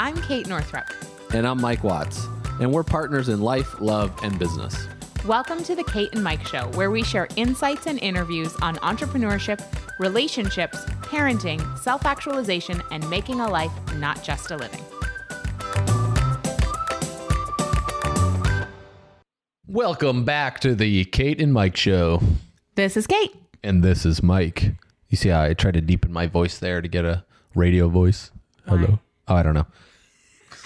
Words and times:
I'm 0.00 0.16
Kate 0.22 0.46
Northrup. 0.46 0.88
And 1.34 1.44
I'm 1.44 1.60
Mike 1.60 1.82
Watts. 1.82 2.28
And 2.60 2.72
we're 2.72 2.84
partners 2.84 3.28
in 3.28 3.40
life, 3.40 3.80
love, 3.80 4.16
and 4.22 4.38
business. 4.38 4.86
Welcome 5.26 5.64
to 5.64 5.74
the 5.74 5.82
Kate 5.82 6.10
and 6.12 6.22
Mike 6.22 6.46
Show, 6.46 6.68
where 6.74 6.92
we 6.92 7.02
share 7.02 7.26
insights 7.34 7.88
and 7.88 7.98
interviews 7.98 8.54
on 8.62 8.76
entrepreneurship, 8.76 9.60
relationships, 9.98 10.84
parenting, 11.02 11.76
self 11.80 12.06
actualization, 12.06 12.80
and 12.92 13.10
making 13.10 13.40
a 13.40 13.48
life, 13.48 13.72
not 13.96 14.22
just 14.22 14.52
a 14.52 14.56
living. 14.56 14.84
Welcome 19.66 20.24
back 20.24 20.60
to 20.60 20.76
the 20.76 21.06
Kate 21.06 21.40
and 21.40 21.52
Mike 21.52 21.76
Show. 21.76 22.22
This 22.76 22.96
is 22.96 23.08
Kate. 23.08 23.34
And 23.64 23.82
this 23.82 24.06
is 24.06 24.22
Mike. 24.22 24.74
You 25.08 25.16
see 25.16 25.30
how 25.30 25.42
I 25.42 25.54
tried 25.54 25.74
to 25.74 25.80
deepen 25.80 26.12
my 26.12 26.28
voice 26.28 26.56
there 26.56 26.80
to 26.80 26.86
get 26.86 27.04
a 27.04 27.24
radio 27.56 27.88
voice? 27.88 28.30
Why? 28.64 28.76
Hello? 28.76 29.00
Oh, 29.26 29.34
I 29.34 29.42
don't 29.42 29.54
know. 29.54 29.66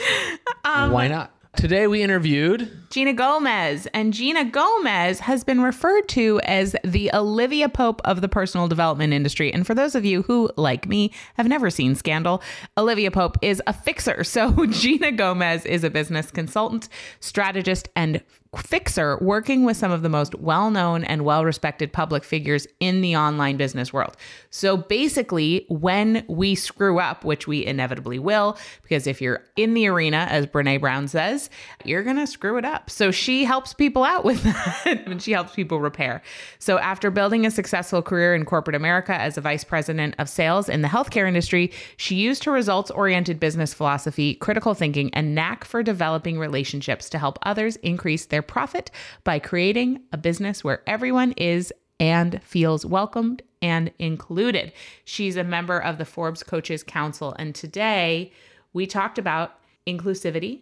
Um, 0.65 0.93
Why 0.93 1.09
not? 1.09 1.33
Today 1.57 1.87
we 1.87 2.03
interviewed 2.03 2.71
Gina 2.91 3.13
Gomez. 3.13 3.87
And 3.93 4.13
Gina 4.13 4.45
Gomez 4.45 5.21
has 5.21 5.45
been 5.45 5.61
referred 5.61 6.09
to 6.11 6.41
as 6.45 6.75
the 6.83 7.11
Olivia 7.13 7.69
Pope 7.69 8.01
of 8.05 8.21
the 8.21 8.29
personal 8.29 8.69
development 8.69 9.13
industry. 9.13 9.53
And 9.53 9.67
for 9.67 9.75
those 9.75 9.95
of 9.95 10.05
you 10.05 10.23
who, 10.23 10.51
like 10.57 10.89
me, 10.89 11.13
have 11.35 11.49
never 11.49 11.69
seen 11.69 11.95
Scandal, 11.95 12.43
Olivia 12.79 13.11
Pope 13.11 13.39
is 13.43 13.63
a 13.67 13.73
fixer. 13.73 14.25
So 14.33 14.67
Gina 14.67 15.13
Gomez 15.13 15.67
is 15.67 15.85
a 15.85 15.91
business 15.91 16.31
consultant, 16.31 16.89
strategist, 17.21 17.89
and 17.95 18.23
fixer 18.59 19.17
working 19.23 19.65
with 19.65 19.79
some 19.79 19.91
of 19.91 20.03
the 20.03 20.09
most 20.11 20.35
well 20.35 20.71
known 20.71 21.05
and 21.05 21.25
well 21.25 21.45
respected 21.45 21.91
public 21.93 22.23
figures 22.23 22.67
in 22.81 23.01
the 23.01 23.17
online 23.17 23.57
business 23.57 23.93
world. 23.93 24.15
So 24.51 24.77
basically, 24.77 25.65
when 25.69 26.25
we 26.29 26.55
screw 26.55 26.99
up, 26.99 27.25
which 27.25 27.47
we 27.47 27.65
inevitably 27.65 28.19
will, 28.19 28.59
because 28.83 29.07
if 29.07 29.23
you're 29.23 29.43
in 29.57 29.73
the 29.73 29.87
arena, 29.87 30.27
as 30.29 30.47
Brene 30.47 30.81
Brown 30.81 31.09
says, 31.09 31.49
you're 31.85 32.03
going 32.03 32.17
to 32.17 32.27
screw 32.27 32.59
it 32.59 32.65
up. 32.67 32.91
So 32.91 33.11
she 33.11 33.45
helps 33.45 33.73
people 33.73 34.05
out 34.05 34.25
with 34.25 34.43
that 34.43 35.03
and 35.07 35.23
she 35.23 35.33
helps 35.33 35.55
people 35.55 35.81
repair. 35.81 36.21
So 36.59 36.79
after 36.79 37.11
building 37.11 37.47
a 37.47 37.51
successful 37.51 38.03
career 38.03 38.35
in 38.35 38.45
corporate 38.45 38.77
America 38.77 39.15
as 39.15 39.39
a 39.39 39.41
vice 39.41 39.65
president 39.65 40.15
of 40.19 40.29
sales 40.29 40.69
in 40.69 40.83
the 40.83 40.89
healthcare 40.89 41.27
industry, 41.27 41.73
she 41.97 42.17
used 42.17 42.45
her 42.45 42.53
results 42.53 42.91
oriented 42.91 43.41
business 43.41 43.73
philosophy, 43.73 44.35
critical 44.35 44.75
thinking, 44.75 45.13
and 45.15 45.35
knack 45.35 45.65
for 45.65 45.83
developing 45.83 46.39
relationships 46.39 47.09
to 47.09 47.19
help 47.19 47.39
others 47.43 47.77
increase 47.77 48.27
their 48.27 48.42
profit 48.43 48.91
by 49.25 49.39
creating 49.39 50.03
a 50.13 50.17
business 50.17 50.63
where 50.63 50.83
everyone 50.87 51.33
is 51.33 51.73
and 51.99 52.43
feels 52.43 52.85
welcomed 52.85 53.43
and 53.63 53.93
included. 53.99 54.73
She's 55.05 55.37
a 55.37 55.45
member 55.45 55.79
of 55.79 55.99
the 55.99 56.05
Forbes 56.05 56.43
Coaches 56.43 56.83
Council. 56.83 57.35
And 57.39 57.55
today 57.55 58.33
we 58.73 58.87
talked 58.87 59.19
about 59.19 59.59
inclusivity 59.87 60.61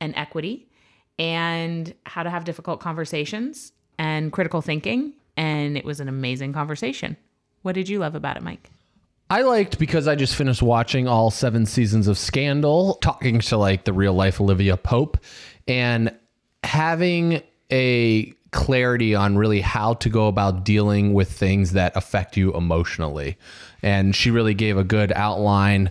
and 0.00 0.14
equity 0.16 0.68
and 1.18 1.94
how 2.04 2.22
to 2.22 2.30
have 2.30 2.44
difficult 2.44 2.80
conversations 2.80 3.72
and 3.98 4.32
critical 4.32 4.60
thinking. 4.60 5.14
And 5.36 5.78
it 5.78 5.84
was 5.84 6.00
an 6.00 6.08
amazing 6.08 6.52
conversation. 6.52 7.16
What 7.62 7.74
did 7.74 7.88
you 7.88 7.98
love 7.98 8.14
about 8.14 8.36
it, 8.36 8.42
Mike? 8.42 8.70
I 9.30 9.42
liked 9.42 9.78
because 9.78 10.06
I 10.08 10.14
just 10.14 10.34
finished 10.36 10.62
watching 10.62 11.08
all 11.08 11.30
seven 11.30 11.64
seasons 11.64 12.06
of 12.06 12.18
Scandal, 12.18 12.94
talking 12.96 13.40
to 13.40 13.56
like 13.56 13.84
the 13.84 13.92
real 13.94 14.12
life 14.12 14.42
Olivia 14.42 14.76
Pope, 14.76 15.16
and 15.66 16.14
having 16.64 17.42
a 17.70 18.32
clarity 18.52 19.14
on 19.14 19.36
really 19.36 19.60
how 19.60 19.94
to 19.94 20.08
go 20.08 20.28
about 20.28 20.64
dealing 20.64 21.14
with 21.14 21.32
things 21.32 21.72
that 21.72 21.96
affect 21.96 22.36
you 22.36 22.52
emotionally. 22.54 23.36
And 23.82 24.14
she 24.14 24.30
really 24.30 24.54
gave 24.54 24.76
a 24.76 24.84
good 24.84 25.10
outline 25.12 25.90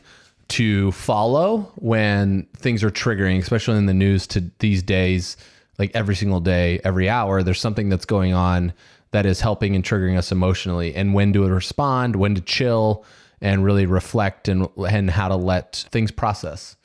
to 0.50 0.91
follow 0.91 1.72
when 1.75 2.45
things 2.58 2.83
are 2.83 2.91
triggering, 2.91 3.39
especially 3.39 3.78
in 3.78 3.88
the 3.88 3.94
news 3.94 4.28
to 4.28 4.52
these 4.59 4.83
days, 4.83 5.38
like 5.80 5.91
every 5.94 6.16
single 6.16 6.39
day, 6.39 6.80
every 6.83 7.09
hour, 7.09 7.41
there's 7.41 7.59
something 7.59 7.89
that's 7.89 8.06
going 8.06 8.34
on 8.34 8.73
that 9.12 9.25
is 9.25 9.41
helping 9.41 9.75
and 9.75 9.84
triggering 9.84 10.17
us 10.17 10.31
emotionally 10.31 10.94
and 10.94 11.13
when 11.13 11.34
to 11.34 11.44
respond, 11.44 12.16
when 12.16 12.35
to 12.35 12.41
chill 12.41 13.06
and 13.41 13.63
really 13.66 13.85
reflect 13.85 14.47
and 14.47 14.67
and 14.78 15.09
how 15.09 15.28
to 15.28 15.35
let 15.35 15.88
things 15.91 16.12
process 16.12 16.75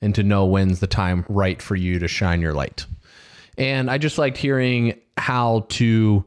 and 0.00 0.14
to 0.14 0.22
know 0.22 0.46
when's 0.46 0.80
the 0.80 0.86
time 0.86 1.24
right 1.28 1.60
for 1.60 1.76
you 1.76 1.98
to 1.98 2.08
shine 2.08 2.40
your 2.40 2.54
light. 2.54 2.86
And 3.58 3.90
I 3.90 3.98
just 3.98 4.18
liked 4.18 4.36
hearing 4.36 5.00
how 5.16 5.66
to 5.70 6.24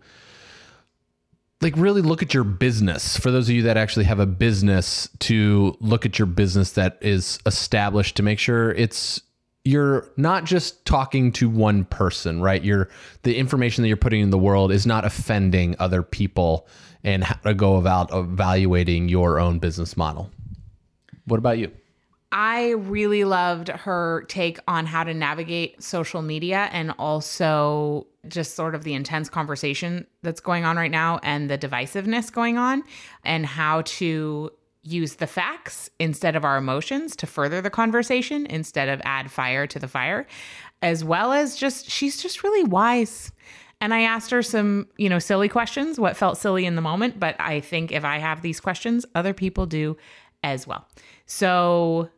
like 1.62 1.74
really 1.76 2.02
look 2.02 2.24
at 2.24 2.34
your 2.34 2.44
business. 2.44 3.18
For 3.18 3.32
those 3.32 3.50
of 3.50 3.56
you 3.56 3.64
that 3.64 3.78
actually 3.78 4.06
have 4.06 4.20
a 4.20 4.26
business 4.26 5.10
to 5.20 5.76
look 5.80 6.06
at 6.06 6.18
your 6.18 6.26
business 6.26 6.72
that 6.74 6.98
is 7.02 7.40
established 7.46 8.16
to 8.18 8.24
make 8.24 8.40
sure 8.40 8.72
it's 8.72 9.22
you're 9.66 10.10
not 10.16 10.46
just 10.46 10.86
talking 10.86 11.32
to 11.34 11.50
one 11.50 11.84
person 11.86 12.42
right? 12.42 12.64
You're 12.64 12.90
the 13.24 13.36
information 13.38 13.82
that 13.82 13.90
you're 13.90 13.98
putting 13.98 14.22
in 14.22 14.30
the 14.30 14.38
world 14.38 14.72
is 14.72 14.86
not 14.86 15.06
offending 15.06 15.76
other 15.80 16.02
people 16.02 16.68
and 17.04 17.24
how 17.24 17.36
to 17.36 17.54
go 17.54 17.76
about 17.76 18.14
evaluating 18.14 19.10
your 19.10 19.40
own 19.40 19.60
business 19.60 19.98
model. 19.98 20.32
What 21.26 21.38
about 21.38 21.58
you 21.58 21.72
I 22.32 22.72
really 22.72 23.24
loved 23.24 23.70
her 23.70 24.26
take 24.28 24.60
on 24.68 24.86
how 24.86 25.04
to 25.04 25.14
navigate 25.14 25.82
social 25.82 26.22
media 26.22 26.70
and 26.72 26.94
also 27.00 28.06
just 28.28 28.56
sort 28.56 28.76
of 28.76 28.84
the 28.84 28.94
intense 28.94 29.30
conversation 29.30 30.06
that's 30.22 30.40
going 30.40 30.64
on 30.64 30.78
right 30.78 30.92
now 30.92 31.20
and 31.24 31.50
the 31.50 31.58
divisiveness 31.58 32.32
going 32.32 32.58
on 32.58 32.84
and 33.24 33.46
how 33.46 33.82
to 33.84 34.52
use 34.84 35.16
the 35.16 35.28
facts 35.28 35.90
instead 36.00 36.36
of 36.36 36.46
our 36.46 36.58
emotions 36.58 37.16
to 37.16 37.28
further 37.28 37.62
the 37.62 37.70
conversation 37.70 38.46
instead 38.46 38.90
of 38.90 39.02
add 39.04 39.32
fire 39.32 39.66
to 39.66 39.80
the 39.80 39.88
fire 39.88 40.28
as 40.82 41.04
well 41.04 41.34
as 41.34 41.56
just 41.56 41.90
she's 41.90 42.22
just 42.22 42.44
really 42.44 42.64
wise 42.64 43.32
and 43.82 43.94
I 43.94 44.02
asked 44.02 44.32
her 44.32 44.42
some, 44.42 44.88
you 44.98 45.08
know, 45.08 45.20
silly 45.20 45.48
questions, 45.48 45.98
what 45.98 46.18
felt 46.18 46.38
silly 46.38 46.66
in 46.66 46.76
the 46.76 46.82
moment, 46.82 47.18
but 47.18 47.36
I 47.40 47.62
think 47.62 47.94
if 47.94 48.04
I 48.04 48.18
have 48.18 48.42
these 48.42 48.60
questions, 48.60 49.06
other 49.16 49.34
people 49.34 49.66
do 49.66 49.96
as 50.44 50.68
well. 50.68 50.86
So 51.26 52.10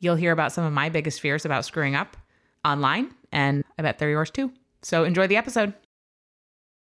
You'll 0.00 0.16
hear 0.16 0.32
about 0.32 0.52
some 0.52 0.64
of 0.64 0.72
my 0.72 0.88
biggest 0.88 1.20
fears 1.20 1.44
about 1.44 1.64
screwing 1.64 1.94
up 1.94 2.16
online, 2.64 3.10
and 3.32 3.64
I 3.78 3.82
bet 3.82 3.98
they're 3.98 4.10
yours 4.10 4.30
too. 4.30 4.50
So 4.82 5.04
enjoy 5.04 5.26
the 5.26 5.36
episode. 5.36 5.74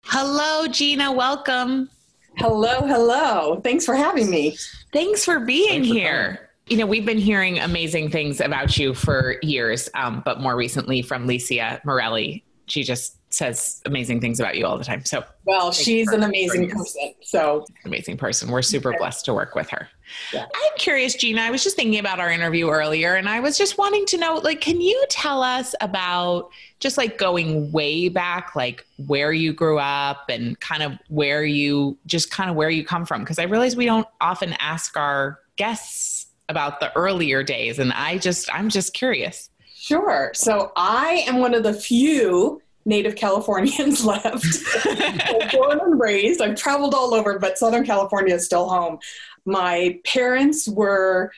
Hello, 0.06 0.68
Gina. 0.68 1.12
Welcome. 1.12 1.90
Hello, 2.38 2.82
hello. 2.82 3.60
Thanks 3.64 3.86
for 3.86 3.96
having 3.96 4.30
me. 4.30 4.58
Thanks 4.94 5.26
for 5.26 5.40
being 5.40 5.70
Thanks 5.70 5.88
for 5.90 5.94
here. 5.94 6.26
Coming. 6.26 6.48
You 6.68 6.78
know, 6.78 6.86
we've 6.86 7.06
been 7.06 7.18
hearing 7.18 7.60
amazing 7.60 8.12
things 8.12 8.40
about 8.40 8.78
you 8.78 8.94
for 8.94 9.36
years, 9.42 9.90
um, 9.94 10.22
but 10.24 10.40
more 10.40 10.56
recently 10.56 11.02
from 11.02 11.28
Licia 11.28 11.84
Morelli. 11.84 12.46
She 12.68 12.84
just 12.84 13.18
says 13.34 13.82
amazing 13.86 14.22
things 14.22 14.40
about 14.40 14.58
you 14.58 14.66
all 14.66 14.78
the 14.78 14.84
time. 14.84 15.04
So, 15.06 15.24
well, 15.46 15.72
she's 15.72 16.10
an 16.10 16.24
amazing 16.24 16.70
person. 16.70 17.14
So, 17.22 17.66
amazing 17.86 18.18
person. 18.18 18.50
We're 18.50 18.62
super 18.62 18.94
blessed 18.98 19.26
to 19.26 19.34
work 19.34 19.56
with 19.56 19.70
her. 19.70 19.88
Yeah. 20.34 20.46
I'm 20.54 20.78
curious, 20.78 21.16
Gina. 21.16 21.42
I 21.42 21.52
was 21.52 21.64
just 21.64 21.76
thinking 21.76 22.00
about 22.00 22.20
our 22.20 22.30
interview 22.30 22.70
earlier, 22.70 23.16
and 23.16 23.30
I 23.30 23.40
was 23.40 23.58
just 23.58 23.78
wanting 23.78 24.06
to 24.08 24.18
know, 24.18 24.36
like, 24.44 24.62
can 24.62 24.82
you 24.82 25.06
tell 25.10 25.42
us 25.42 25.74
about 25.82 26.50
just 26.80 26.98
like 26.98 27.18
going 27.18 27.72
way 27.72 28.10
back, 28.10 28.56
like 28.56 28.86
where 29.08 29.32
you 29.32 29.54
grew 29.54 29.80
up 29.80 30.26
and 30.30 30.60
kind 30.60 30.84
of 30.84 30.94
where 31.08 31.44
you 31.44 31.98
just 32.06 32.32
kind 32.32 32.50
of 32.50 32.56
where 32.56 32.70
you 32.70 32.84
come 32.84 33.06
from? 33.06 33.22
Because 33.22 33.40
I 33.40 33.44
realize 33.44 33.76
we 33.76 33.86
don't 33.86 34.08
often 34.20 34.54
ask 34.60 34.98
our 34.98 35.40
guests 35.56 36.28
about 36.50 36.80
the 36.80 36.96
earlier 36.98 37.44
days, 37.44 37.80
and 37.80 37.94
I 37.94 38.18
just, 38.18 38.54
I'm 38.54 38.70
just 38.70 38.94
curious. 38.94 39.50
Sure. 39.74 40.32
So 40.36 40.72
I 40.76 41.24
am 41.28 41.40
one 41.40 41.56
of 41.56 41.64
the 41.64 41.74
few 41.74 42.61
native 42.86 43.16
Californians 43.16 44.06
left. 44.06 44.46
born 45.52 45.80
and 45.80 46.00
raised. 46.00 46.42
I've 46.42 46.56
traveled 46.56 46.94
all 46.94 47.14
over, 47.14 47.40
but 47.40 47.58
Southern 47.58 47.86
California 47.86 48.36
is 48.36 48.46
still 48.46 48.70
home. 48.70 49.00
My 49.46 50.00
parents 50.06 50.68
were 50.68 51.32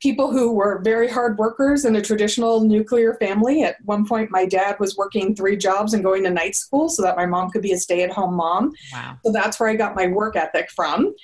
people 0.00 0.30
who 0.30 0.52
were 0.52 0.80
very 0.82 1.08
hard 1.08 1.38
workers 1.38 1.84
in 1.84 1.96
a 1.96 2.02
traditional 2.02 2.60
nuclear 2.60 3.14
family. 3.14 3.62
At 3.62 3.76
one 3.84 4.06
point, 4.06 4.30
my 4.30 4.44
dad 4.44 4.78
was 4.78 4.96
working 4.96 5.34
three 5.34 5.56
jobs 5.56 5.94
and 5.94 6.04
going 6.04 6.22
to 6.24 6.30
night 6.30 6.54
school 6.54 6.88
so 6.88 7.02
that 7.02 7.16
my 7.16 7.24
mom 7.24 7.50
could 7.50 7.62
be 7.62 7.72
a 7.72 7.78
stay 7.78 8.02
at 8.02 8.12
home 8.12 8.34
mom. 8.34 8.72
Wow. 8.92 9.16
So 9.24 9.32
that's 9.32 9.58
where 9.58 9.68
I 9.68 9.74
got 9.74 9.96
my 9.96 10.06
work 10.08 10.36
ethic 10.36 10.70
from. 10.70 11.14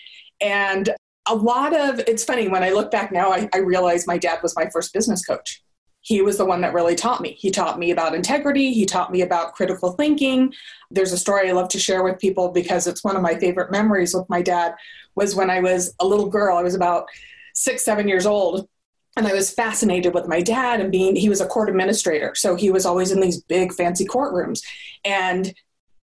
And 0.40 0.90
a 1.28 1.34
lot 1.34 1.74
of 1.74 2.00
it's 2.00 2.24
funny 2.24 2.48
when 2.48 2.62
I 2.64 2.70
look 2.70 2.90
back 2.90 3.12
now, 3.12 3.30
I, 3.30 3.48
I 3.54 3.58
realize 3.58 4.06
my 4.06 4.18
dad 4.18 4.40
was 4.42 4.56
my 4.56 4.68
first 4.70 4.92
business 4.92 5.24
coach 5.24 5.62
he 6.02 6.20
was 6.20 6.36
the 6.36 6.44
one 6.44 6.60
that 6.60 6.74
really 6.74 6.96
taught 6.96 7.20
me. 7.20 7.36
He 7.38 7.50
taught 7.50 7.78
me 7.78 7.92
about 7.92 8.14
integrity, 8.14 8.72
he 8.72 8.84
taught 8.84 9.12
me 9.12 9.22
about 9.22 9.54
critical 9.54 9.92
thinking. 9.92 10.52
There's 10.90 11.12
a 11.12 11.18
story 11.18 11.48
I 11.48 11.52
love 11.52 11.68
to 11.70 11.78
share 11.78 12.02
with 12.02 12.18
people 12.18 12.50
because 12.50 12.86
it's 12.86 13.04
one 13.04 13.16
of 13.16 13.22
my 13.22 13.36
favorite 13.36 13.70
memories 13.70 14.14
with 14.14 14.28
my 14.28 14.42
dad 14.42 14.74
was 15.14 15.34
when 15.34 15.48
I 15.48 15.60
was 15.60 15.94
a 16.00 16.06
little 16.06 16.28
girl. 16.28 16.56
I 16.56 16.62
was 16.62 16.74
about 16.74 17.06
6 17.54 17.84
7 17.84 18.08
years 18.08 18.26
old 18.26 18.68
and 19.16 19.26
I 19.26 19.32
was 19.32 19.52
fascinated 19.52 20.14
with 20.14 20.26
my 20.26 20.40
dad 20.40 20.80
and 20.80 20.90
being 20.90 21.14
he 21.14 21.28
was 21.28 21.40
a 21.40 21.46
court 21.46 21.68
administrator. 21.68 22.34
So 22.34 22.56
he 22.56 22.70
was 22.70 22.84
always 22.84 23.12
in 23.12 23.20
these 23.20 23.40
big 23.42 23.72
fancy 23.72 24.04
courtrooms 24.04 24.62
and 25.04 25.54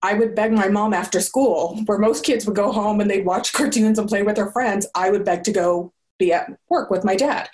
I 0.01 0.13
would 0.13 0.35
beg 0.35 0.53
my 0.53 0.69
mom 0.69 0.93
after 0.93 1.19
school, 1.19 1.81
where 1.85 1.97
most 1.97 2.23
kids 2.23 2.45
would 2.45 2.55
go 2.55 2.71
home 2.71 3.01
and 3.01 3.09
they'd 3.09 3.25
watch 3.25 3.53
cartoons 3.53 3.99
and 3.99 4.07
play 4.07 4.21
with 4.21 4.35
their 4.35 4.51
friends. 4.51 4.87
I 4.95 5.09
would 5.09 5.25
beg 5.25 5.43
to 5.45 5.51
go 5.51 5.93
be 6.19 6.31
at 6.33 6.49
work 6.69 6.89
with 6.89 7.03
my 7.03 7.15
dad. 7.15 7.49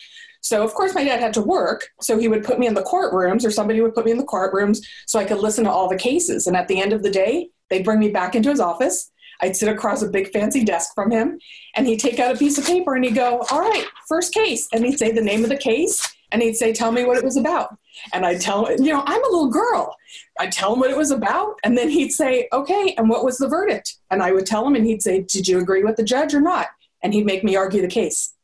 So, 0.45 0.63
of 0.63 0.75
course, 0.75 0.93
my 0.93 1.03
dad 1.03 1.19
had 1.19 1.33
to 1.33 1.41
work. 1.41 1.89
So, 2.01 2.19
he 2.19 2.27
would 2.27 2.43
put 2.43 2.59
me 2.59 2.67
in 2.67 2.75
the 2.75 2.83
courtrooms, 2.83 3.43
or 3.43 3.49
somebody 3.49 3.81
would 3.81 3.95
put 3.95 4.05
me 4.05 4.11
in 4.11 4.19
the 4.19 4.23
courtrooms 4.23 4.77
so 5.07 5.17
I 5.17 5.25
could 5.25 5.39
listen 5.39 5.63
to 5.63 5.71
all 5.71 5.89
the 5.89 5.97
cases. 5.97 6.45
And 6.45 6.55
at 6.55 6.67
the 6.67 6.79
end 6.79 6.93
of 6.93 7.01
the 7.01 7.09
day, 7.09 7.49
they'd 7.71 7.83
bring 7.83 7.97
me 7.97 8.09
back 8.09 8.35
into 8.35 8.51
his 8.51 8.59
office. 8.59 9.11
I'd 9.41 9.55
sit 9.55 9.69
across 9.69 10.03
a 10.03 10.07
big 10.07 10.31
fancy 10.31 10.63
desk 10.63 10.93
from 10.93 11.09
him, 11.09 11.39
and 11.75 11.87
he'd 11.87 11.99
take 11.99 12.19
out 12.19 12.35
a 12.35 12.37
piece 12.37 12.59
of 12.59 12.65
paper 12.65 12.93
and 12.93 13.03
he'd 13.03 13.15
go, 13.15 13.43
All 13.49 13.59
right, 13.59 13.85
first 14.07 14.35
case. 14.35 14.67
And 14.71 14.85
he'd 14.85 14.99
say 14.99 15.11
the 15.11 15.21
name 15.21 15.43
of 15.43 15.49
the 15.49 15.57
case, 15.57 16.15
and 16.31 16.43
he'd 16.43 16.57
say, 16.57 16.71
Tell 16.73 16.91
me 16.91 17.05
what 17.05 17.17
it 17.17 17.23
was 17.23 17.37
about. 17.37 17.75
And 18.13 18.23
I'd 18.23 18.39
tell 18.39 18.65
him, 18.65 18.83
You 18.83 18.93
know, 18.93 19.03
I'm 19.03 19.23
a 19.23 19.27
little 19.27 19.49
girl. 19.49 19.95
I'd 20.39 20.51
tell 20.51 20.73
him 20.73 20.79
what 20.79 20.91
it 20.91 20.97
was 20.97 21.09
about, 21.09 21.55
and 21.63 21.75
then 21.75 21.89
he'd 21.89 22.11
say, 22.11 22.47
Okay, 22.53 22.93
and 22.99 23.09
what 23.09 23.25
was 23.25 23.39
the 23.39 23.49
verdict? 23.49 23.97
And 24.11 24.21
I 24.21 24.31
would 24.31 24.45
tell 24.45 24.67
him, 24.67 24.75
and 24.75 24.85
he'd 24.85 25.01
say, 25.01 25.21
Did 25.21 25.47
you 25.47 25.59
agree 25.59 25.83
with 25.83 25.95
the 25.95 26.03
judge 26.03 26.35
or 26.35 26.41
not? 26.41 26.67
And 27.01 27.13
he'd 27.13 27.25
make 27.25 27.43
me 27.43 27.55
argue 27.55 27.81
the 27.81 27.87
case. 27.87 28.34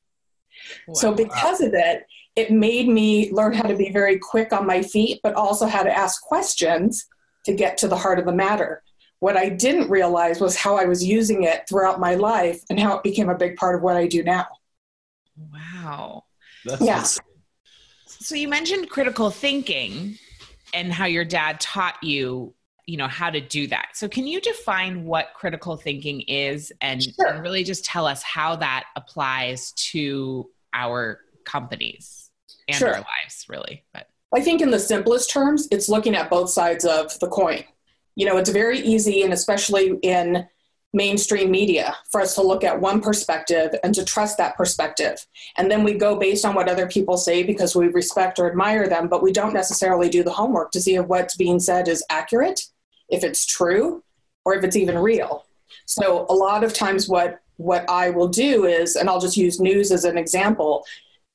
Wow. 0.88 0.94
So 0.94 1.14
because 1.14 1.62
of 1.62 1.74
it, 1.74 2.06
it 2.36 2.52
made 2.52 2.88
me 2.88 3.32
learn 3.32 3.54
how 3.54 3.64
to 3.64 3.76
be 3.76 3.92
very 3.92 4.18
quick 4.18 4.54
on 4.54 4.66
my 4.66 4.82
feet, 4.82 5.20
but 5.24 5.36
also 5.36 5.68
how 5.68 5.84
to 5.84 5.92
ask 5.92 6.22
questions 6.22 7.06
to 7.46 7.54
get 7.54 7.78
to 7.80 7.88
the 7.88 7.98
heart 7.98 8.20
of 8.20 8.26
the 8.26 8.32
matter. 8.32 8.84
What 9.20 9.38
I 9.38 9.50
didn't 9.50 9.90
realize 9.90 10.40
was 10.40 10.56
how 10.56 10.78
I 10.78 10.86
was 10.86 11.04
using 11.04 11.44
it 11.44 11.68
throughout 11.68 12.00
my 12.00 12.16
life 12.16 12.62
and 12.70 12.80
how 12.80 12.98
it 12.98 13.04
became 13.04 13.30
a 13.30 13.38
big 13.38 13.56
part 13.56 13.76
of 13.76 13.82
what 13.82 13.96
I 13.96 14.08
do 14.08 14.24
now. 14.24 14.48
Wow. 15.54 16.24
That's 16.66 16.82
yeah. 16.82 17.04
So 18.06 18.36
you 18.36 18.48
mentioned 18.48 18.90
critical 18.90 19.30
thinking 19.30 20.18
and 20.74 20.92
how 20.92 21.06
your 21.06 21.26
dad 21.26 21.60
taught 21.60 22.02
you 22.02 22.54
you 22.88 22.98
know 22.98 23.08
how 23.08 23.30
to 23.30 23.40
do 23.40 23.68
that 23.68 23.90
so 23.94 24.10
can 24.10 24.26
you 24.26 24.42
define 24.42 25.06
what 25.06 25.30
critical 25.36 25.78
thinking 25.78 26.22
is 26.22 26.74
and, 26.82 27.04
sure. 27.04 27.28
and 27.28 27.42
really 27.42 27.64
just 27.64 27.86
tell 27.86 28.08
us 28.08 28.24
how 28.24 28.56
that 28.56 28.86
applies 28.96 29.72
to 29.74 30.50
our 30.74 31.20
companies 31.46 32.30
and 32.68 32.78
sure. 32.78 32.90
our 32.90 33.00
lives 33.00 33.46
really 33.50 33.84
but 33.94 34.08
i 34.36 34.42
think 34.42 34.62
in 34.62 34.72
the 34.72 34.80
simplest 34.80 35.30
terms 35.30 35.68
it's 35.72 35.90
looking 35.90 36.16
at 36.16 36.30
both 36.30 36.50
sides 36.50 36.86
of 36.86 37.18
the 37.20 37.28
coin 37.28 37.64
you 38.16 38.26
know 38.26 38.38
it's 38.38 38.50
very 38.50 38.80
easy 38.80 39.24
and 39.24 39.34
especially 39.34 39.98
in 40.02 40.48
mainstream 40.94 41.50
media 41.50 41.96
for 42.12 42.22
us 42.22 42.36
to 42.36 42.42
look 42.42 42.64
at 42.64 42.80
one 42.80 43.02
perspective 43.02 43.74
and 43.84 43.96
to 43.96 44.04
trust 44.04 44.38
that 44.38 44.58
perspective. 44.58 45.26
And 45.58 45.72
then 45.72 45.84
we 45.84 45.94
go 45.94 46.18
based 46.18 46.44
on 46.44 46.54
what 46.54 46.68
other 46.68 46.88
people 46.88 47.18
say 47.18 47.44
because 47.44 47.76
we 47.76 47.88
respect 47.88 48.40
or 48.40 48.50
admire 48.50 48.88
them, 48.88 49.08
but 49.08 49.24
we 49.24 49.32
don't 49.32 49.54
necessarily 49.54 50.10
do 50.10 50.24
the 50.24 50.32
homework 50.32 50.72
to 50.72 50.82
see 50.82 50.96
if 50.96 51.06
what's 51.08 51.38
being 51.38 51.60
said 51.60 51.88
is 51.88 52.04
accurate 52.10 52.62
if 53.10 53.24
it's 53.24 53.46
true 53.46 54.04
or 54.44 54.54
if 54.56 54.64
it's 54.64 54.76
even 54.76 54.98
real. 54.98 55.46
So 55.86 56.26
a 56.30 56.34
lot 56.34 56.64
of 56.64 56.74
times 56.74 57.08
what 57.08 57.41
what 57.62 57.88
I 57.90 58.10
will 58.10 58.28
do 58.28 58.66
is 58.66 58.96
and 58.96 59.10
I'll 59.10 59.20
just 59.20 59.38
use 59.38 59.60
news 59.60 59.92
as 59.92 60.04
an 60.04 60.18
example 60.18 60.86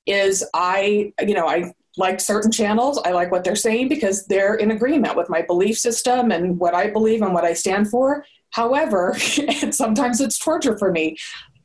is 0.06 0.44
I 0.55 1.12
you 1.20 1.34
know 1.34 1.46
I 1.46 1.73
like 1.96 2.20
certain 2.20 2.50
channels 2.50 3.00
I 3.05 3.12
like 3.12 3.31
what 3.31 3.44
they're 3.44 3.56
saying 3.56 3.88
because 3.88 4.26
they're 4.26 4.56
in 4.56 4.70
agreement 4.70 5.17
with 5.17 5.28
my 5.28 5.43
belief 5.43 5.78
system 5.78 6.31
and 6.32 6.58
what 6.58 6.75
I 6.75 6.90
believe 6.90 7.23
and 7.23 7.32
what 7.32 7.44
I 7.44 7.55
stand 7.55 7.88
for. 7.88 8.25
However, 8.50 9.14
sometimes 9.70 10.20
it's 10.20 10.38
torture 10.38 10.76
for 10.78 10.93
me. 10.93 11.17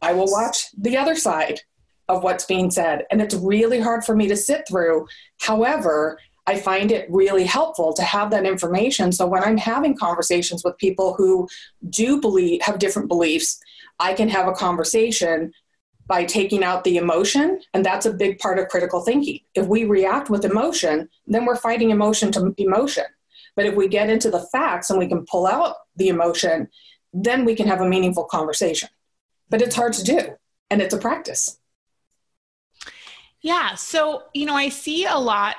I 0.01 0.13
will 0.13 0.31
watch 0.31 0.67
the 0.77 0.97
other 0.97 1.15
side 1.15 1.61
of 2.07 2.23
what's 2.23 2.45
being 2.45 2.71
said 2.71 3.05
and 3.11 3.21
it's 3.21 3.35
really 3.35 3.79
hard 3.79 4.03
for 4.03 4.15
me 4.15 4.27
to 4.27 4.35
sit 4.35 4.67
through. 4.67 5.07
However, 5.39 6.19
I 6.47 6.59
find 6.59 6.91
it 6.91 7.09
really 7.09 7.45
helpful 7.45 7.93
to 7.93 8.03
have 8.03 8.31
that 8.31 8.45
information. 8.45 9.11
So 9.11 9.27
when 9.27 9.43
I'm 9.43 9.57
having 9.57 9.95
conversations 9.95 10.63
with 10.63 10.77
people 10.77 11.13
who 11.13 11.47
do 11.89 12.19
believe, 12.19 12.61
have 12.63 12.79
different 12.79 13.07
beliefs, 13.07 13.59
I 14.01 14.13
can 14.13 14.27
have 14.29 14.47
a 14.47 14.53
conversation 14.53 15.53
by 16.07 16.25
taking 16.25 16.63
out 16.63 16.83
the 16.83 16.97
emotion. 16.97 17.61
And 17.73 17.85
that's 17.85 18.05
a 18.05 18.13
big 18.13 18.39
part 18.39 18.59
of 18.59 18.67
critical 18.67 19.01
thinking. 19.01 19.39
If 19.55 19.67
we 19.67 19.85
react 19.85 20.29
with 20.29 20.43
emotion, 20.43 21.07
then 21.25 21.45
we're 21.45 21.55
fighting 21.55 21.91
emotion 21.91 22.31
to 22.33 22.53
emotion. 22.57 23.05
But 23.55 23.65
if 23.65 23.75
we 23.75 23.87
get 23.87 24.09
into 24.09 24.29
the 24.29 24.45
facts 24.51 24.89
and 24.89 24.99
we 24.99 25.07
can 25.07 25.25
pull 25.25 25.47
out 25.47 25.75
the 25.95 26.09
emotion, 26.09 26.67
then 27.13 27.45
we 27.45 27.55
can 27.55 27.67
have 27.67 27.81
a 27.81 27.87
meaningful 27.87 28.25
conversation. 28.25 28.89
But 29.49 29.61
it's 29.61 29.75
hard 29.75 29.93
to 29.93 30.03
do, 30.03 30.35
and 30.69 30.81
it's 30.81 30.93
a 30.93 30.97
practice. 30.97 31.57
Yeah. 33.41 33.75
So, 33.75 34.23
you 34.33 34.45
know, 34.45 34.55
I 34.55 34.69
see 34.69 35.05
a 35.05 35.17
lot 35.17 35.55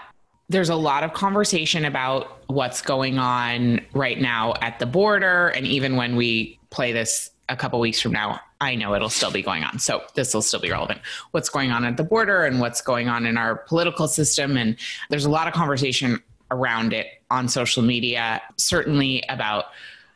there's 0.49 0.69
a 0.69 0.77
lot 0.77 1.03
of 1.03 1.15
conversation 1.15 1.87
about 1.87 2.43
what's 2.47 2.83
going 2.83 3.19
on 3.19 3.81
right 3.95 4.21
now 4.21 4.53
at 4.61 4.79
the 4.79 4.85
border. 4.87 5.49
And 5.49 5.67
even 5.67 5.97
when 5.97 6.15
we 6.15 6.61
play 6.69 6.93
this 6.93 7.32
a 7.49 7.57
couple 7.57 7.79
weeks 7.81 8.01
from 8.01 8.13
now, 8.13 8.41
I 8.61 8.75
know 8.75 8.95
it'll 8.95 9.09
still 9.09 9.31
be 9.31 9.43
going 9.43 9.65
on. 9.65 9.79
So 9.79 10.03
this 10.15 10.33
will 10.33 10.43
still 10.43 10.61
be 10.61 10.71
relevant. 10.71 11.01
What's 11.33 11.49
going 11.49 11.71
on 11.71 11.85
at 11.85 11.97
the 11.97 12.05
border 12.05 12.45
and 12.45 12.61
what's 12.61 12.81
going 12.81 13.09
on 13.09 13.27
in 13.27 13.37
our 13.37 13.57
political 13.57 14.09
system. 14.09 14.57
And 14.57 14.77
there's 15.11 15.25
a 15.25 15.31
lot 15.31 15.49
of 15.49 15.55
conversation 15.55 16.23
around 16.51 16.93
it 16.93 17.07
on 17.31 17.49
social 17.49 17.83
media, 17.83 18.41
certainly 18.57 19.25
about 19.29 19.67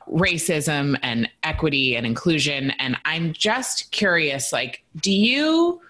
racism 0.08 0.96
and 1.02 1.28
equity 1.42 1.96
and 1.96 2.06
inclusion. 2.06 2.70
And 2.78 2.96
I'm 3.04 3.32
just 3.32 3.90
curious, 3.90 4.52
like, 4.52 4.84
do 5.00 5.12
you, 5.12 5.80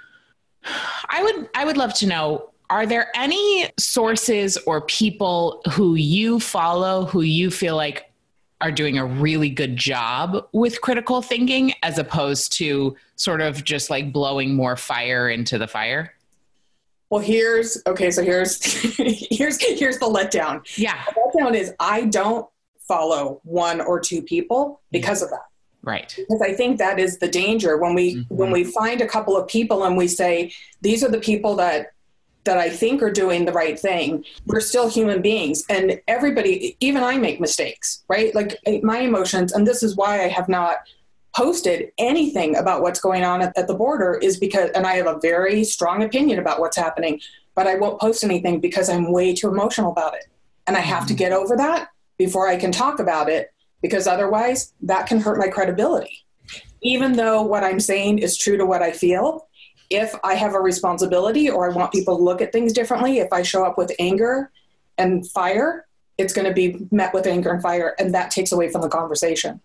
I 1.11 1.23
would, 1.23 1.49
I 1.55 1.65
would 1.65 1.77
love 1.77 1.94
to 1.94 2.06
know 2.06 2.50
are 2.71 2.87
there 2.87 3.12
any 3.15 3.71
sources 3.79 4.56
or 4.67 4.81
people 4.83 5.62
who 5.71 5.94
you 5.94 6.41
follow 6.41 7.05
who 7.05 7.21
you 7.23 7.50
feel 7.50 7.77
like 7.77 8.11
are 8.61 8.73
doing 8.73 8.99
a 8.99 9.05
really 9.05 9.50
good 9.50 9.76
job 9.76 10.49
with 10.53 10.81
critical 10.81 11.20
thinking 11.23 11.73
as 11.82 11.99
opposed 11.99 12.56
to 12.58 12.97
sort 13.17 13.41
of 13.41 13.64
just 13.64 13.91
like 13.91 14.12
blowing 14.12 14.55
more 14.55 14.76
fire 14.76 15.29
into 15.29 15.58
the 15.58 15.67
fire? 15.67 16.14
Well, 17.11 17.20
here's 17.20 17.81
okay. 17.87 18.11
So 18.11 18.23
here's 18.23 18.62
here's 19.31 19.62
here's 19.62 19.99
the 19.99 20.06
letdown. 20.06 20.62
Yeah, 20.76 21.05
the 21.06 21.31
letdown 21.38 21.55
is 21.55 21.75
I 21.79 22.05
don't 22.06 22.49
follow 22.88 23.41
one 23.44 23.81
or 23.81 24.00
two 24.00 24.23
people 24.23 24.81
because 24.91 25.23
of 25.23 25.31
that. 25.31 25.44
Right. 25.82 26.12
Because 26.17 26.43
I 26.43 26.52
think 26.52 26.79
that 26.79 26.99
is 26.99 27.19
the 27.19 27.29
danger 27.29 27.76
when 27.76 27.94
we 27.94 28.17
mm-hmm. 28.17 28.35
when 28.35 28.50
we 28.50 28.64
find 28.64 29.00
a 29.00 29.06
couple 29.06 29.37
of 29.37 29.47
people 29.47 29.85
and 29.85 29.97
we 29.97 30.09
say 30.09 30.52
these 30.81 31.05
are 31.05 31.11
the 31.11 31.20
people 31.20 31.55
that 31.56 31.93
that 32.47 32.59
I 32.59 32.71
think 32.71 33.03
are 33.03 33.11
doing 33.11 33.45
the 33.45 33.53
right 33.53 33.79
thing, 33.79 34.25
we're 34.47 34.61
still 34.61 34.89
human 34.89 35.21
beings. 35.21 35.65
And 35.69 36.01
everybody, 36.09 36.77
even 36.81 37.03
I 37.03 37.19
make 37.19 37.41
mistakes, 37.41 38.05
right? 38.09 38.35
Like 38.35 38.57
eh, 38.65 38.81
my 38.83 38.99
emotions, 39.01 39.53
and 39.53 39.67
this 39.67 39.83
is 39.83 39.97
why 39.97 40.23
I 40.23 40.29
have 40.29 40.49
not 40.49 40.77
posted 41.37 41.93
anything 41.99 42.57
about 42.57 42.81
what's 42.81 43.01
going 43.01 43.23
on 43.23 43.43
at, 43.43 43.57
at, 43.59 43.67
the 43.67 43.75
border 43.75 44.15
is 44.15 44.39
because, 44.39 44.71
and 44.71 44.87
I 44.87 44.95
have 44.95 45.07
a 45.07 45.21
very 45.21 45.65
strong 45.65 46.03
opinion 46.03 46.39
about 46.39 46.61
what's 46.61 46.79
happening, 46.79 47.21
but 47.55 47.67
I 47.67 47.75
won't 47.75 48.01
post 48.01 48.25
anything 48.25 48.59
because 48.59 48.88
I'm 48.88 49.12
way 49.12 49.35
too 49.35 49.49
emotional 49.49 49.93
about 49.93 50.15
it. 50.15 50.25
And 50.67 50.76
I 50.76 50.81
have 50.81 51.07
to 51.07 51.12
mm-hmm. 51.12 51.19
get 51.19 51.33
over 51.33 51.55
that 51.57 51.91
before 52.17 52.49
I 52.49 52.57
can 52.57 52.73
talk 52.73 53.00
about 53.00 53.29
it 53.29 53.53
because 53.83 54.07
otherwise 54.07 54.73
that 54.81 55.07
can 55.07 55.21
hurt 55.21 55.38
my 55.38 55.49
credibility. 55.49 56.25
Even 56.81 57.12
though 57.12 57.43
what 57.43 57.65
I'm 57.65 57.81
saying 57.81 58.19
is 58.19 58.38
true 58.38 58.57
to 58.57 58.65
what 58.65 58.83
I 58.83 58.93
feel, 58.93 59.47
if 59.90 60.14
I 60.25 60.35
have 60.35 60.55
a 60.55 60.61
responsibility 60.61 61.49
or 61.49 61.71
I 61.71 61.75
want 61.75 61.93
people 61.93 62.16
to 62.16 62.23
look 62.23 62.40
at 62.40 62.52
things 62.52 62.73
differently, 62.73 63.19
if 63.19 63.33
I 63.33 63.43
show 63.43 63.64
up 63.64 63.78
with 63.78 63.93
anger 63.99 64.50
and 64.99 65.28
fire, 65.31 65.87
it's 66.19 66.33
going 66.33 66.47
to 66.47 66.55
be 66.55 66.87
met 66.90 67.12
with 67.12 67.26
anger 67.26 67.50
and 67.50 67.62
fire, 67.62 67.95
and 67.99 68.14
that 68.14 68.31
takes 68.31 68.52
away 68.52 68.71
from 68.71 68.81
the 68.81 68.88
conversation. 68.88 69.61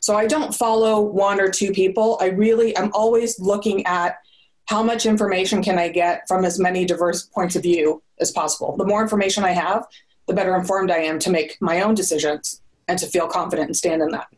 So 0.00 0.16
I 0.16 0.26
don't 0.26 0.54
follow 0.54 1.00
one 1.00 1.40
or 1.40 1.48
two 1.48 1.72
people. 1.72 2.18
I 2.20 2.26
really, 2.26 2.76
I'm 2.76 2.90
always 2.92 3.38
looking 3.40 3.86
at 3.86 4.18
how 4.66 4.82
much 4.82 5.06
information 5.06 5.62
can 5.62 5.78
I 5.78 5.88
get 5.88 6.26
from 6.26 6.44
as 6.44 6.58
many 6.58 6.84
diverse 6.84 7.22
points 7.22 7.56
of 7.56 7.62
view 7.62 8.02
as 8.20 8.30
possible. 8.30 8.76
The 8.76 8.86
more 8.86 9.02
information 9.02 9.44
I 9.44 9.52
have, 9.52 9.86
the 10.26 10.34
better 10.34 10.56
informed 10.56 10.90
I 10.90 10.98
am 10.98 11.18
to 11.20 11.30
make 11.30 11.56
my 11.60 11.82
own 11.82 11.94
decisions 11.94 12.60
and 12.88 12.98
to 12.98 13.06
feel 13.06 13.28
confident 13.28 13.68
and 13.68 13.76
stand 13.76 14.02
in 14.02 14.10
that. 14.10 14.28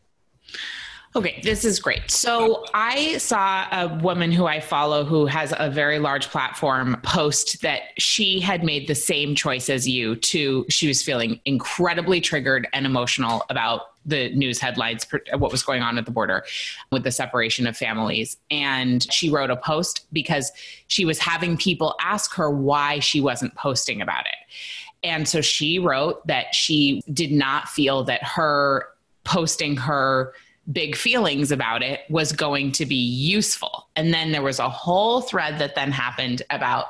Okay, 1.16 1.40
this 1.42 1.64
is 1.64 1.80
great. 1.80 2.10
So 2.10 2.66
I 2.74 3.16
saw 3.16 3.66
a 3.72 3.98
woman 4.02 4.30
who 4.30 4.46
I 4.46 4.60
follow 4.60 5.04
who 5.04 5.24
has 5.24 5.54
a 5.58 5.70
very 5.70 5.98
large 5.98 6.28
platform 6.28 6.98
post 7.02 7.62
that 7.62 7.80
she 7.96 8.40
had 8.40 8.62
made 8.62 8.88
the 8.88 8.94
same 8.94 9.34
choice 9.34 9.70
as 9.70 9.88
you 9.88 10.16
to 10.16 10.66
she 10.68 10.86
was 10.86 11.02
feeling 11.02 11.40
incredibly 11.46 12.20
triggered 12.20 12.68
and 12.74 12.84
emotional 12.84 13.42
about 13.48 13.80
the 14.04 14.34
news 14.34 14.58
headlines 14.58 15.06
what 15.36 15.50
was 15.50 15.62
going 15.62 15.82
on 15.82 15.98
at 15.98 16.04
the 16.04 16.10
border 16.10 16.44
with 16.92 17.04
the 17.04 17.10
separation 17.10 17.66
of 17.66 17.76
families 17.76 18.36
and 18.50 19.10
she 19.12 19.28
wrote 19.28 19.50
a 19.50 19.56
post 19.56 20.06
because 20.12 20.52
she 20.86 21.04
was 21.04 21.18
having 21.18 21.56
people 21.56 21.94
ask 22.00 22.34
her 22.34 22.50
why 22.50 22.98
she 22.98 23.20
wasn't 23.20 23.54
posting 23.54 24.00
about 24.00 24.26
it. 24.26 24.36
And 25.02 25.28
so 25.28 25.40
she 25.40 25.78
wrote 25.78 26.26
that 26.26 26.54
she 26.54 27.02
did 27.12 27.32
not 27.32 27.68
feel 27.68 28.04
that 28.04 28.22
her 28.22 28.88
posting 29.24 29.76
her 29.76 30.32
big 30.72 30.96
feelings 30.96 31.50
about 31.50 31.82
it 31.82 32.00
was 32.10 32.32
going 32.32 32.72
to 32.72 32.86
be 32.86 32.94
useful. 32.94 33.88
And 33.96 34.12
then 34.12 34.32
there 34.32 34.42
was 34.42 34.58
a 34.58 34.68
whole 34.68 35.20
thread 35.20 35.58
that 35.58 35.74
then 35.74 35.92
happened 35.92 36.42
about 36.50 36.88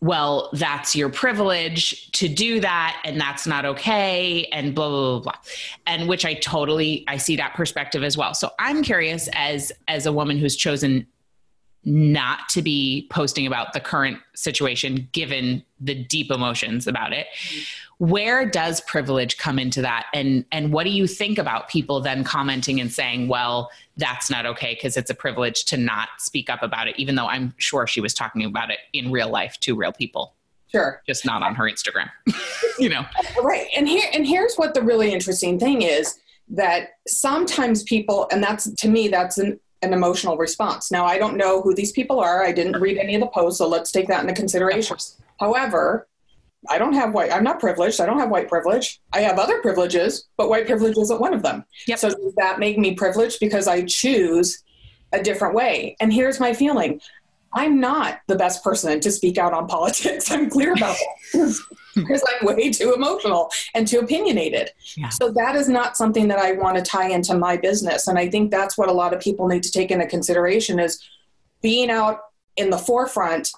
well, 0.00 0.50
that's 0.52 0.94
your 0.94 1.08
privilege 1.08 2.10
to 2.12 2.28
do 2.28 2.60
that 2.60 3.00
and 3.06 3.18
that's 3.18 3.46
not 3.46 3.64
okay 3.64 4.44
and 4.52 4.74
blah, 4.74 4.90
blah, 4.90 5.12
blah, 5.12 5.20
blah. 5.20 5.40
And 5.86 6.10
which 6.10 6.26
I 6.26 6.34
totally, 6.34 7.06
I 7.08 7.16
see 7.16 7.36
that 7.36 7.54
perspective 7.54 8.04
as 8.04 8.14
well. 8.14 8.34
So 8.34 8.50
I'm 8.58 8.82
curious 8.82 9.30
as, 9.32 9.72
as 9.88 10.04
a 10.04 10.12
woman 10.12 10.36
who's 10.36 10.56
chosen 10.56 11.06
not 11.86 12.50
to 12.50 12.60
be 12.60 13.06
posting 13.10 13.46
about 13.46 13.72
the 13.72 13.80
current 13.80 14.18
situation 14.34 15.08
given 15.12 15.62
the 15.80 15.94
deep 15.94 16.30
emotions 16.30 16.86
about 16.86 17.14
it 17.14 17.26
where 17.98 18.48
does 18.48 18.80
privilege 18.82 19.36
come 19.36 19.58
into 19.58 19.80
that 19.82 20.06
and 20.14 20.44
and 20.52 20.72
what 20.72 20.84
do 20.84 20.90
you 20.90 21.06
think 21.06 21.38
about 21.38 21.68
people 21.68 22.00
then 22.00 22.24
commenting 22.24 22.80
and 22.80 22.92
saying 22.92 23.28
well 23.28 23.70
that's 23.96 24.28
not 24.30 24.46
okay 24.46 24.74
because 24.74 24.96
it's 24.96 25.10
a 25.10 25.14
privilege 25.14 25.64
to 25.64 25.76
not 25.76 26.08
speak 26.18 26.50
up 26.50 26.62
about 26.62 26.88
it 26.88 26.98
even 26.98 27.14
though 27.14 27.26
i'm 27.26 27.54
sure 27.56 27.86
she 27.86 28.00
was 28.00 28.12
talking 28.12 28.44
about 28.44 28.70
it 28.70 28.78
in 28.92 29.10
real 29.10 29.28
life 29.28 29.58
to 29.60 29.74
real 29.74 29.92
people 29.92 30.34
sure 30.70 31.02
just 31.06 31.24
not 31.24 31.42
on 31.42 31.54
her 31.54 31.64
instagram 31.64 32.10
you 32.78 32.88
know 32.88 33.04
right 33.42 33.68
and 33.76 33.88
here 33.88 34.08
and 34.12 34.26
here's 34.26 34.56
what 34.56 34.74
the 34.74 34.82
really 34.82 35.12
interesting 35.12 35.58
thing 35.58 35.82
is 35.82 36.18
that 36.48 36.98
sometimes 37.06 37.82
people 37.84 38.28
and 38.30 38.42
that's 38.42 38.70
to 38.74 38.88
me 38.88 39.08
that's 39.08 39.38
an 39.38 39.58
an 39.84 39.92
emotional 39.92 40.36
response. 40.36 40.90
Now, 40.90 41.04
I 41.04 41.18
don't 41.18 41.36
know 41.36 41.60
who 41.60 41.74
these 41.74 41.92
people 41.92 42.18
are. 42.18 42.42
I 42.42 42.52
didn't 42.52 42.80
read 42.80 42.96
any 42.96 43.14
of 43.14 43.20
the 43.20 43.26
posts, 43.26 43.58
so 43.58 43.68
let's 43.68 43.92
take 43.92 44.08
that 44.08 44.22
into 44.22 44.32
consideration. 44.34 44.96
However, 45.38 46.08
I 46.70 46.78
don't 46.78 46.94
have 46.94 47.12
white, 47.12 47.32
I'm 47.32 47.44
not 47.44 47.60
privileged. 47.60 48.00
I 48.00 48.06
don't 48.06 48.18
have 48.18 48.30
white 48.30 48.48
privilege. 48.48 49.00
I 49.12 49.20
have 49.20 49.38
other 49.38 49.60
privileges, 49.60 50.28
but 50.36 50.48
white 50.48 50.66
privilege 50.66 50.96
isn't 50.96 51.20
one 51.20 51.34
of 51.34 51.42
them. 51.42 51.64
Yep. 51.86 51.98
So 51.98 52.08
does 52.10 52.34
that 52.36 52.58
make 52.58 52.78
me 52.78 52.94
privileged 52.94 53.38
because 53.40 53.68
I 53.68 53.84
choose 53.84 54.62
a 55.12 55.22
different 55.22 55.54
way? 55.54 55.96
And 56.00 56.12
here's 56.12 56.40
my 56.40 56.54
feeling 56.54 57.00
I'm 57.54 57.78
not 57.78 58.20
the 58.26 58.36
best 58.36 58.64
person 58.64 59.00
to 59.00 59.10
speak 59.12 59.38
out 59.38 59.52
on 59.52 59.66
politics. 59.68 60.30
I'm 60.30 60.50
clear 60.50 60.72
about 60.72 60.96
that 61.32 61.60
because 61.94 62.24
I'm 62.28 62.46
way 62.46 62.70
too 62.70 62.92
emotional 62.94 63.50
and 63.74 63.86
too 63.86 64.00
opinionated. 64.00 64.70
Yeah. 64.96 65.08
So 65.10 65.30
that 65.30 65.54
is 65.56 65.68
not 65.68 65.96
something 65.96 66.28
that 66.28 66.38
I 66.38 66.52
want 66.52 66.76
to 66.76 66.82
tie 66.82 67.08
into 67.08 67.36
my 67.36 67.56
business. 67.56 68.08
And 68.08 68.18
I 68.18 68.28
think 68.28 68.50
that's 68.50 68.76
what 68.76 68.88
a 68.88 68.92
lot 68.92 69.14
of 69.14 69.20
people 69.20 69.46
need 69.46 69.62
to 69.62 69.70
take 69.70 69.90
into 69.90 70.06
consideration 70.06 70.80
is 70.80 71.02
being 71.62 71.90
out 71.90 72.20
in 72.56 72.70
the 72.70 72.78
forefront 72.78 73.50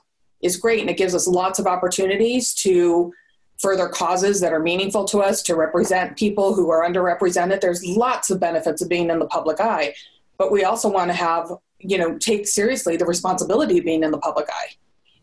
is 0.43 0.57
great 0.57 0.81
and 0.81 0.91
it 0.91 0.97
gives 0.97 1.15
us 1.15 1.27
lots 1.27 1.59
of 1.59 1.67
opportunities 1.67 2.55
to 2.55 3.13
further 3.59 3.89
causes 3.89 4.41
that 4.41 4.53
are 4.53 4.61
meaningful 4.61 5.05
to 5.07 5.21
us 5.21 5.43
to 5.43 5.55
represent 5.55 6.17
people 6.17 6.55
who 6.55 6.71
are 6.71 6.87
underrepresented. 6.87 7.61
There's 7.61 7.85
lots 7.85 8.31
of 8.31 8.39
benefits 8.39 8.83
of 8.83 8.89
being 8.89 9.11
in 9.11 9.19
the 9.19 9.27
public 9.27 9.61
eye 9.61 9.95
but 10.39 10.53
we 10.53 10.65
also 10.65 10.89
want 10.89 11.11
to 11.11 11.17
have 11.17 11.53
you 11.79 11.99
know 11.99 12.19
take 12.19 12.47
seriously 12.47 12.97
the 12.97 13.05
responsibility 13.05 13.79
of 13.79 13.85
being 13.85 14.03
in 14.03 14.11
the 14.11 14.19
public 14.19 14.47
eye. 14.49 14.69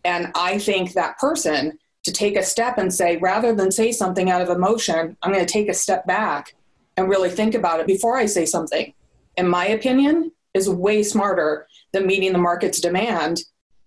And 0.03 0.31
i 0.35 0.57
think 0.57 0.93
that 0.93 1.17
person 1.17 1.77
to 2.03 2.11
take 2.11 2.35
a 2.35 2.43
step 2.43 2.77
and 2.77 2.93
say 2.93 3.17
rather 3.17 3.55
than 3.55 3.71
say 3.71 3.91
something 3.91 4.29
out 4.29 4.41
of 4.41 4.49
emotion 4.49 5.17
i'm 5.21 5.31
going 5.31 5.45
to 5.45 5.51
take 5.51 5.69
a 5.69 5.73
step 5.73 6.05
back 6.05 6.55
and 6.97 7.09
really 7.09 7.29
think 7.29 7.55
about 7.55 7.79
it 7.79 7.87
before 7.87 8.17
i 8.17 8.25
say 8.25 8.45
something. 8.45 8.93
In 9.37 9.47
my 9.47 9.67
opinion 9.67 10.31
is 10.53 10.69
way 10.69 11.01
smarter 11.01 11.67
than 11.91 12.05
meeting 12.05 12.33
the 12.33 12.39
market's 12.39 12.79
demand 12.79 13.43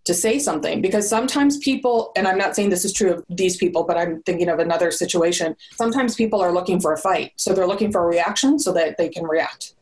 to 0.07 0.15
say 0.15 0.39
something 0.39 0.81
because 0.81 1.09
sometimes 1.09 1.59
people 1.59 2.13
and 2.17 2.27
i'm 2.27 2.39
not 2.39 2.57
saying 2.57 2.71
this 2.71 2.85
is 2.85 2.93
true 2.93 3.13
of 3.13 3.25
these 3.29 3.57
people 3.57 3.85
but 3.85 3.97
i'm 3.97 4.23
thinking 4.23 4.49
of 4.49 4.59
another 4.59 4.91
situation. 4.91 5.57
Sometimes 5.73 6.15
people 6.15 6.41
are 6.41 6.53
looking 6.53 6.81
for 6.81 6.93
a 6.93 6.99
fight. 6.99 7.33
So 7.37 7.55
they're 7.55 7.67
looking 7.67 7.93
for 7.93 8.03
a 8.03 8.07
reaction 8.07 8.59
so 8.59 8.73
that 8.73 8.99
they 8.99 9.09
can 9.09 9.25
react 9.25 9.75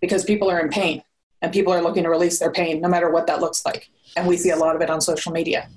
because 0.00 0.24
people 0.24 0.50
are 0.50 0.60
in 0.60 0.68
pain 0.70 1.02
and 1.42 1.52
people 1.52 1.72
are 1.72 1.82
looking 1.82 2.04
to 2.04 2.10
release 2.10 2.38
their 2.38 2.52
pain 2.52 2.80
no 2.80 2.88
matter 2.88 3.10
what 3.10 3.26
that 3.26 3.40
looks 3.40 3.64
like. 3.64 3.90
And 4.16 4.26
we 4.26 4.36
see 4.36 4.50
a 4.50 4.56
lot 4.56 4.76
of 4.76 4.82
it 4.82 4.90
on 4.90 5.00
social 5.00 5.32
media. 5.32 5.68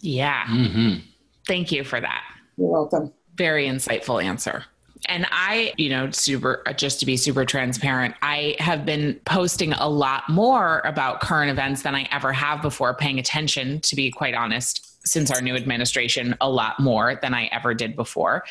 Yeah. 0.00 0.44
Mm-hmm. 0.46 1.00
thank 1.46 1.72
you 1.72 1.82
for 1.82 2.00
that. 2.00 2.24
You're 2.56 2.68
welcome. 2.68 3.12
Very 3.36 3.66
insightful 3.66 4.22
answer 4.22 4.64
and 5.08 5.26
I, 5.30 5.72
you 5.76 5.88
know, 5.88 6.10
super, 6.10 6.62
just 6.76 7.00
to 7.00 7.06
be 7.06 7.16
super 7.16 7.44
transparent, 7.44 8.14
I 8.22 8.56
have 8.58 8.84
been 8.84 9.20
posting 9.24 9.72
a 9.72 9.88
lot 9.88 10.28
more 10.28 10.80
about 10.84 11.20
current 11.20 11.50
events 11.50 11.82
than 11.82 11.94
I 11.94 12.06
ever 12.10 12.32
have 12.32 12.62
before, 12.62 12.94
paying 12.94 13.18
attention, 13.18 13.80
to 13.82 13.96
be 13.96 14.10
quite 14.10 14.34
honest, 14.34 15.06
since 15.06 15.30
our 15.30 15.42
new 15.42 15.54
administration, 15.54 16.34
a 16.40 16.48
lot 16.48 16.80
more 16.80 17.18
than 17.20 17.34
I 17.34 17.46
ever 17.46 17.74
did 17.74 17.96
before, 17.96 18.44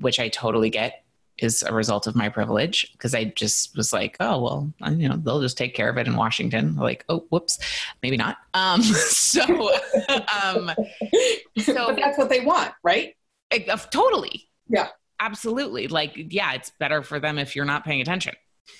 which 0.00 0.18
I 0.18 0.28
totally 0.28 0.70
get 0.70 1.04
is 1.38 1.62
a 1.62 1.72
result 1.72 2.06
of 2.06 2.16
my 2.16 2.28
privilege 2.28 2.90
because 2.92 3.14
I 3.14 3.24
just 3.24 3.76
was 3.76 3.92
like, 3.92 4.16
oh 4.20 4.42
well, 4.42 4.72
you 4.90 5.08
know, 5.08 5.16
they'll 5.16 5.40
just 5.40 5.58
take 5.58 5.74
care 5.74 5.88
of 5.88 5.98
it 5.98 6.06
in 6.06 6.16
Washington. 6.16 6.76
Like, 6.76 7.04
oh, 7.08 7.26
whoops, 7.28 7.58
maybe 8.02 8.16
not. 8.16 8.38
Um, 8.54 8.82
so, 8.82 9.70
um, 10.08 10.70
so 11.58 11.86
but 11.86 11.96
that's 11.96 12.18
what 12.18 12.30
they 12.30 12.40
want, 12.40 12.72
right? 12.82 13.16
Uh, 13.52 13.76
totally. 13.76 14.48
Yeah, 14.68 14.88
absolutely. 15.20 15.88
Like, 15.88 16.12
yeah, 16.16 16.54
it's 16.54 16.70
better 16.78 17.02
for 17.02 17.20
them 17.20 17.38
if 17.38 17.56
you're 17.56 17.64
not 17.64 17.84
paying 17.84 18.00
attention. 18.00 18.34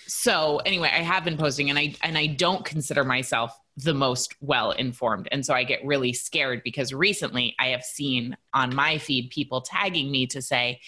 So 0.07 0.59
anyway, 0.59 0.91
I 0.93 1.03
have 1.03 1.25
been 1.25 1.37
posting, 1.37 1.71
and 1.71 1.79
I 1.79 1.95
and 2.03 2.19
I 2.19 2.27
don't 2.27 2.65
consider 2.65 3.05
myself 3.05 3.57
the 3.77 3.95
most 3.95 4.35
well 4.41 4.73
informed. 4.73 5.29
And 5.31 5.45
so 5.45 5.55
I 5.55 5.65
get 5.65 5.85
really 5.85 6.13
scared 6.13 6.63
because 6.65 6.93
recently 6.93 7.55
I 7.59 7.69
have 7.69 7.85
seen 7.85 8.37
on 8.55 8.75
my 8.75 8.99
feed 8.99 9.31
people 9.31 9.61
tagging 9.61 10.11
me 10.11 10.27
to 10.29 10.41
say, 10.41 10.81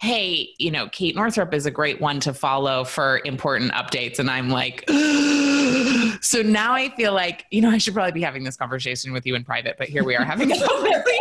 hey, 0.00 0.50
you 0.58 0.70
know, 0.70 0.88
Kate 0.88 1.14
Northrup 1.14 1.54
is 1.54 1.66
a 1.66 1.70
great 1.70 2.00
one 2.00 2.20
to 2.20 2.34
follow 2.34 2.84
for 2.84 3.22
important 3.24 3.72
updates. 3.72 4.18
And 4.18 4.30
I'm 4.30 4.50
like, 4.50 4.84
so 6.24 6.40
now 6.40 6.72
I 6.72 6.88
feel 6.88 7.12
like, 7.12 7.44
you 7.50 7.60
know, 7.60 7.68
I 7.68 7.76
should 7.76 7.92
probably 7.92 8.12
be 8.12 8.22
having 8.22 8.44
this 8.44 8.56
conversation 8.56 9.12
with 9.12 9.26
you 9.26 9.34
in 9.34 9.44
private, 9.44 9.76
but 9.76 9.88
here 9.88 10.04
we 10.04 10.16
are 10.16 10.24
having 10.24 10.50
it 10.50 10.58
publicly. 10.58 11.18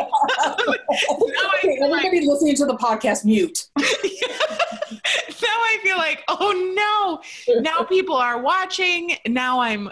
Everybody 1.82 2.22
like, 2.22 2.24
listening 2.26 2.56
to 2.56 2.66
the 2.66 2.78
podcast, 2.78 3.26
mute. 3.26 3.68
now 3.78 3.84
I 3.84 5.78
feel 5.84 5.98
like, 5.98 6.24
oh 6.30 7.22
no, 7.46 7.60
now 7.62 7.84
people 7.84 8.16
are 8.16 8.42
watching. 8.42 9.18
Now 9.28 9.60
I'm, 9.60 9.92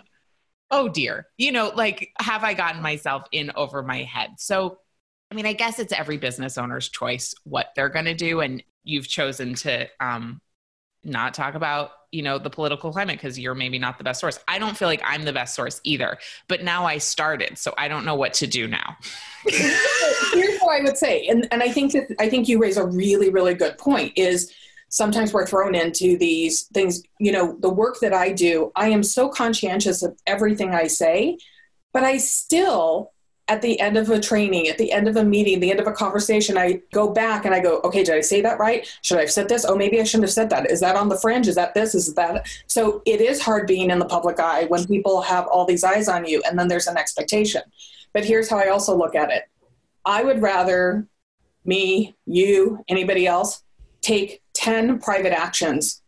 oh 0.72 0.88
dear, 0.88 1.28
you 1.38 1.52
know, 1.52 1.74
like, 1.76 2.12
have 2.20 2.46
I 2.46 2.54
gotten 2.54 2.82
myself 2.82 3.24
in 3.34 3.52
over 3.56 3.84
my 3.84 4.04
head? 4.04 4.30
So, 4.38 4.80
I 5.30 5.36
mean, 5.36 5.46
I 5.46 5.52
guess 5.52 5.78
it's 5.78 5.92
every 5.92 6.20
business 6.20 6.58
owner's 6.58 6.88
choice 6.88 7.36
what 7.44 7.68
they're 7.76 7.90
going 7.90 8.06
to 8.06 8.14
do. 8.14 8.40
And 8.40 8.64
you've 8.86 9.10
chosen 9.10 9.56
to 9.56 9.90
um, 10.00 10.40
not 11.04 11.34
talk 11.34 11.56
about 11.56 11.92
you 12.12 12.22
know 12.22 12.38
the 12.38 12.50
political 12.50 12.92
climate 12.92 13.18
because 13.18 13.40
you're 13.40 13.56
maybe 13.56 13.80
not 13.80 13.98
the 13.98 14.04
best 14.04 14.20
source. 14.20 14.40
I 14.48 14.60
don't 14.60 14.76
feel 14.76 14.88
like 14.88 15.02
i'm 15.06 15.24
the 15.24 15.34
best 15.34 15.56
source 15.56 15.80
either 15.84 16.18
but 16.48 16.64
now 16.64 16.86
i 16.86 16.98
started 16.98 17.58
so 17.58 17.74
i 17.78 17.88
don't 17.88 18.06
know 18.06 18.16
what 18.16 18.34
to 18.36 18.48
do 18.48 18.68
now. 18.68 18.98
Here's 19.48 20.60
what 20.60 20.80
i 20.80 20.84
would 20.84 20.98
say 20.98 21.28
and, 21.28 21.48
and 21.52 21.64
i 21.64 21.70
think 21.70 21.94
that 21.94 22.16
i 22.20 22.30
think 22.30 22.48
you 22.48 22.60
raise 22.60 22.78
a 22.78 22.86
really 22.86 23.30
really 23.30 23.54
good 23.54 23.78
point 23.78 24.14
is 24.16 24.54
sometimes 24.90 25.32
we're 25.32 25.48
thrown 25.48 25.74
into 25.74 26.18
these 26.18 26.64
things 26.74 27.02
you 27.20 27.32
know 27.32 27.58
the 27.60 27.70
work 27.70 28.00
that 28.02 28.14
i 28.14 28.32
do 28.32 28.72
i 28.76 28.90
am 28.90 29.04
so 29.04 29.30
conscientious 29.30 30.04
of 30.04 30.18
everything 30.28 30.76
i 30.76 30.86
say 30.86 31.38
but 31.94 32.04
i 32.04 32.18
still 32.18 33.12
at 33.48 33.62
the 33.62 33.80
end 33.80 33.98
of 33.98 34.10
a 34.10 34.20
training, 34.20 34.68
at 34.68 34.78
the 34.78 34.92
end 34.92 35.08
of 35.08 35.18
a 35.18 35.24
meeting, 35.24 35.60
the 35.60 35.72
end 35.72 35.80
of 35.80 35.88
a 35.88 35.92
conversation, 35.92 36.58
I 36.58 36.82
go 36.94 37.10
back 37.10 37.46
and 37.46 37.54
I 37.54 37.60
go, 37.60 37.82
okay, 37.84 38.04
did 38.04 38.16
I 38.16 38.22
say 38.22 38.42
that 38.42 38.60
right? 38.60 38.88
Should 39.02 39.18
I 39.18 39.22
have 39.22 39.32
said 39.32 39.50
this? 39.50 39.66
Oh, 39.66 39.76
maybe 39.76 40.00
I 40.00 40.04
shouldn't 40.04 40.24
have 40.24 40.34
said 40.34 40.50
that. 40.52 40.72
Is 40.72 40.80
that 40.80 40.96
on 40.96 41.10
the 41.10 41.18
fringe? 41.18 41.48
Is 41.48 41.56
that 41.56 41.74
this? 41.74 41.94
Is 41.94 42.14
that? 42.14 42.48
So 42.68 43.02
it 43.06 43.20
is 43.20 43.42
hard 43.42 43.68
being 43.68 43.90
in 43.90 44.00
the 44.00 44.06
public 44.06 44.40
eye 44.40 44.66
when 44.66 44.86
people 44.86 45.22
have 45.22 45.48
all 45.48 45.66
these 45.66 45.84
eyes 45.84 46.08
on 46.08 46.26
you 46.26 46.42
and 46.46 46.58
then 46.58 46.68
there's 46.68 46.88
an 46.88 46.98
expectation. 46.98 47.62
But 48.14 48.26
here's 48.26 48.50
how 48.50 48.58
I 48.58 48.70
also 48.70 48.96
look 48.96 49.16
at 49.16 49.32
it 49.32 49.44
I 50.06 50.24
would 50.24 50.42
rather 50.42 51.08
me, 51.66 52.16
you, 52.26 52.84
anybody 52.88 53.28
else 53.28 53.64
take 54.02 54.42
10 54.54 55.00
private 55.00 55.34
actions 55.34 56.02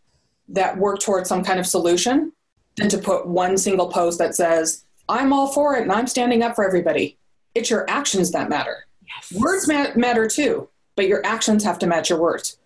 that 0.49 0.77
work 0.77 0.99
towards 0.99 1.29
some 1.29 1.43
kind 1.43 1.59
of 1.59 1.67
solution 1.67 2.31
than 2.77 2.89
to 2.89 2.97
put 2.97 3.27
one 3.27 3.57
single 3.57 3.87
post 3.87 4.17
that 4.19 4.35
says, 4.35 4.85
I'm 5.07 5.33
all 5.33 5.47
for 5.47 5.75
it 5.75 5.83
and 5.83 5.91
I'm 5.91 6.07
standing 6.07 6.41
up 6.41 6.55
for 6.55 6.65
everybody 6.65 7.17
it's 7.55 7.69
your 7.69 7.89
actions 7.89 8.31
that 8.31 8.49
matter. 8.49 8.85
Yes. 9.05 9.39
Words 9.39 9.67
ma- 9.67 9.93
matter 9.95 10.27
too, 10.27 10.69
but 10.95 11.07
your 11.07 11.25
actions 11.25 11.63
have 11.63 11.79
to 11.79 11.87
match 11.87 12.09
your 12.09 12.19
words. 12.19 12.57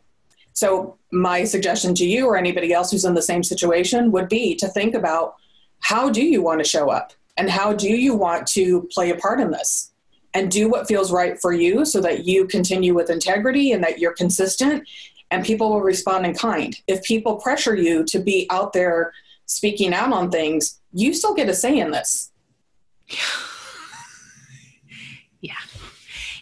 So, 0.53 0.97
my 1.11 1.43
suggestion 1.43 1.95
to 1.95 2.05
you 2.05 2.25
or 2.25 2.35
anybody 2.35 2.73
else 2.73 2.91
who's 2.91 3.05
in 3.05 3.13
the 3.13 3.21
same 3.21 3.43
situation 3.43 4.11
would 4.11 4.27
be 4.27 4.55
to 4.55 4.67
think 4.67 4.93
about 4.93 5.35
how 5.79 6.09
do 6.09 6.23
you 6.23 6.41
want 6.41 6.59
to 6.59 6.67
show 6.67 6.89
up 6.89 7.13
and 7.37 7.49
how 7.49 7.73
do 7.73 7.89
you 7.89 8.15
want 8.15 8.47
to 8.47 8.89
play 8.91 9.11
a 9.11 9.15
part 9.15 9.39
in 9.39 9.51
this 9.51 9.91
and 10.33 10.51
do 10.51 10.69
what 10.69 10.87
feels 10.87 11.11
right 11.11 11.39
for 11.39 11.53
you 11.53 11.85
so 11.85 12.01
that 12.01 12.25
you 12.25 12.45
continue 12.45 12.93
with 12.93 13.09
integrity 13.09 13.71
and 13.71 13.83
that 13.83 13.99
you're 13.99 14.13
consistent 14.13 14.87
and 15.31 15.45
people 15.45 15.69
will 15.69 15.81
respond 15.81 16.25
in 16.25 16.33
kind. 16.33 16.79
If 16.87 17.03
people 17.03 17.35
pressure 17.37 17.75
you 17.75 18.03
to 18.05 18.19
be 18.19 18.47
out 18.49 18.73
there 18.73 19.13
speaking 19.45 19.93
out 19.93 20.11
on 20.11 20.31
things, 20.31 20.79
you 20.93 21.13
still 21.13 21.33
get 21.33 21.49
a 21.49 21.53
say 21.53 21.77
in 21.79 21.91
this. 21.91 22.31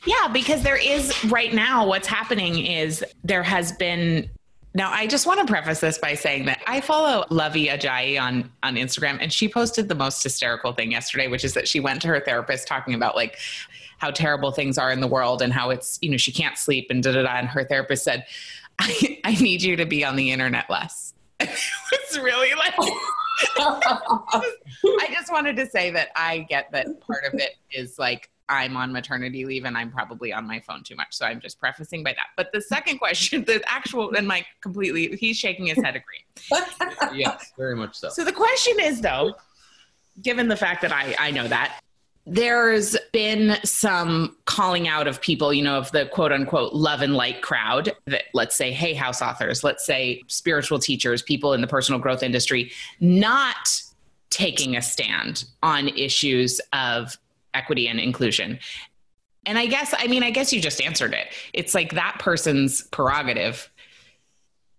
Yeah. 0.06 0.28
Because 0.28 0.64
there 0.64 0.78
is 0.78 1.14
right 1.26 1.54
now 1.54 1.88
what's 1.88 2.08
happening 2.08 2.66
is 2.66 3.04
there 3.24 3.44
has 3.44 3.72
been 3.72 4.30
now 4.74 4.92
I 4.92 5.08
just 5.08 5.26
want 5.26 5.40
to 5.40 5.52
preface 5.52 5.80
this 5.80 5.98
by 5.98 6.16
saying 6.16 6.46
that 6.46 6.62
I 6.68 6.82
follow 6.82 7.24
Luvvie 7.32 7.70
Ajayi 7.70 8.22
on 8.22 8.52
on 8.62 8.76
Instagram 8.76 9.18
and 9.22 9.32
she 9.32 9.48
posted 9.48 9.88
the 9.88 9.96
most 9.96 10.22
hysterical 10.22 10.74
thing 10.74 10.92
yesterday, 10.92 11.28
which 11.28 11.46
is 11.46 11.54
that 11.54 11.68
she 11.68 11.80
went 11.80 12.02
to 12.02 12.10
her 12.10 12.20
therapist 12.20 12.68
talking 12.68 12.94
about 12.94 13.16
like 13.16 13.38
how 13.98 14.12
terrible 14.12 14.52
things 14.52 14.78
are 14.78 14.92
in 14.92 15.00
the 15.00 15.08
world 15.08 15.42
and 15.42 15.54
how 15.54 15.70
it's, 15.70 15.98
you 16.02 16.10
know, 16.10 16.18
she 16.18 16.32
can't 16.32 16.58
sleep 16.58 16.88
and 16.90 17.02
da 17.04 17.14
da 17.14 17.24
da. 17.24 17.38
And 17.38 17.48
her 17.48 17.64
therapist 17.64 18.04
said, 18.04 18.26
I, 18.80 19.20
I 19.24 19.36
need 19.36 19.62
you 19.62 19.76
to 19.78 19.86
be 19.86 20.04
on 20.04 20.16
the 20.16 20.32
internet 20.32 20.70
less. 20.70 21.14
it 21.40 21.50
was 21.92 22.20
really 22.20 22.54
like 22.56 22.74
I 23.58 25.08
just 25.12 25.32
wanted 25.32 25.58
to 25.58 25.66
say 25.70 25.92
that 25.92 26.10
I 26.16 26.40
get 26.50 26.72
that 26.72 27.02
part 27.02 27.26
of 27.26 27.34
it 27.34 27.56
is 27.72 28.00
like 28.00 28.30
I'm 28.50 28.78
on 28.78 28.92
maternity 28.92 29.46
leave 29.46 29.66
and 29.66 29.78
I'm 29.78 29.92
probably 29.92 30.32
on 30.32 30.48
my 30.48 30.60
phone 30.60 30.84
too 30.84 30.96
much. 30.96 31.08
So 31.12 31.26
I'm 31.26 31.40
just 31.40 31.60
prefacing 31.60 32.04
by 32.04 32.14
that. 32.14 32.28
But 32.38 32.52
the 32.54 32.62
second 32.62 33.00
question, 33.00 33.44
the 33.46 33.64
actual, 33.68 34.14
and 34.16 34.28
Mike 34.28 34.46
completely, 34.62 35.16
he's 35.16 35.38
shaking 35.38 35.68
his 35.68 35.78
head 35.78 35.96
agree. 35.96 37.14
yes, 37.18 37.52
very 37.58 37.76
much 37.76 37.96
so. 37.96 38.10
So 38.10 38.24
the 38.24 38.32
question 38.32 38.76
is 38.80 39.02
though, 39.02 39.36
given 40.22 40.48
the 40.48 40.56
fact 40.56 40.82
that 40.82 40.92
I, 40.92 41.16
I 41.20 41.32
know 41.32 41.48
that, 41.48 41.80
there's 42.28 42.98
been 43.12 43.58
some 43.64 44.36
calling 44.46 44.88
out 44.88 45.08
of 45.08 45.22
people, 45.22 45.54
you 45.54 45.62
know, 45.62 45.78
of 45.78 45.92
the 45.92 46.08
quote 46.08 46.32
unquote 46.32 46.74
love 46.74 47.02
and 47.02 47.14
light 47.14 47.42
crowd 47.42 47.94
that 48.06 48.24
let's 48.34 48.56
say, 48.56 48.72
Hay 48.72 48.94
House 48.94 49.22
authors, 49.22 49.64
let's 49.64 49.86
say 49.86 50.24
spiritual 50.28 50.80
teachers, 50.80 51.22
people 51.22 51.54
in 51.54 51.62
the 51.62 51.68
personal 51.68 52.00
growth 52.00 52.24
industry, 52.24 52.72
not 53.00 53.70
taking 54.32 54.76
a 54.76 54.82
stand 54.82 55.46
on 55.62 55.88
issues 55.90 56.60
of 56.74 57.18
equity 57.56 57.88
and 57.88 58.00
inclusion. 58.00 58.60
And 59.46 59.58
I 59.58 59.68
guess, 59.68 59.94
I 59.98 60.08
mean, 60.08 60.24
I 60.24 60.32
guess 60.32 60.52
you 60.52 60.60
just 60.60 60.82
answered 60.82 61.14
it. 61.14 61.28
It's 61.54 61.76
like 61.76 61.94
that 61.94 62.18
person's 62.20 62.82
prerogative. 62.84 63.70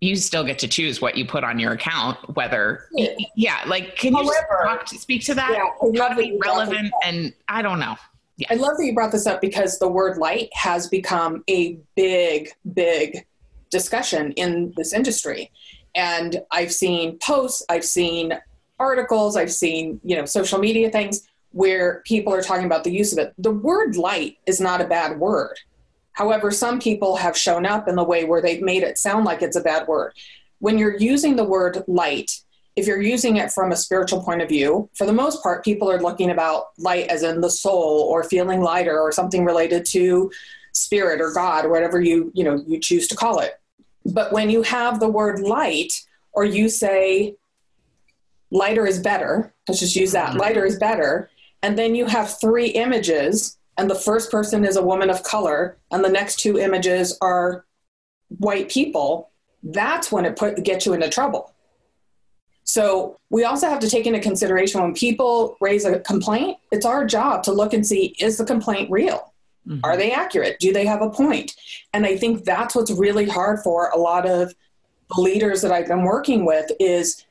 You 0.01 0.17
still 0.17 0.45
get 0.45 0.59
to 0.61 0.69
choose 0.69 1.01
what 1.01 1.17
you 1.17 1.25
put 1.25 1.43
on 1.45 1.59
your 1.59 1.73
account 1.73 2.19
whether 2.37 2.87
yeah, 2.93 3.09
yeah 3.35 3.61
like 3.67 3.97
can 3.97 4.13
you 4.15 4.25
However, 4.25 4.65
talk 4.65 4.87
to, 4.87 4.99
speak 4.99 5.25
to 5.25 5.35
that? 5.35 5.51
yeah, 5.53 6.01
how 6.03 6.09
to 6.09 6.17
be 6.17 6.39
relevant 6.45 6.93
and 7.03 7.33
i 7.49 7.63
don't 7.63 7.81
know. 7.81 7.97
Yeah. 8.37 8.49
i 8.51 8.55
love 8.57 8.77
that 8.77 8.85
you 8.85 8.93
brought 8.93 9.11
this 9.11 9.27
up 9.27 9.41
because 9.41 9.79
the 9.79 9.89
word 9.89 10.19
light 10.19 10.51
has 10.53 10.87
become 10.89 11.43
a 11.49 11.79
big 11.97 12.51
big 12.75 13.27
discussion 13.71 14.33
in 14.33 14.75
this 14.77 14.93
industry. 14.93 15.51
And 15.95 16.43
i've 16.53 16.73
seen 16.73 17.19
posts 17.19 17.65
i've 17.71 17.85
seen 17.85 18.39
articles 18.79 19.35
i've 19.35 19.53
seen 19.53 19.99
you 20.05 20.15
know 20.17 20.27
social 20.27 20.59
media 20.59 20.91
things 20.91 21.27
where 21.53 22.03
people 22.05 22.33
are 22.35 22.43
talking 22.43 22.67
about 22.67 22.85
the 22.85 22.93
use 22.93 23.13
of 23.13 23.19
it 23.19 23.35
the 23.39 23.51
word 23.51 23.97
light 23.97 24.37
is 24.47 24.61
not 24.61 24.81
a 24.81 24.87
bad 24.87 25.19
word 25.19 25.59
However, 26.17 26.51
some 26.51 26.81
people 26.81 27.17
have 27.17 27.37
shown 27.37 27.67
up 27.67 27.89
in 27.89 27.95
the 27.95 28.03
way 28.03 28.25
where 28.25 28.41
they've 28.41 28.63
made 28.63 28.83
it 28.83 28.97
sound 28.97 29.27
like 29.27 29.43
it's 29.43 29.55
a 29.55 29.61
bad 29.61 29.87
word. 29.87 30.15
When 30.61 30.79
you're 30.79 30.97
using 30.97 31.37
the 31.37 31.45
word 31.45 31.85
light, 31.87 32.41
if 32.75 32.87
you're 32.87 33.03
using 33.03 33.37
it 33.37 33.53
from 33.53 33.71
a 33.71 33.77
spiritual 33.77 34.23
point 34.23 34.41
of 34.41 34.49
view, 34.49 34.89
for 34.95 35.07
the 35.07 35.13
most 35.13 35.43
part, 35.43 35.63
people 35.63 35.91
are 35.91 36.01
looking 36.01 36.31
about 36.31 36.69
light 36.79 37.09
as 37.09 37.23
in 37.23 37.43
the 37.43 37.51
soul 37.51 38.09
or 38.11 38.25
feeling 38.25 38.63
lighter 38.63 38.99
or 38.99 39.13
something 39.13 39.45
related 39.45 39.85
to 39.91 40.31
spirit 40.73 41.21
or 41.21 41.35
God 41.35 41.67
or 41.67 41.69
whatever 41.69 42.01
you, 42.01 42.33
you 42.35 42.45
know, 42.45 42.65
you 42.67 42.81
choose 42.81 43.07
to 43.09 43.15
call 43.15 43.41
it. 43.41 43.61
But 44.07 44.33
when 44.33 44.49
you 44.49 44.63
have 44.63 45.01
the 45.01 45.09
word 45.09 45.41
light 45.41 45.93
or 46.33 46.47
you 46.47 46.71
say 46.71 47.37
lighter 48.51 48.87
is 48.87 49.01
better, 49.01 49.53
let's 49.69 49.81
just 49.81 49.97
use 49.97 50.13
that, 50.13 50.37
lighter 50.37 50.65
is 50.65 50.79
better, 50.79 51.29
and 51.67 51.77
then 51.77 51.97
you 51.97 52.07
have 52.07 52.39
three 52.41 52.69
images 52.69 53.59
and 53.77 53.91
the 53.91 53.97
first 53.97 54.31
person 54.31 54.65
is 54.65 54.77
a 54.77 54.83
woman 54.83 55.11
of 55.11 55.25
color 55.25 55.77
and 55.91 56.05
the 56.05 56.09
next 56.09 56.39
two 56.39 56.61
images 56.61 57.19
are 57.21 57.65
white 58.39 58.71
people. 58.71 59.31
That's 59.65 60.13
when 60.13 60.25
it 60.27 60.37
put 60.37 60.63
gets 60.63 60.87
you 60.87 60.95
into 60.95 61.09
trouble. 61.09 61.53
So 62.63 63.19
we 63.31 63.43
also 63.43 63.69
have 63.69 63.81
to 63.81 63.91
take 63.91 64.07
into 64.07 64.21
consideration 64.21 64.81
when 64.81 64.95
people 64.95 65.57
raise 65.61 65.85
a 65.85 65.99
complaint 65.99 66.59
it's 66.71 66.87
our 66.87 67.05
job 67.05 67.43
to 67.45 67.53
look 67.53 67.73
and 67.75 67.85
see 67.85 68.15
is 68.21 68.39
the 68.39 68.45
complaint 68.45 68.89
real? 68.89 69.33
Mm-hmm. 69.67 69.81
are 69.83 69.97
they 69.97 70.13
accurate? 70.13 70.61
Do 70.61 70.73
they 70.73 70.87
have 70.87 71.03
a 71.03 71.11
point? 71.11 71.57
And 71.93 72.07
i 72.07 72.17
think 72.17 72.45
that's 72.45 72.77
what's 72.77 72.93
really 72.93 73.29
hard 73.29 73.59
for 73.65 73.91
a 73.91 73.99
lot 73.99 74.25
of 74.25 74.55
the 75.13 75.21
leaders 75.21 75.63
that 75.63 75.73
i've 75.73 75.89
been 75.89 76.05
working 76.05 76.45
with 76.45 76.71
is 76.79 77.27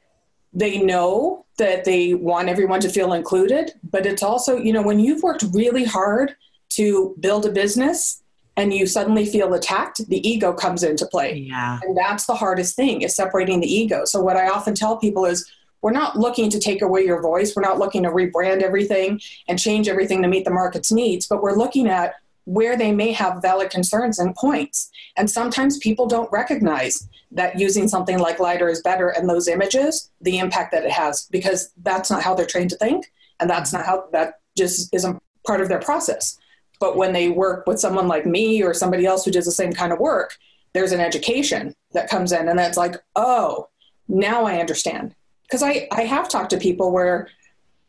they 0.55 0.81
know 0.81 1.45
that 1.57 1.85
they 1.85 2.13
want 2.13 2.49
everyone 2.49 2.79
to 2.79 2.89
feel 2.89 3.13
included 3.13 3.73
but 3.83 4.05
it's 4.05 4.23
also 4.23 4.57
you 4.57 4.73
know 4.73 4.81
when 4.81 4.99
you've 4.99 5.21
worked 5.21 5.43
really 5.53 5.83
hard 5.83 6.35
to 6.69 7.15
build 7.19 7.45
a 7.45 7.51
business 7.51 8.23
and 8.57 8.73
you 8.73 8.87
suddenly 8.87 9.25
feel 9.25 9.53
attacked 9.53 10.07
the 10.07 10.27
ego 10.27 10.53
comes 10.53 10.83
into 10.83 11.05
play. 11.05 11.35
Yeah. 11.49 11.79
And 11.83 11.95
that's 11.95 12.25
the 12.25 12.35
hardest 12.35 12.75
thing 12.75 13.01
is 13.01 13.15
separating 13.15 13.59
the 13.59 13.73
ego. 13.73 14.05
So 14.05 14.21
what 14.21 14.37
i 14.37 14.47
often 14.47 14.75
tell 14.75 14.97
people 14.97 15.25
is 15.25 15.49
we're 15.81 15.91
not 15.91 16.17
looking 16.17 16.49
to 16.49 16.59
take 16.59 16.81
away 16.81 17.05
your 17.05 17.21
voice. 17.21 17.55
We're 17.55 17.61
not 17.61 17.77
looking 17.77 18.03
to 18.03 18.09
rebrand 18.09 18.63
everything 18.63 19.21
and 19.47 19.59
change 19.59 19.87
everything 19.87 20.21
to 20.23 20.27
meet 20.27 20.45
the 20.45 20.51
market's 20.51 20.91
needs 20.91 21.27
but 21.27 21.43
we're 21.43 21.55
looking 21.55 21.87
at 21.87 22.15
where 22.45 22.77
they 22.77 22.91
may 22.91 23.11
have 23.11 23.41
valid 23.41 23.71
concerns 23.71 24.19
and 24.19 24.35
points. 24.35 24.91
And 25.17 25.29
sometimes 25.29 25.79
people 25.79 26.05
don't 26.05 26.31
recognize 26.31 27.07
that 27.35 27.59
using 27.59 27.87
something 27.87 28.17
like 28.17 28.39
lighter 28.39 28.69
is 28.69 28.81
better 28.81 29.09
and 29.09 29.29
those 29.29 29.47
images, 29.47 30.09
the 30.21 30.39
impact 30.39 30.71
that 30.71 30.85
it 30.85 30.91
has, 30.91 31.27
because 31.29 31.71
that's 31.83 32.09
not 32.09 32.23
how 32.23 32.33
they're 32.33 32.45
trained 32.45 32.71
to 32.71 32.77
think. 32.77 33.11
And 33.39 33.49
that's 33.49 33.73
not 33.73 33.85
how 33.85 34.07
that 34.13 34.39
just 34.57 34.93
isn't 34.95 35.21
part 35.45 35.61
of 35.61 35.67
their 35.67 35.79
process. 35.79 36.37
But 36.79 36.95
when 36.95 37.13
they 37.13 37.29
work 37.29 37.67
with 37.67 37.79
someone 37.79 38.07
like 38.07 38.25
me 38.25 38.63
or 38.63 38.73
somebody 38.73 39.05
else 39.05 39.25
who 39.25 39.31
does 39.31 39.45
the 39.45 39.51
same 39.51 39.73
kind 39.73 39.91
of 39.91 39.99
work, 39.99 40.37
there's 40.73 40.93
an 40.93 40.99
education 41.01 41.75
that 41.93 42.09
comes 42.09 42.31
in 42.31 42.47
and 42.47 42.57
that's 42.57 42.77
like, 42.77 42.95
oh, 43.15 43.69
now 44.07 44.45
I 44.45 44.59
understand. 44.59 45.13
Because 45.43 45.61
I, 45.61 45.87
I 45.91 46.03
have 46.03 46.29
talked 46.29 46.49
to 46.51 46.57
people 46.57 46.91
where 46.91 47.29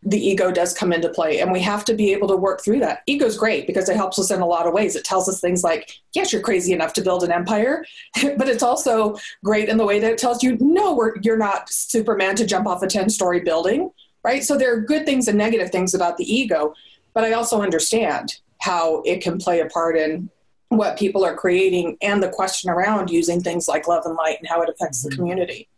the 0.06 0.24
ego 0.24 0.52
does 0.52 0.72
come 0.72 0.92
into 0.92 1.08
play 1.08 1.40
and 1.40 1.50
we 1.50 1.60
have 1.60 1.84
to 1.84 1.92
be 1.92 2.12
able 2.12 2.28
to 2.28 2.36
work 2.36 2.62
through 2.62 2.78
that. 2.78 3.02
Ego's 3.06 3.36
great 3.36 3.66
because 3.66 3.88
it 3.88 3.96
helps 3.96 4.18
us 4.20 4.30
in 4.30 4.40
a 4.40 4.46
lot 4.46 4.66
of 4.66 4.72
ways. 4.72 4.94
It 4.94 5.04
tells 5.04 5.28
us 5.28 5.40
things 5.40 5.64
like 5.64 6.00
yes 6.14 6.32
you're 6.32 6.42
crazy 6.42 6.72
enough 6.72 6.92
to 6.94 7.02
build 7.02 7.24
an 7.24 7.32
empire 7.32 7.84
but 8.22 8.48
it's 8.48 8.62
also 8.62 9.16
great 9.44 9.68
in 9.68 9.76
the 9.76 9.84
way 9.84 9.98
that 9.98 10.12
it 10.12 10.18
tells 10.18 10.42
you 10.42 10.56
no 10.60 11.12
you're 11.22 11.36
not 11.36 11.68
superman 11.68 12.36
to 12.36 12.46
jump 12.46 12.66
off 12.66 12.82
a 12.82 12.86
10 12.86 13.10
story 13.10 13.40
building 13.40 13.90
right? 14.24 14.42
So 14.42 14.56
there 14.56 14.74
are 14.74 14.80
good 14.80 15.06
things 15.06 15.28
and 15.28 15.36
negative 15.36 15.70
things 15.70 15.92
about 15.92 16.16
the 16.16 16.24
ego 16.24 16.74
but 17.12 17.24
i 17.24 17.32
also 17.32 17.62
understand 17.62 18.40
how 18.60 19.02
it 19.02 19.22
can 19.22 19.38
play 19.38 19.60
a 19.60 19.66
part 19.66 19.96
in 19.96 20.30
what 20.68 20.98
people 20.98 21.24
are 21.24 21.36
creating 21.36 21.96
and 22.02 22.22
the 22.22 22.28
question 22.28 22.70
around 22.70 23.10
using 23.10 23.40
things 23.40 23.68
like 23.68 23.86
love 23.86 24.04
and 24.04 24.16
light 24.16 24.38
and 24.38 24.48
how 24.48 24.60
it 24.62 24.68
affects 24.68 25.00
mm-hmm. 25.00 25.10
the 25.10 25.16
community. 25.16 25.68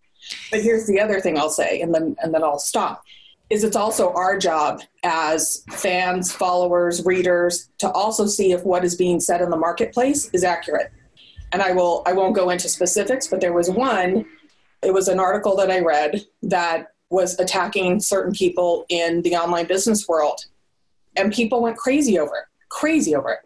But 0.51 0.62
here's 0.62 0.87
the 0.87 1.01
other 1.01 1.21
thing 1.21 1.38
i'll 1.38 1.51
say 1.51 1.81
and 1.81 1.95
then 1.95 2.17
and 2.23 2.35
then 2.35 2.43
i'll 2.43 2.59
stop 2.59 3.03
is 3.51 3.65
it's 3.65 3.77
also 3.77 4.13
our 4.13 4.39
job 4.39 4.81
as 5.03 5.65
fans, 5.71 6.33
followers, 6.33 7.05
readers 7.05 7.71
to 7.79 7.91
also 7.91 8.27
see 8.27 8.53
if 8.53 8.63
what 8.65 8.85
is 8.85 8.95
being 8.95 9.21
said 9.21 9.41
in 9.41 9.51
the 9.51 9.57
marketplace 9.57 10.29
is 10.33 10.45
accurate. 10.45 10.93
And 11.53 11.63
I 11.63 11.73
will 11.73 12.03
I 12.07 12.13
won't 12.13 12.37
go 12.37 12.51
into 12.51 12.69
specifics, 12.69 13.27
but 13.27 13.41
there 13.41 13.55
was 13.55 13.71
one 13.71 14.27
it 14.83 14.93
was 14.93 15.09
an 15.09 15.19
article 15.19 15.57
that 15.57 15.71
I 15.71 15.81
read 15.81 16.25
that 16.43 16.89
was 17.11 17.39
attacking 17.41 18.01
certain 18.01 18.33
people 18.33 18.85
in 18.89 19.23
the 19.23 19.35
online 19.35 19.67
business 19.67 20.07
world. 20.07 20.45
And 21.17 21.33
people 21.33 21.63
went 21.63 21.77
crazy 21.77 22.19
over 22.19 22.35
it, 22.37 22.45
crazy 22.69 23.15
over 23.15 23.33
it. 23.33 23.39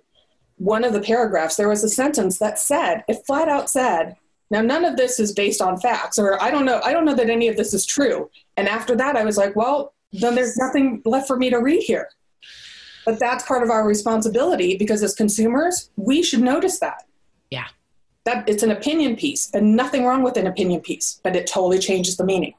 One 0.56 0.84
of 0.84 0.92
the 0.92 1.00
paragraphs, 1.00 1.56
there 1.56 1.68
was 1.68 1.84
a 1.84 1.88
sentence 1.88 2.38
that 2.38 2.58
said, 2.58 3.04
it 3.08 3.24
flat 3.26 3.48
out 3.48 3.70
said, 3.70 4.16
now 4.52 4.60
none 4.60 4.84
of 4.84 4.96
this 4.96 5.18
is 5.18 5.32
based 5.32 5.62
on 5.62 5.80
facts, 5.80 6.18
or 6.18 6.40
I 6.40 6.50
don't 6.50 6.66
know, 6.66 6.80
I 6.84 6.92
don't 6.92 7.06
know 7.06 7.14
that 7.14 7.30
any 7.30 7.48
of 7.48 7.56
this 7.56 7.72
is 7.72 7.86
true. 7.86 8.30
And 8.58 8.68
after 8.68 8.94
that, 8.96 9.16
I 9.16 9.24
was 9.24 9.38
like, 9.38 9.56
well, 9.56 9.94
then 10.12 10.34
there's 10.34 10.58
nothing 10.58 11.00
left 11.06 11.26
for 11.26 11.38
me 11.38 11.48
to 11.48 11.56
read 11.56 11.82
here. 11.82 12.10
But 13.06 13.18
that's 13.18 13.44
part 13.44 13.62
of 13.62 13.70
our 13.70 13.86
responsibility 13.86 14.76
because 14.76 15.02
as 15.02 15.14
consumers, 15.14 15.90
we 15.96 16.22
should 16.22 16.42
notice 16.42 16.78
that. 16.80 17.04
Yeah. 17.50 17.66
That 18.24 18.46
it's 18.46 18.62
an 18.62 18.70
opinion 18.70 19.16
piece 19.16 19.50
and 19.54 19.74
nothing 19.74 20.04
wrong 20.04 20.22
with 20.22 20.36
an 20.36 20.46
opinion 20.46 20.82
piece, 20.82 21.18
but 21.24 21.34
it 21.34 21.46
totally 21.46 21.78
changes 21.78 22.18
the 22.18 22.24
meaning. 22.24 22.52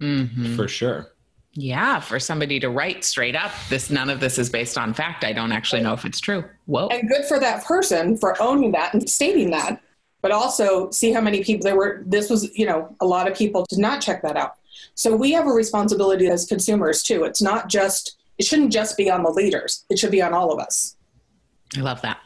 Mm-hmm. 0.00 0.56
For 0.56 0.68
sure. 0.68 1.08
Yeah, 1.54 2.00
for 2.00 2.20
somebody 2.20 2.60
to 2.60 2.68
write 2.68 3.02
straight 3.02 3.34
up, 3.34 3.50
this 3.70 3.90
none 3.90 4.10
of 4.10 4.20
this 4.20 4.38
is 4.38 4.50
based 4.50 4.78
on 4.78 4.92
fact. 4.94 5.24
I 5.24 5.32
don't 5.32 5.52
actually 5.52 5.82
know 5.82 5.94
if 5.94 6.04
it's 6.04 6.20
true. 6.20 6.44
Whoa. 6.66 6.88
And 6.88 7.08
good 7.08 7.24
for 7.24 7.40
that 7.40 7.64
person 7.64 8.16
for 8.18 8.40
owning 8.40 8.72
that 8.72 8.92
and 8.94 9.08
stating 9.08 9.50
that. 9.50 9.80
But 10.22 10.32
also 10.32 10.90
see 10.90 11.12
how 11.12 11.20
many 11.20 11.42
people 11.42 11.64
there 11.64 11.76
were 11.76 12.02
this 12.06 12.28
was, 12.28 12.56
you 12.56 12.66
know, 12.66 12.94
a 13.00 13.06
lot 13.06 13.30
of 13.30 13.36
people 13.36 13.64
did 13.68 13.78
not 13.78 14.02
check 14.02 14.22
that 14.22 14.36
out. 14.36 14.56
So 14.94 15.16
we 15.16 15.32
have 15.32 15.46
a 15.46 15.50
responsibility 15.50 16.26
as 16.26 16.44
consumers 16.44 17.02
too. 17.02 17.24
It's 17.24 17.40
not 17.40 17.68
just, 17.68 18.18
it 18.38 18.44
shouldn't 18.44 18.72
just 18.72 18.96
be 18.96 19.10
on 19.10 19.22
the 19.22 19.30
leaders, 19.30 19.84
it 19.88 19.98
should 19.98 20.10
be 20.10 20.22
on 20.22 20.34
all 20.34 20.52
of 20.52 20.58
us. 20.58 20.96
I 21.76 21.80
love 21.80 22.02
that. 22.02 22.18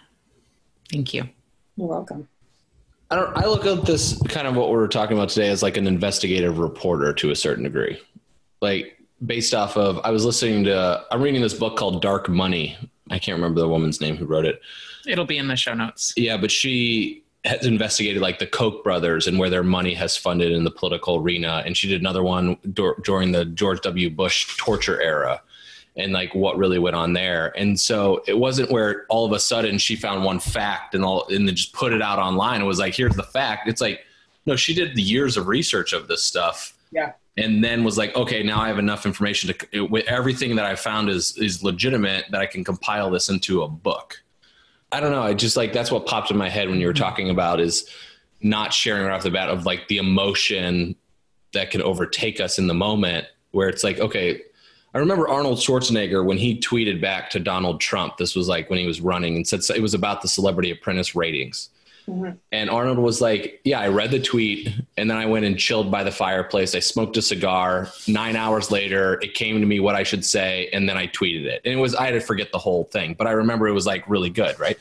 Thank 0.90 1.14
you. 1.14 1.28
You're 1.76 1.88
welcome. 1.88 2.28
I, 3.10 3.16
don't, 3.16 3.36
I 3.36 3.46
look 3.46 3.66
at 3.66 3.84
this 3.84 4.20
kind 4.28 4.46
of 4.46 4.56
what 4.56 4.70
we're 4.70 4.88
talking 4.88 5.16
about 5.16 5.28
today 5.28 5.48
as 5.48 5.62
like 5.62 5.76
an 5.76 5.86
investigative 5.86 6.58
reporter 6.58 7.12
to 7.14 7.30
a 7.30 7.36
certain 7.36 7.64
degree. 7.64 8.00
Like 8.60 8.98
based 9.24 9.54
off 9.54 9.76
of, 9.76 10.00
I 10.04 10.10
was 10.10 10.24
listening 10.24 10.64
to, 10.64 11.04
I'm 11.10 11.22
reading 11.22 11.42
this 11.42 11.54
book 11.54 11.76
called 11.76 12.00
Dark 12.00 12.28
Money. 12.28 12.76
I 13.10 13.18
can't 13.18 13.36
remember 13.36 13.60
the 13.60 13.68
woman's 13.68 14.00
name 14.00 14.16
who 14.16 14.24
wrote 14.24 14.46
it. 14.46 14.60
It'll 15.06 15.26
be 15.26 15.36
in 15.36 15.48
the 15.48 15.56
show 15.56 15.74
notes. 15.74 16.14
Yeah, 16.16 16.38
but 16.38 16.50
she 16.50 17.23
has 17.44 17.66
investigated 17.66 18.22
like 18.22 18.38
the 18.38 18.46
Koch 18.46 18.82
brothers 18.82 19.26
and 19.26 19.38
where 19.38 19.50
their 19.50 19.62
money 19.62 19.94
has 19.94 20.16
funded 20.16 20.50
in 20.50 20.64
the 20.64 20.70
political 20.70 21.16
arena. 21.16 21.62
And 21.66 21.76
she 21.76 21.88
did 21.88 22.00
another 22.00 22.22
one 22.22 22.56
dur- 22.72 22.96
during 23.04 23.32
the 23.32 23.44
George 23.44 23.80
W. 23.82 24.08
Bush 24.08 24.56
torture 24.56 25.00
era 25.00 25.42
and 25.96 26.12
like 26.12 26.34
what 26.34 26.56
really 26.56 26.78
went 26.78 26.96
on 26.96 27.12
there. 27.12 27.52
And 27.56 27.78
so 27.78 28.24
it 28.26 28.38
wasn't 28.38 28.70
where 28.70 29.04
all 29.08 29.26
of 29.26 29.32
a 29.32 29.38
sudden 29.38 29.78
she 29.78 29.94
found 29.94 30.24
one 30.24 30.40
fact 30.40 30.94
and 30.94 31.04
all 31.04 31.26
and 31.28 31.46
then 31.46 31.54
just 31.54 31.72
put 31.72 31.92
it 31.92 32.02
out 32.02 32.18
online. 32.18 32.62
It 32.62 32.64
was 32.64 32.78
like, 32.78 32.94
here's 32.94 33.14
the 33.14 33.22
fact. 33.22 33.68
It's 33.68 33.80
like, 33.80 34.00
no, 34.46 34.56
she 34.56 34.74
did 34.74 34.96
the 34.96 35.02
years 35.02 35.36
of 35.36 35.46
research 35.46 35.92
of 35.92 36.08
this 36.08 36.24
stuff. 36.24 36.76
Yeah. 36.90 37.12
and 37.36 37.62
then 37.64 37.82
was 37.82 37.98
like, 37.98 38.14
okay, 38.14 38.42
now 38.44 38.60
I 38.60 38.68
have 38.68 38.78
enough 38.78 39.04
information 39.04 39.52
to 39.52 39.80
with 39.86 40.06
everything 40.06 40.54
that 40.56 40.64
I 40.64 40.76
found 40.76 41.08
is 41.10 41.36
is 41.36 41.62
legitimate 41.62 42.26
that 42.30 42.40
I 42.40 42.46
can 42.46 42.62
compile 42.64 43.10
this 43.10 43.28
into 43.28 43.62
a 43.62 43.68
book. 43.68 44.22
I 44.94 45.00
don't 45.00 45.10
know. 45.10 45.22
I 45.22 45.34
just 45.34 45.56
like 45.56 45.72
that's 45.72 45.90
what 45.90 46.06
popped 46.06 46.30
in 46.30 46.36
my 46.36 46.48
head 46.48 46.68
when 46.68 46.80
you 46.80 46.86
were 46.86 46.92
mm-hmm. 46.92 47.02
talking 47.02 47.30
about 47.30 47.58
is 47.58 47.90
not 48.40 48.72
sharing 48.72 49.04
right 49.04 49.12
off 49.12 49.24
the 49.24 49.30
bat 49.30 49.48
of 49.48 49.66
like 49.66 49.88
the 49.88 49.98
emotion 49.98 50.94
that 51.52 51.72
can 51.72 51.82
overtake 51.82 52.40
us 52.40 52.58
in 52.58 52.68
the 52.68 52.74
moment 52.74 53.26
where 53.50 53.68
it's 53.68 53.82
like, 53.82 53.98
okay, 53.98 54.40
I 54.94 54.98
remember 54.98 55.28
Arnold 55.28 55.58
Schwarzenegger 55.58 56.24
when 56.24 56.38
he 56.38 56.60
tweeted 56.60 57.00
back 57.00 57.30
to 57.30 57.40
Donald 57.40 57.80
Trump. 57.80 58.18
This 58.18 58.36
was 58.36 58.48
like 58.48 58.70
when 58.70 58.78
he 58.78 58.86
was 58.86 59.00
running 59.00 59.34
and 59.34 59.46
said 59.46 59.62
it 59.74 59.82
was 59.82 59.94
about 59.94 60.22
the 60.22 60.28
Celebrity 60.28 60.70
Apprentice 60.70 61.16
ratings. 61.16 61.70
Mm-hmm. 62.08 62.36
And 62.52 62.70
Arnold 62.70 62.98
was 62.98 63.20
like, 63.20 63.60
Yeah, 63.64 63.80
I 63.80 63.88
read 63.88 64.10
the 64.10 64.20
tweet 64.20 64.68
and 64.96 65.10
then 65.10 65.16
I 65.16 65.26
went 65.26 65.44
and 65.44 65.58
chilled 65.58 65.90
by 65.90 66.04
the 66.04 66.10
fireplace. 66.10 66.74
I 66.74 66.80
smoked 66.80 67.16
a 67.16 67.22
cigar. 67.22 67.88
Nine 68.06 68.36
hours 68.36 68.70
later, 68.70 69.18
it 69.22 69.34
came 69.34 69.60
to 69.60 69.66
me 69.66 69.80
what 69.80 69.94
I 69.94 70.02
should 70.02 70.24
say. 70.24 70.68
And 70.72 70.88
then 70.88 70.96
I 70.96 71.06
tweeted 71.06 71.44
it. 71.44 71.62
And 71.64 71.72
it 71.72 71.78
was, 71.80 71.94
I 71.94 72.06
had 72.06 72.12
to 72.12 72.20
forget 72.20 72.52
the 72.52 72.58
whole 72.58 72.84
thing, 72.84 73.14
but 73.14 73.26
I 73.26 73.32
remember 73.32 73.68
it 73.68 73.72
was 73.72 73.86
like 73.86 74.08
really 74.08 74.30
good. 74.30 74.58
Right. 74.58 74.78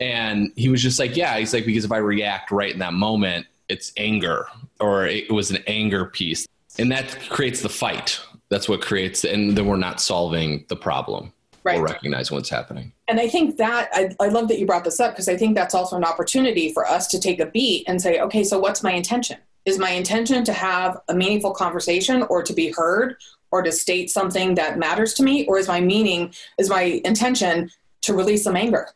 And 0.00 0.52
he 0.56 0.68
was 0.68 0.82
just 0.82 0.98
like, 0.98 1.16
Yeah, 1.16 1.38
he's 1.38 1.54
like, 1.54 1.64
because 1.64 1.84
if 1.84 1.92
I 1.92 1.98
react 1.98 2.50
right 2.50 2.72
in 2.72 2.78
that 2.80 2.94
moment, 2.94 3.46
it's 3.68 3.92
anger 3.96 4.46
or 4.80 5.06
it 5.06 5.30
was 5.30 5.50
an 5.50 5.62
anger 5.66 6.06
piece. 6.06 6.46
And 6.78 6.90
that 6.92 7.18
creates 7.28 7.62
the 7.62 7.68
fight. 7.68 8.20
That's 8.48 8.68
what 8.68 8.80
creates, 8.80 9.24
and 9.24 9.56
then 9.56 9.66
we're 9.66 9.76
not 9.76 10.00
solving 10.00 10.64
the 10.68 10.74
problem 10.74 11.32
right. 11.64 11.78
or 11.78 11.84
recognizing 11.84 12.34
what's 12.34 12.48
happening. 12.48 12.92
And 13.08 13.20
I 13.20 13.28
think 13.28 13.56
that 13.58 13.88
I, 13.92 14.14
I 14.20 14.28
love 14.28 14.48
that 14.48 14.58
you 14.58 14.66
brought 14.66 14.84
this 14.84 15.00
up 15.00 15.12
because 15.12 15.28
I 15.28 15.36
think 15.36 15.54
that's 15.54 15.74
also 15.74 15.96
an 15.96 16.04
opportunity 16.04 16.72
for 16.72 16.86
us 16.86 17.06
to 17.08 17.20
take 17.20 17.40
a 17.40 17.46
beat 17.46 17.84
and 17.88 18.00
say, 18.00 18.20
okay, 18.20 18.44
so 18.44 18.58
what's 18.58 18.82
my 18.82 18.92
intention? 18.92 19.38
Is 19.66 19.78
my 19.78 19.90
intention 19.90 20.44
to 20.44 20.52
have 20.52 21.00
a 21.08 21.14
meaningful 21.14 21.52
conversation 21.52 22.22
or 22.24 22.42
to 22.42 22.52
be 22.52 22.70
heard 22.70 23.16
or 23.50 23.62
to 23.62 23.72
state 23.72 24.10
something 24.10 24.54
that 24.54 24.78
matters 24.78 25.14
to 25.14 25.22
me? 25.22 25.46
Or 25.46 25.58
is 25.58 25.68
my 25.68 25.80
meaning, 25.80 26.32
is 26.58 26.70
my 26.70 27.00
intention 27.04 27.70
to 28.02 28.14
release 28.14 28.44
some 28.44 28.56
anger 28.56 28.88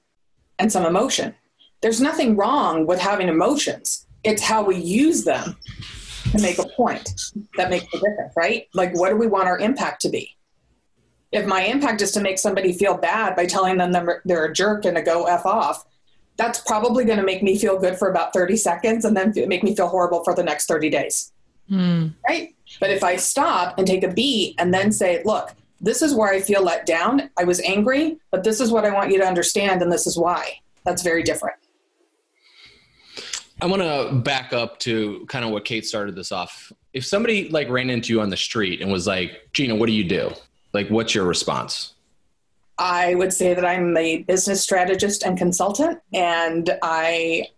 and 0.59 0.72
some 0.72 0.87
emotion? 0.87 1.35
There's 1.83 2.00
nothing 2.00 2.37
wrong 2.37 2.87
with 2.87 2.98
having 2.98 3.29
emotions. 3.29 4.07
It's 4.22 4.42
how 4.42 4.64
we 4.64 4.77
use 4.77 5.24
them 5.24 5.57
to 6.33 6.40
make 6.40 6.59
a 6.59 6.66
point 6.68 7.12
that 7.57 7.68
makes 7.68 7.85
a 7.92 7.98
difference, 7.98 8.33
right? 8.37 8.68
Like, 8.72 8.96
what 8.98 9.11
do 9.11 9.16
we 9.16 9.27
want 9.27 9.48
our 9.48 9.59
impact 9.59 10.00
to 10.03 10.09
be? 10.09 10.35
If 11.35 11.47
my 11.47 11.62
impact 11.62 12.01
is 12.01 12.12
to 12.12 12.20
make 12.20 12.38
somebody 12.38 12.73
feel 12.73 12.97
bad 12.97 13.35
by 13.35 13.44
telling 13.44 13.77
them 13.77 13.92
they're 14.25 14.44
a 14.44 14.53
jerk 14.53 14.85
and 14.85 14.97
to 14.97 15.03
go 15.03 15.25
f 15.25 15.44
off 15.44 15.85
that's 16.37 16.61
probably 16.61 17.05
going 17.05 17.18
to 17.18 17.25
make 17.25 17.42
me 17.42 17.59
feel 17.59 17.79
good 17.79 17.97
for 17.97 18.09
about 18.11 18.33
30 18.33 18.57
seconds 18.57 19.05
and 19.05 19.16
then 19.16 19.33
make 19.49 19.62
me 19.62 19.75
feel 19.75 19.88
horrible 19.88 20.25
for 20.25 20.35
the 20.35 20.42
next 20.42 20.66
30 20.66 20.90
days. 20.90 21.33
Mm. 21.70 22.12
right? 22.29 22.55
But 22.79 22.90
if 22.90 23.03
i 23.03 23.16
stop 23.16 23.79
and 23.79 23.87
take 23.87 24.03
a 24.03 24.12
beat 24.12 24.55
and 24.59 24.75
then 24.75 24.92
say 24.92 25.23
look 25.25 25.55
this 25.81 26.03
is 26.03 26.14
where 26.14 26.31
i 26.31 26.40
feel 26.40 26.62
let 26.62 26.87
down. 26.87 27.31
I 27.38 27.44
was 27.44 27.61
angry 27.61 28.18
but 28.31 28.44
this 28.44 28.61
is 28.61 28.70
what 28.70 28.85
i 28.85 28.90
want 28.90 29.11
you 29.11 29.18
to 29.18 29.27
understand 29.27 29.83
and 29.83 29.90
this 29.90 30.07
is 30.07 30.18
why. 30.18 30.61
That's 30.85 31.03
very 31.03 31.23
different. 31.23 31.57
I 33.62 33.66
want 33.66 33.81
to 33.81 34.14
back 34.16 34.53
up 34.53 34.79
to 34.81 35.25
kind 35.27 35.44
of 35.44 35.53
what 35.53 35.64
kate 35.64 35.87
started 35.87 36.14
this 36.14 36.33
off. 36.33 36.70
If 36.92 37.07
somebody 37.07 37.49
like 37.49 37.70
ran 37.70 37.88
into 37.88 38.12
you 38.12 38.20
on 38.20 38.29
the 38.29 38.37
street 38.37 38.83
and 38.83 38.92
was 38.92 39.07
like 39.07 39.49
gina 39.53 39.75
what 39.75 39.87
do 39.87 39.92
you 39.92 40.05
do 40.05 40.35
like, 40.75 40.89
what's 40.89 41.15
your 41.15 41.25
response? 41.25 41.95
I 42.77 43.15
would 43.15 43.33
say 43.33 43.55
that 43.55 43.65
I'm 43.65 43.97
a 43.97 44.25
business 44.25 44.61
strategist 44.61 45.23
and 45.23 45.39
consultant, 45.39 46.01
and 46.13 46.77
I 46.83 47.49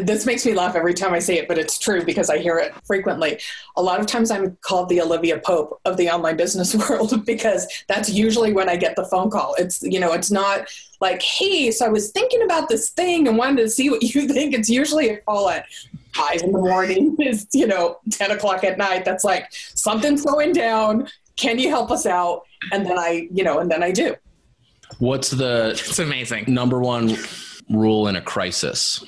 this 0.00 0.26
makes 0.26 0.44
me 0.44 0.52
laugh 0.52 0.74
every 0.74 0.94
time 0.94 1.14
I 1.14 1.18
say 1.18 1.38
it, 1.38 1.48
but 1.48 1.58
it's 1.58 1.78
true 1.78 2.04
because 2.04 2.28
I 2.28 2.38
hear 2.38 2.58
it 2.58 2.74
frequently. 2.84 3.38
A 3.76 3.82
lot 3.82 4.00
of 4.00 4.06
times 4.06 4.30
I'm 4.30 4.56
called 4.60 4.88
the 4.88 5.00
Olivia 5.00 5.38
Pope 5.38 5.80
of 5.84 5.96
the 5.96 6.10
online 6.10 6.36
business 6.36 6.74
world 6.88 7.24
because 7.24 7.66
that's 7.86 8.10
usually 8.10 8.52
when 8.52 8.68
I 8.68 8.76
get 8.76 8.96
the 8.96 9.04
phone 9.04 9.30
call. 9.30 9.54
It's, 9.58 9.82
you 9.82 10.00
know, 10.00 10.12
it's 10.12 10.30
not 10.30 10.66
like, 11.00 11.22
hey, 11.22 11.70
so 11.70 11.86
I 11.86 11.88
was 11.88 12.10
thinking 12.10 12.42
about 12.42 12.68
this 12.68 12.90
thing 12.90 13.28
and 13.28 13.38
wanted 13.38 13.62
to 13.62 13.70
see 13.70 13.90
what 13.90 14.02
you 14.02 14.26
think. 14.32 14.54
It's 14.54 14.68
usually 14.68 15.10
a 15.10 15.18
call 15.18 15.48
at 15.50 15.66
five 16.14 16.42
in 16.42 16.52
the 16.52 16.58
morning, 16.58 17.16
is, 17.20 17.46
you 17.52 17.66
know, 17.66 17.98
10 18.10 18.32
o'clock 18.32 18.64
at 18.64 18.78
night. 18.78 19.04
That's 19.04 19.24
like, 19.24 19.52
something's 19.52 20.24
going 20.24 20.52
down. 20.52 21.08
Can 21.36 21.58
you 21.58 21.68
help 21.68 21.90
us 21.90 22.06
out? 22.06 22.42
and 22.72 22.86
then 22.86 22.98
I, 22.98 23.28
you 23.32 23.44
know, 23.44 23.58
and 23.58 23.70
then 23.70 23.82
I 23.82 23.90
do. 23.90 24.16
What's 24.98 25.30
the 25.30 25.70
it's 25.70 25.98
amazing 25.98 26.44
number 26.48 26.80
one 26.80 27.16
rule 27.68 28.08
in 28.08 28.16
a 28.16 28.22
crisis? 28.22 29.04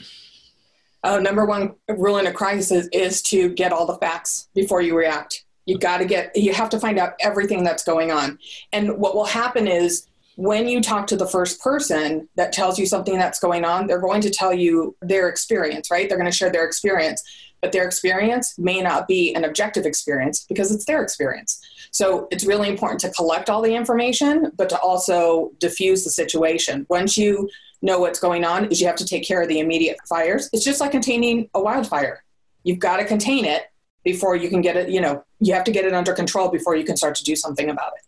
Oh, 1.04 1.18
number 1.18 1.46
one 1.46 1.74
rule 1.88 2.18
in 2.18 2.26
a 2.26 2.32
crisis 2.32 2.88
is 2.92 3.22
to 3.22 3.50
get 3.50 3.72
all 3.72 3.86
the 3.86 3.96
facts 3.96 4.48
before 4.54 4.82
you 4.82 4.96
react. 4.96 5.44
You 5.64 5.78
got 5.78 5.98
to 5.98 6.04
get, 6.04 6.34
you 6.34 6.52
have 6.52 6.70
to 6.70 6.80
find 6.80 6.98
out 6.98 7.12
everything 7.20 7.62
that's 7.62 7.84
going 7.84 8.10
on. 8.10 8.38
And 8.72 8.98
what 8.98 9.14
will 9.14 9.26
happen 9.26 9.68
is 9.68 10.08
when 10.36 10.66
you 10.66 10.80
talk 10.80 11.06
to 11.08 11.16
the 11.16 11.26
first 11.26 11.60
person 11.60 12.28
that 12.36 12.52
tells 12.52 12.78
you 12.78 12.86
something 12.86 13.18
that's 13.18 13.38
going 13.38 13.64
on, 13.64 13.86
they're 13.86 14.00
going 14.00 14.22
to 14.22 14.30
tell 14.30 14.52
you 14.52 14.96
their 15.00 15.28
experience, 15.28 15.90
right? 15.90 16.08
They're 16.08 16.18
going 16.18 16.30
to 16.30 16.36
share 16.36 16.50
their 16.50 16.64
experience, 16.64 17.22
but 17.60 17.70
their 17.70 17.84
experience 17.84 18.58
may 18.58 18.80
not 18.80 19.06
be 19.06 19.34
an 19.34 19.44
objective 19.44 19.86
experience 19.86 20.44
because 20.48 20.72
it's 20.72 20.84
their 20.86 21.02
experience. 21.02 21.60
So 21.90 22.28
it's 22.30 22.44
really 22.44 22.68
important 22.68 23.00
to 23.00 23.10
collect 23.10 23.50
all 23.50 23.62
the 23.62 23.74
information, 23.74 24.52
but 24.56 24.68
to 24.70 24.78
also 24.80 25.52
diffuse 25.58 26.04
the 26.04 26.10
situation. 26.10 26.86
Once 26.88 27.16
you 27.16 27.48
know 27.82 28.00
what's 28.00 28.20
going 28.20 28.44
on, 28.44 28.66
is 28.66 28.80
you 28.80 28.86
have 28.86 28.96
to 28.96 29.04
take 29.04 29.26
care 29.26 29.40
of 29.42 29.48
the 29.48 29.60
immediate 29.60 29.98
fires. 30.08 30.48
It's 30.52 30.64
just 30.64 30.80
like 30.80 30.90
containing 30.90 31.48
a 31.54 31.60
wildfire. 31.60 32.24
You've 32.64 32.80
got 32.80 32.96
to 32.98 33.04
contain 33.04 33.44
it 33.44 33.64
before 34.04 34.36
you 34.36 34.48
can 34.48 34.60
get 34.60 34.76
it, 34.76 34.88
you 34.88 35.00
know, 35.00 35.22
you 35.40 35.52
have 35.54 35.64
to 35.64 35.70
get 35.70 35.84
it 35.84 35.92
under 35.92 36.12
control 36.12 36.48
before 36.48 36.74
you 36.76 36.84
can 36.84 36.96
start 36.96 37.14
to 37.16 37.24
do 37.24 37.36
something 37.36 37.68
about 37.68 37.92
it. 37.96 38.04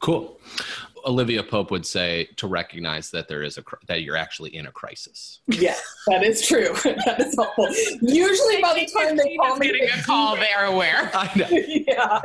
Cool. 0.00 0.38
Olivia 1.06 1.42
Pope 1.42 1.70
would 1.70 1.86
say 1.86 2.28
to 2.36 2.46
recognize 2.46 3.10
that 3.10 3.28
there 3.28 3.42
is 3.42 3.58
a 3.58 3.64
that 3.86 4.02
you're 4.02 4.16
actually 4.16 4.54
in 4.54 4.66
a 4.66 4.72
crisis. 4.72 5.40
Yes, 5.46 5.82
that 6.08 6.22
is 6.22 6.46
true. 6.46 6.68
that 6.84 7.20
is 7.20 7.34
helpful. 7.34 7.68
Usually, 8.00 8.60
by 8.62 8.74
the 8.74 8.86
time 8.86 9.16
they 9.16 9.36
call 9.36 9.56
me, 9.56 9.66
getting 9.66 9.88
a 9.90 10.02
call, 10.02 10.36
they're 10.36 10.64
aware. 10.64 11.10
I 11.14 11.30
know. 11.36 11.46
yeah. 11.50 12.20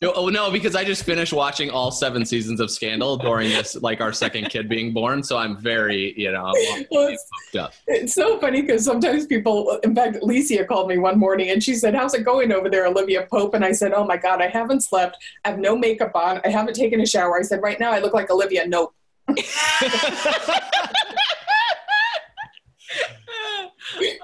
no, 0.00 0.12
oh 0.14 0.28
no, 0.28 0.50
because 0.50 0.74
I 0.74 0.84
just 0.84 1.04
finished 1.04 1.32
watching 1.32 1.70
all 1.70 1.90
seven 1.90 2.24
seasons 2.24 2.60
of 2.60 2.70
Scandal 2.70 3.16
during 3.16 3.48
this, 3.48 3.76
like 3.76 4.00
our 4.00 4.12
second 4.12 4.50
kid 4.50 4.68
being 4.68 4.92
born. 4.92 5.22
So 5.22 5.38
I'm 5.38 5.56
very, 5.56 6.18
you 6.20 6.32
know, 6.32 6.52
well, 6.90 7.08
it's, 7.08 7.24
up. 7.56 7.72
It's 7.86 8.14
so 8.14 8.38
funny 8.40 8.62
because 8.62 8.84
sometimes 8.84 9.26
people, 9.26 9.78
in 9.82 9.94
fact, 9.94 10.16
Alicia 10.22 10.64
called 10.64 10.88
me 10.88 10.98
one 10.98 11.18
morning 11.18 11.50
and 11.50 11.62
she 11.62 11.74
said, 11.74 11.94
"How's 11.94 12.14
it 12.14 12.24
going 12.24 12.52
over 12.52 12.68
there, 12.68 12.86
Olivia 12.86 13.26
Pope?" 13.30 13.54
And 13.54 13.64
I 13.64 13.72
said, 13.72 13.92
"Oh 13.92 14.04
my 14.04 14.16
God, 14.16 14.42
I 14.42 14.48
haven't 14.48 14.82
slept. 14.82 15.16
I 15.44 15.50
have 15.50 15.58
no 15.58 15.76
makeup 15.76 16.12
on. 16.14 16.40
I 16.44 16.48
haven't 16.48 16.74
taken 16.74 17.00
a 17.00 17.06
shower." 17.06 17.38
I 17.38 17.42
said 17.42 17.61
right 17.62 17.80
now 17.80 17.92
I 17.92 18.00
look 18.00 18.12
like 18.12 18.30
Olivia. 18.30 18.66
Nope. 18.66 18.94
oh 19.28 19.38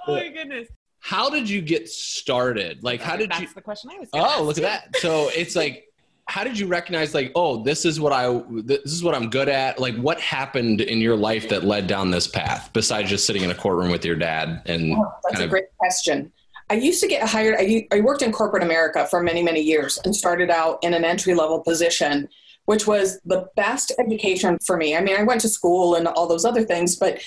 my 0.08 0.28
goodness. 0.28 0.68
How 1.00 1.30
did 1.30 1.48
you 1.48 1.62
get 1.62 1.88
started? 1.88 2.82
Like, 2.82 3.00
how 3.00 3.16
did 3.16 3.30
That's 3.30 3.40
you? 3.40 3.46
That's 3.46 3.54
the 3.54 3.62
question 3.62 3.90
I 3.94 3.98
was. 3.98 4.08
Oh, 4.12 4.42
look 4.42 4.58
at 4.58 4.62
that. 4.62 4.96
So 4.96 5.30
it's 5.34 5.56
like, 5.56 5.86
how 6.26 6.44
did 6.44 6.58
you 6.58 6.66
recognize, 6.66 7.14
like, 7.14 7.32
oh, 7.34 7.62
this 7.62 7.86
is 7.86 7.98
what 7.98 8.12
I, 8.12 8.42
this 8.50 8.92
is 8.92 9.02
what 9.02 9.14
I'm 9.14 9.30
good 9.30 9.48
at. 9.48 9.78
Like, 9.78 9.96
what 9.96 10.20
happened 10.20 10.82
in 10.82 10.98
your 10.98 11.16
life 11.16 11.48
that 11.48 11.64
led 11.64 11.86
down 11.86 12.10
this 12.10 12.26
path 12.26 12.68
besides 12.74 13.08
just 13.08 13.24
sitting 13.24 13.42
in 13.42 13.50
a 13.50 13.54
courtroom 13.54 13.90
with 13.90 14.04
your 14.04 14.16
dad? 14.16 14.60
And 14.66 14.92
oh, 14.92 15.10
that's 15.24 15.40
a 15.40 15.44
of- 15.44 15.50
great 15.50 15.74
question. 15.78 16.30
I 16.70 16.74
used 16.74 17.00
to 17.00 17.08
get 17.08 17.26
hired. 17.26 17.56
I, 17.58 17.88
I 17.90 18.00
worked 18.00 18.20
in 18.20 18.30
corporate 18.30 18.62
America 18.62 19.06
for 19.06 19.22
many, 19.22 19.42
many 19.42 19.60
years 19.60 19.98
and 20.04 20.14
started 20.14 20.50
out 20.50 20.78
in 20.82 20.92
an 20.92 21.02
entry 21.02 21.34
level 21.34 21.60
position 21.60 22.28
which 22.68 22.86
was 22.86 23.18
the 23.24 23.48
best 23.56 23.92
education 23.98 24.58
for 24.62 24.76
me. 24.76 24.94
I 24.94 25.00
mean, 25.00 25.16
I 25.16 25.22
went 25.22 25.40
to 25.40 25.48
school 25.48 25.94
and 25.94 26.06
all 26.06 26.26
those 26.26 26.44
other 26.44 26.62
things, 26.62 26.96
but 26.96 27.18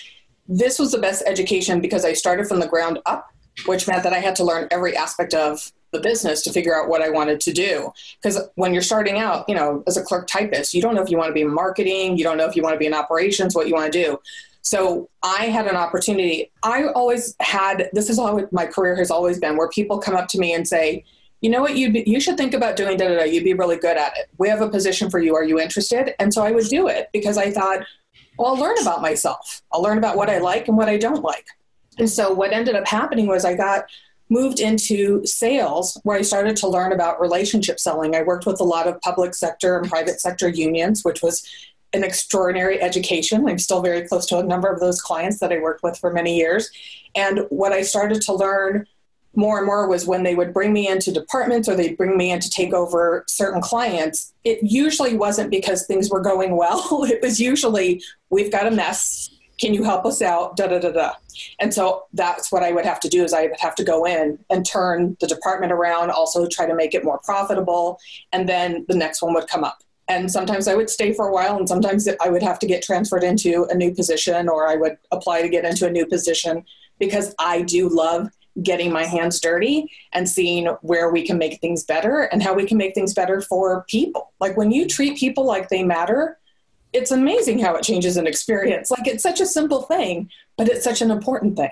this 0.48 0.78
was 0.78 0.92
the 0.92 1.00
best 1.00 1.24
education 1.26 1.82
because 1.82 2.06
I 2.06 2.14
started 2.14 2.46
from 2.46 2.60
the 2.60 2.68
ground 2.68 3.00
up, 3.08 3.28
which 3.66 3.88
meant 3.88 4.04
that 4.04 4.14
I 4.14 4.20
had 4.20 4.36
to 4.36 4.44
learn 4.44 4.68
every 4.70 4.96
aspect 4.96 5.34
of 5.34 5.72
the 5.94 6.00
business 6.00 6.44
to 6.44 6.54
figure 6.54 6.80
out 6.80 6.90
what 6.90 7.02
I 7.02 7.10
wanted 7.10 7.40
to 7.40 7.54
do. 7.54 7.92
Because 8.22 8.40
when 8.54 8.72
you're 8.72 8.84
starting 8.84 9.18
out, 9.18 9.46
you 9.50 9.56
know, 9.56 9.84
as 9.88 9.98
a 9.98 10.04
clerk 10.04 10.28
typist, 10.28 10.76
you 10.76 10.82
don't 10.84 10.94
know 10.94 11.02
if 11.02 11.10
you 11.10 11.18
want 11.18 11.30
to 11.30 11.34
be 11.34 11.42
in 11.42 11.52
marketing, 11.52 12.20
you 12.20 12.24
don't 12.24 12.38
know 12.38 12.46
if 12.46 12.56
you 12.56 12.62
want 12.62 12.76
to 12.76 12.80
be 12.80 12.86
in 12.86 12.94
operations, 12.94 13.56
what 13.56 13.68
you 13.68 13.74
want 13.74 13.92
to 13.92 14.04
do. 14.04 14.20
So 14.62 15.10
I 15.24 15.48
had 15.48 15.66
an 15.66 15.76
opportunity. 15.76 16.52
I 16.62 16.84
always 16.90 17.36
had 17.40 17.90
this 17.94 18.12
is 18.12 18.20
all 18.20 18.48
my 18.52 18.68
career 18.68 18.96
has 18.96 19.10
always 19.10 19.40
been 19.40 19.58
where 19.58 19.70
people 19.70 19.98
come 19.98 20.16
up 20.16 20.28
to 20.28 20.38
me 20.38 20.54
and 20.54 20.68
say, 20.68 21.04
you 21.42 21.50
know 21.50 21.62
what, 21.62 21.76
you 21.76 21.90
you 22.06 22.20
should 22.20 22.38
think 22.38 22.54
about 22.54 22.76
doing 22.76 22.98
da 22.98 23.08
da 23.08 23.18
da. 23.18 23.24
You'd 23.24 23.44
be 23.44 23.54
really 23.54 23.78
good 23.78 23.98
at 23.98 24.14
it. 24.18 24.30
We 24.38 24.48
have 24.50 24.62
a 24.62 24.70
position 24.70 25.10
for 25.10 25.20
you. 25.20 25.36
Are 25.36 25.44
you 25.44 25.60
interested? 25.60 26.14
And 26.20 26.34
so 26.34 26.44
I 26.44 26.52
would 26.52 26.68
do 26.68 26.88
it 26.88 27.10
because 27.12 27.38
I 27.38 27.52
thought, 27.52 27.80
well, 28.38 28.50
I'll 28.50 28.60
learn 28.60 28.78
about 28.80 29.02
myself. 29.02 29.62
I'll 29.74 29.82
learn 29.82 29.98
about 29.98 30.16
what 30.16 30.30
I 30.30 30.38
like 30.38 30.68
and 30.68 30.78
what 30.78 30.88
I 30.88 30.98
don't 30.98 31.24
like. 31.24 31.46
And 31.98 32.10
so 32.10 32.32
what 32.32 32.54
ended 32.54 32.76
up 32.76 32.88
happening 32.88 33.28
was 33.28 33.44
I 33.44 33.56
got 33.56 33.86
moved 34.30 34.60
into 34.60 35.26
sales 35.26 36.00
where 36.04 36.18
I 36.18 36.22
started 36.22 36.56
to 36.58 36.68
learn 36.68 36.94
about 36.94 37.20
relationship 37.20 37.80
selling. 37.80 38.16
I 38.16 38.22
worked 38.22 38.46
with 38.46 38.62
a 38.62 38.64
lot 38.64 38.88
of 38.88 39.02
public 39.02 39.36
sector 39.36 39.78
and 39.78 39.90
private 39.90 40.22
sector 40.22 40.48
unions, 40.48 41.04
which 41.04 41.22
was 41.22 41.46
an 41.94 42.04
extraordinary 42.04 42.82
education. 42.82 43.48
I'm 43.50 43.60
still 43.60 43.82
very 43.82 44.08
close 44.08 44.26
to 44.28 44.38
a 44.38 44.44
number 44.44 44.70
of 44.72 44.80
those 44.80 45.02
clients 45.02 45.40
that 45.40 45.52
I 45.52 45.60
worked 45.60 45.84
with 45.84 45.98
for 45.98 46.14
many 46.14 46.38
years. 46.38 46.70
And 47.14 47.42
what 47.50 47.74
I 47.74 47.82
started 47.82 48.22
to 48.22 48.34
learn 48.34 48.88
more 49.36 49.58
and 49.58 49.66
more 49.66 49.88
was 49.88 50.06
when 50.06 50.24
they 50.24 50.36
would 50.36 50.54
bring 50.54 50.74
me 50.74 50.88
into 50.88 51.12
departments 51.12 51.70
or 51.70 51.76
they'd 51.76 51.98
bring 51.98 52.18
me 52.18 52.32
in 52.32 52.40
to 52.40 52.50
take 52.50 52.74
over 52.74 53.24
certain 53.28 53.62
clients, 53.62 54.34
it 54.44 54.60
usually 54.62 55.16
wasn't 55.16 55.50
because 55.50 55.86
things 55.86 56.10
were 56.10 56.20
going 56.20 56.58
well. 56.58 57.04
it 57.06 57.22
was 57.22 57.40
usually, 57.40 58.04
we've 58.30 58.52
got 58.52 58.68
a 58.68 58.72
mess. 58.72 59.30
Can 59.60 59.74
you 59.74 59.84
help 59.84 60.06
us 60.06 60.22
out? 60.22 60.58
Da 60.58 60.68
da 60.68 60.80
da 60.80 60.92
da. 60.92 61.12
And 61.60 61.74
so 61.74 62.06
that's 62.14 62.52
what 62.52 62.64
I 62.64 62.72
would 62.72 62.86
have 62.86 63.00
to 63.02 63.10
do 63.10 63.24
is 63.24 63.34
I 63.34 63.44
would 63.44 63.60
have 63.60 63.76
to 63.76 63.84
go 63.84 64.06
in 64.06 64.40
and 64.50 64.66
turn 64.66 65.16
the 65.22 65.28
department 65.28 65.72
around, 65.72 66.12
also 66.12 66.48
try 66.48 66.66
to 66.66 66.76
make 66.76 66.94
it 66.94 67.06
more 67.06 67.20
profitable, 67.20 68.00
and 68.34 68.50
then 68.50 68.86
the 68.90 68.96
next 68.96 69.22
one 69.22 69.34
would 69.36 69.48
come 69.48 69.64
up. 69.64 69.80
And 70.08 70.30
sometimes 70.30 70.68
I 70.68 70.76
would 70.76 70.90
stay 70.90 71.14
for 71.14 71.28
a 71.28 71.32
while, 71.32 71.58
and 71.58 71.70
sometimes 71.70 72.08
I 72.20 72.30
would 72.30 72.44
have 72.44 72.60
to 72.60 72.66
get 72.66 72.84
transferred 72.84 73.24
into 73.24 73.66
a 73.70 73.76
new 73.76 73.94
position, 73.94 74.50
or 74.50 74.68
I 74.68 74.76
would 74.76 74.98
apply 75.12 75.42
to 75.42 75.48
get 75.48 75.64
into 75.64 75.88
a 75.88 75.92
new 75.92 76.06
position 76.06 76.66
because 77.00 77.34
I 77.40 77.62
do 77.62 77.88
love 77.88 78.30
getting 78.62 78.92
my 78.92 79.06
hands 79.06 79.40
dirty 79.40 79.90
and 80.14 80.28
seeing 80.28 80.68
where 80.82 81.10
we 81.10 81.26
can 81.26 81.38
make 81.38 81.60
things 81.62 81.84
better 81.84 82.24
and 82.24 82.44
how 82.44 82.54
we 82.54 82.66
can 82.66 82.78
make 82.78 82.94
things 82.94 83.14
better 83.14 83.42
for 83.42 83.86
people. 83.88 84.32
Like 84.40 84.58
when 84.58 84.72
you 84.72 84.88
treat 84.88 85.18
people 85.18 85.46
like 85.46 85.70
they 85.70 85.84
matter, 85.84 86.38
it's 86.94 87.12
amazing 87.12 87.60
how 87.60 87.76
it 87.76 87.84
changes 87.84 88.18
an 88.18 88.28
experience. 88.28 88.92
Like 88.92 89.08
it's 89.08 89.24
such 89.24 89.40
a 89.40 89.46
simple 89.46 89.84
thing, 89.84 90.30
but 90.58 90.68
it's 90.68 90.84
such 90.84 91.02
an 91.02 91.12
important 91.12 91.56
thing. 91.56 91.72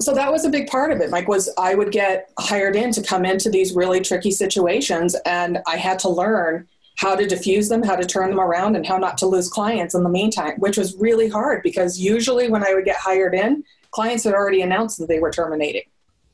So 0.00 0.14
that 0.14 0.32
was 0.32 0.44
a 0.44 0.50
big 0.50 0.66
part 0.66 0.92
of 0.92 1.00
it. 1.00 1.10
Mike 1.10 1.28
was 1.28 1.52
I 1.58 1.74
would 1.74 1.92
get 1.92 2.30
hired 2.38 2.74
in 2.74 2.90
to 2.92 3.02
come 3.02 3.24
into 3.24 3.50
these 3.50 3.74
really 3.74 4.00
tricky 4.00 4.30
situations 4.30 5.14
and 5.26 5.58
I 5.66 5.76
had 5.76 5.98
to 6.00 6.08
learn 6.08 6.66
how 6.96 7.14
to 7.14 7.26
diffuse 7.26 7.68
them, 7.68 7.82
how 7.82 7.96
to 7.96 8.06
turn 8.06 8.30
them 8.30 8.40
around 8.40 8.76
and 8.76 8.86
how 8.86 8.98
not 8.98 9.18
to 9.18 9.26
lose 9.26 9.48
clients 9.48 9.94
in 9.94 10.02
the 10.02 10.08
meantime, 10.08 10.54
which 10.58 10.76
was 10.76 10.96
really 10.96 11.28
hard 11.28 11.62
because 11.62 11.98
usually 11.98 12.48
when 12.48 12.64
I 12.64 12.74
would 12.74 12.84
get 12.84 12.96
hired 12.96 13.34
in, 13.34 13.62
clients 13.90 14.24
had 14.24 14.34
already 14.34 14.62
announced 14.62 14.98
that 14.98 15.08
they 15.08 15.18
were 15.18 15.30
terminating. 15.30 15.84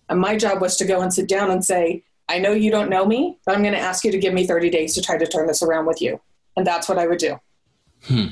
And 0.08 0.20
my 0.20 0.36
job 0.36 0.60
was 0.60 0.76
to 0.76 0.84
go 0.84 1.00
and 1.00 1.12
sit 1.12 1.28
down 1.28 1.50
and 1.50 1.64
say, 1.64 2.04
I 2.28 2.38
know 2.38 2.52
you 2.52 2.70
don't 2.70 2.90
know 2.90 3.06
me, 3.06 3.38
but 3.44 3.54
I'm 3.54 3.62
going 3.62 3.74
to 3.74 3.80
ask 3.80 4.04
you 4.04 4.12
to 4.12 4.18
give 4.18 4.34
me 4.34 4.46
30 4.46 4.70
days 4.70 4.94
to 4.94 5.02
try 5.02 5.16
to 5.16 5.26
turn 5.26 5.46
this 5.46 5.62
around 5.62 5.86
with 5.86 6.02
you. 6.02 6.20
And 6.56 6.66
that's 6.66 6.88
what 6.88 6.98
I 6.98 7.06
would 7.06 7.18
do. 7.18 7.38
Hmm. 8.04 8.26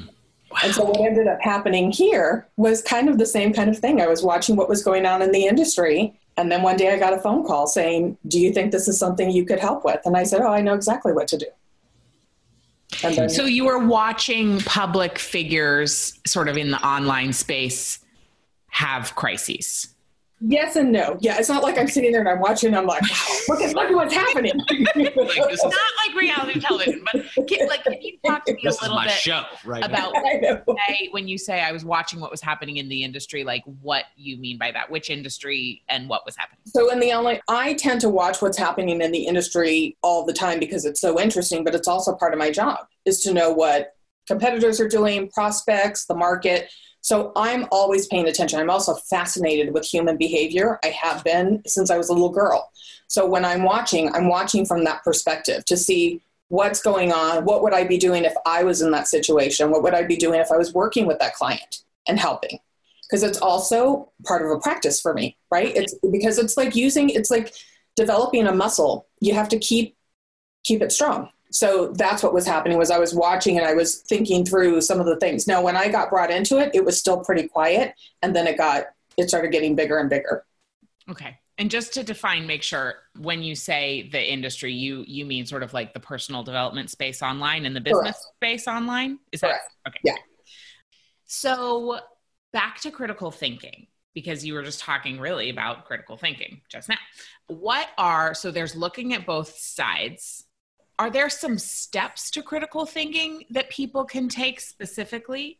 Wow. 0.50 0.58
And 0.62 0.74
so 0.74 0.84
what 0.84 1.00
ended 1.00 1.26
up 1.26 1.40
happening 1.40 1.90
here 1.90 2.46
was 2.56 2.82
kind 2.82 3.08
of 3.08 3.18
the 3.18 3.26
same 3.26 3.52
kind 3.52 3.70
of 3.70 3.78
thing. 3.78 4.00
I 4.00 4.06
was 4.06 4.22
watching 4.22 4.56
what 4.56 4.68
was 4.68 4.84
going 4.84 5.04
on 5.04 5.20
in 5.20 5.32
the 5.32 5.46
industry. 5.46 6.18
And 6.36 6.50
then 6.50 6.62
one 6.62 6.76
day 6.76 6.92
I 6.92 6.98
got 6.98 7.12
a 7.12 7.18
phone 7.18 7.44
call 7.44 7.66
saying, 7.66 8.16
Do 8.28 8.40
you 8.40 8.52
think 8.52 8.70
this 8.70 8.86
is 8.86 8.98
something 8.98 9.30
you 9.30 9.44
could 9.44 9.58
help 9.58 9.84
with? 9.84 10.00
And 10.04 10.16
I 10.16 10.22
said, 10.22 10.42
Oh, 10.42 10.52
I 10.52 10.60
know 10.60 10.74
exactly 10.74 11.12
what 11.12 11.28
to 11.28 11.38
do. 11.38 11.46
Then, 13.02 13.28
so 13.28 13.44
you 13.44 13.64
were 13.64 13.84
watching 13.84 14.60
public 14.60 15.18
figures 15.18 16.20
sort 16.26 16.48
of 16.48 16.56
in 16.56 16.70
the 16.70 16.86
online 16.86 17.32
space 17.32 18.03
have 18.74 19.14
crises. 19.14 19.94
Yes 20.40 20.74
and 20.74 20.90
no. 20.90 21.16
Yeah, 21.20 21.38
it's 21.38 21.48
not 21.48 21.62
like 21.62 21.78
I'm 21.78 21.86
sitting 21.86 22.10
there 22.10 22.20
and 22.20 22.28
I'm 22.28 22.40
watching. 22.40 22.68
And 22.68 22.76
I'm 22.76 22.86
like, 22.86 23.02
wow, 23.02 23.36
look 23.48 23.60
at 23.62 23.74
look 23.74 23.84
at 23.88 23.94
what's 23.94 24.12
happening. 24.12 24.52
like, 24.58 24.82
it's 25.06 25.62
not 25.62 25.72
like 25.72 26.16
reality 26.16 26.60
television, 26.60 27.02
but 27.10 27.46
can, 27.46 27.68
like, 27.68 27.84
can 27.84 27.94
you 28.02 28.18
talk 28.26 28.44
to 28.46 28.52
me 28.52 28.60
this 28.64 28.78
a 28.80 28.82
little 28.82 29.00
bit 29.00 29.12
show, 29.12 29.44
right 29.64 29.82
about 29.82 30.12
say, 30.88 31.08
when 31.12 31.28
you 31.28 31.38
say 31.38 31.62
I 31.62 31.70
was 31.70 31.84
watching 31.84 32.18
what 32.18 32.32
was 32.32 32.42
happening 32.42 32.78
in 32.78 32.88
the 32.88 33.04
industry, 33.04 33.44
like 33.44 33.62
what 33.80 34.06
you 34.16 34.36
mean 34.36 34.58
by 34.58 34.72
that? 34.72 34.90
Which 34.90 35.08
industry 35.08 35.82
and 35.88 36.08
what 36.08 36.26
was 36.26 36.36
happening? 36.36 36.60
So 36.66 36.90
in 36.90 36.98
the 36.98 37.12
online, 37.12 37.40
I 37.48 37.74
tend 37.74 38.00
to 38.00 38.08
watch 38.08 38.42
what's 38.42 38.58
happening 38.58 39.00
in 39.00 39.12
the 39.12 39.26
industry 39.26 39.96
all 40.02 40.26
the 40.26 40.34
time 40.34 40.58
because 40.58 40.84
it's 40.84 41.00
so 41.00 41.18
interesting. 41.20 41.62
But 41.62 41.76
it's 41.76 41.88
also 41.88 42.12
part 42.16 42.32
of 42.32 42.40
my 42.40 42.50
job 42.50 42.80
is 43.04 43.20
to 43.20 43.32
know 43.32 43.52
what 43.52 43.94
competitors 44.26 44.80
are 44.80 44.88
doing, 44.88 45.30
prospects, 45.30 46.06
the 46.06 46.14
market 46.14 46.68
so 47.04 47.32
I'm 47.36 47.66
always 47.70 48.06
paying 48.06 48.28
attention. 48.28 48.58
I'm 48.58 48.70
also 48.70 48.94
fascinated 48.94 49.74
with 49.74 49.84
human 49.84 50.16
behavior. 50.16 50.78
I 50.82 50.86
have 50.88 51.22
been 51.22 51.62
since 51.66 51.90
I 51.90 51.98
was 51.98 52.08
a 52.08 52.14
little 52.14 52.30
girl. 52.30 52.72
So 53.08 53.26
when 53.26 53.44
I'm 53.44 53.62
watching, 53.62 54.10
I'm 54.14 54.30
watching 54.30 54.64
from 54.64 54.84
that 54.84 55.04
perspective 55.04 55.66
to 55.66 55.76
see 55.76 56.22
what's 56.48 56.80
going 56.80 57.12
on. 57.12 57.44
What 57.44 57.62
would 57.62 57.74
I 57.74 57.84
be 57.84 57.98
doing 57.98 58.24
if 58.24 58.32
I 58.46 58.64
was 58.64 58.80
in 58.80 58.90
that 58.92 59.06
situation? 59.06 59.70
What 59.70 59.82
would 59.82 59.92
I 59.92 60.04
be 60.04 60.16
doing 60.16 60.40
if 60.40 60.50
I 60.50 60.56
was 60.56 60.72
working 60.72 61.04
with 61.04 61.18
that 61.18 61.34
client 61.34 61.82
and 62.08 62.18
helping? 62.18 62.58
Because 63.02 63.22
it's 63.22 63.38
also 63.38 64.10
part 64.24 64.40
of 64.40 64.50
a 64.50 64.58
practice 64.58 64.98
for 64.98 65.12
me, 65.12 65.36
right? 65.50 65.76
It's 65.76 65.94
because 66.10 66.38
it's 66.38 66.56
like 66.56 66.74
using, 66.74 67.10
it's 67.10 67.30
like 67.30 67.52
developing 67.96 68.46
a 68.46 68.54
muscle. 68.54 69.06
You 69.20 69.34
have 69.34 69.50
to 69.50 69.58
keep 69.58 69.94
keep 70.64 70.80
it 70.80 70.90
strong 70.90 71.28
so 71.54 71.92
that's 71.92 72.20
what 72.20 72.34
was 72.34 72.46
happening 72.46 72.76
was 72.76 72.90
i 72.90 72.98
was 72.98 73.14
watching 73.14 73.56
and 73.56 73.66
i 73.66 73.72
was 73.72 73.98
thinking 73.98 74.44
through 74.44 74.80
some 74.80 74.98
of 74.98 75.06
the 75.06 75.16
things. 75.16 75.46
Now 75.46 75.62
when 75.62 75.76
i 75.76 75.88
got 75.88 76.10
brought 76.10 76.30
into 76.30 76.58
it 76.58 76.74
it 76.74 76.84
was 76.84 76.98
still 76.98 77.24
pretty 77.24 77.48
quiet 77.48 77.94
and 78.22 78.34
then 78.34 78.46
it 78.46 78.58
got 78.58 78.86
it 79.16 79.28
started 79.28 79.52
getting 79.52 79.76
bigger 79.76 79.98
and 79.98 80.10
bigger. 80.10 80.44
Okay. 81.08 81.38
And 81.56 81.70
just 81.70 81.94
to 81.94 82.02
define 82.02 82.46
make 82.48 82.64
sure 82.64 82.94
when 83.20 83.42
you 83.42 83.54
say 83.54 84.08
the 84.10 84.32
industry 84.32 84.72
you 84.72 85.04
you 85.06 85.24
mean 85.24 85.46
sort 85.46 85.62
of 85.62 85.72
like 85.72 85.94
the 85.94 86.00
personal 86.00 86.42
development 86.42 86.90
space 86.90 87.22
online 87.22 87.64
and 87.66 87.76
the 87.76 87.80
business 87.80 88.02
Correct. 88.02 88.64
space 88.64 88.68
online? 88.68 89.18
Is 89.30 89.40
Correct. 89.40 89.62
that 89.84 89.90
okay. 89.90 90.00
Yeah. 90.04 90.16
So 91.26 92.00
back 92.52 92.80
to 92.80 92.90
critical 92.90 93.30
thinking 93.30 93.86
because 94.14 94.44
you 94.44 94.54
were 94.54 94.62
just 94.62 94.80
talking 94.80 95.18
really 95.18 95.50
about 95.50 95.84
critical 95.84 96.16
thinking 96.16 96.60
just 96.68 96.88
now. 96.88 96.98
What 97.46 97.88
are 97.98 98.34
so 98.34 98.50
there's 98.50 98.74
looking 98.74 99.14
at 99.14 99.26
both 99.26 99.56
sides 99.56 100.43
are 100.98 101.10
there 101.10 101.28
some 101.28 101.58
steps 101.58 102.30
to 102.32 102.42
critical 102.42 102.86
thinking 102.86 103.44
that 103.50 103.70
people 103.70 104.04
can 104.04 104.28
take 104.28 104.60
specifically? 104.60 105.58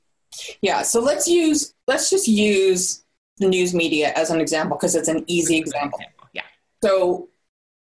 Yeah, 0.62 0.83
so 0.83 1.01
let's 1.01 1.29
use 1.29 1.75
let's 1.87 2.11
just 2.11 2.29
use 2.29 3.05
the 3.38 3.49
news 3.49 3.75
media 3.75 4.12
as 4.14 4.31
an 4.31 4.40
example 4.40 4.77
because 4.77 4.94
it's 4.94 5.09
an 5.09 5.25
easy 5.27 5.57
example. 5.57 6.01
Yeah. 6.33 6.42
So 6.83 7.29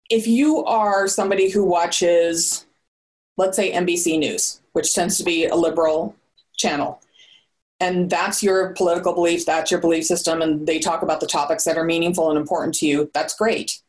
if 0.10 0.28
you 0.28 0.64
are 0.66 1.08
somebody 1.08 1.50
who 1.50 1.64
watches 1.66 2.66
let's 3.38 3.56
say 3.56 3.72
NBC 3.72 4.18
News, 4.18 4.62
which 4.74 4.94
tends 4.96 5.18
to 5.18 5.24
be 5.24 5.46
a 5.46 5.56
liberal 5.56 6.16
channel, 6.58 7.00
and 7.80 8.10
that's 8.10 8.42
your 8.42 8.74
political 8.74 9.14
beliefs, 9.14 9.46
that's 9.46 9.70
your 9.70 9.80
belief 9.80 10.06
system, 10.06 10.42
and 10.42 10.66
they 10.66 10.80
talk 10.80 11.04
about 11.04 11.20
the 11.20 11.28
topics 11.28 11.64
that 11.66 11.78
are 11.78 11.84
meaningful 11.84 12.30
and 12.30 12.40
important 12.40 12.74
to 12.76 12.88
you, 12.88 13.12
that's 13.14 13.36
great 13.36 13.82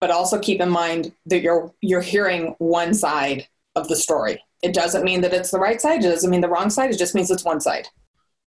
but 0.00 0.10
also 0.10 0.38
keep 0.38 0.60
in 0.60 0.70
mind 0.70 1.12
that 1.26 1.40
you're 1.40 1.72
you're 1.80 2.00
hearing 2.00 2.54
one 2.58 2.94
side 2.94 3.46
of 3.76 3.88
the 3.88 3.96
story. 3.96 4.42
It 4.62 4.74
doesn't 4.74 5.04
mean 5.04 5.20
that 5.22 5.32
it's 5.32 5.50
the 5.50 5.58
right 5.58 5.80
side. 5.80 6.04
It 6.04 6.08
doesn't 6.08 6.30
mean 6.30 6.40
the 6.40 6.48
wrong 6.48 6.70
side. 6.70 6.90
It 6.90 6.98
just 6.98 7.14
means 7.14 7.30
it's 7.30 7.44
one 7.44 7.60
side. 7.60 7.88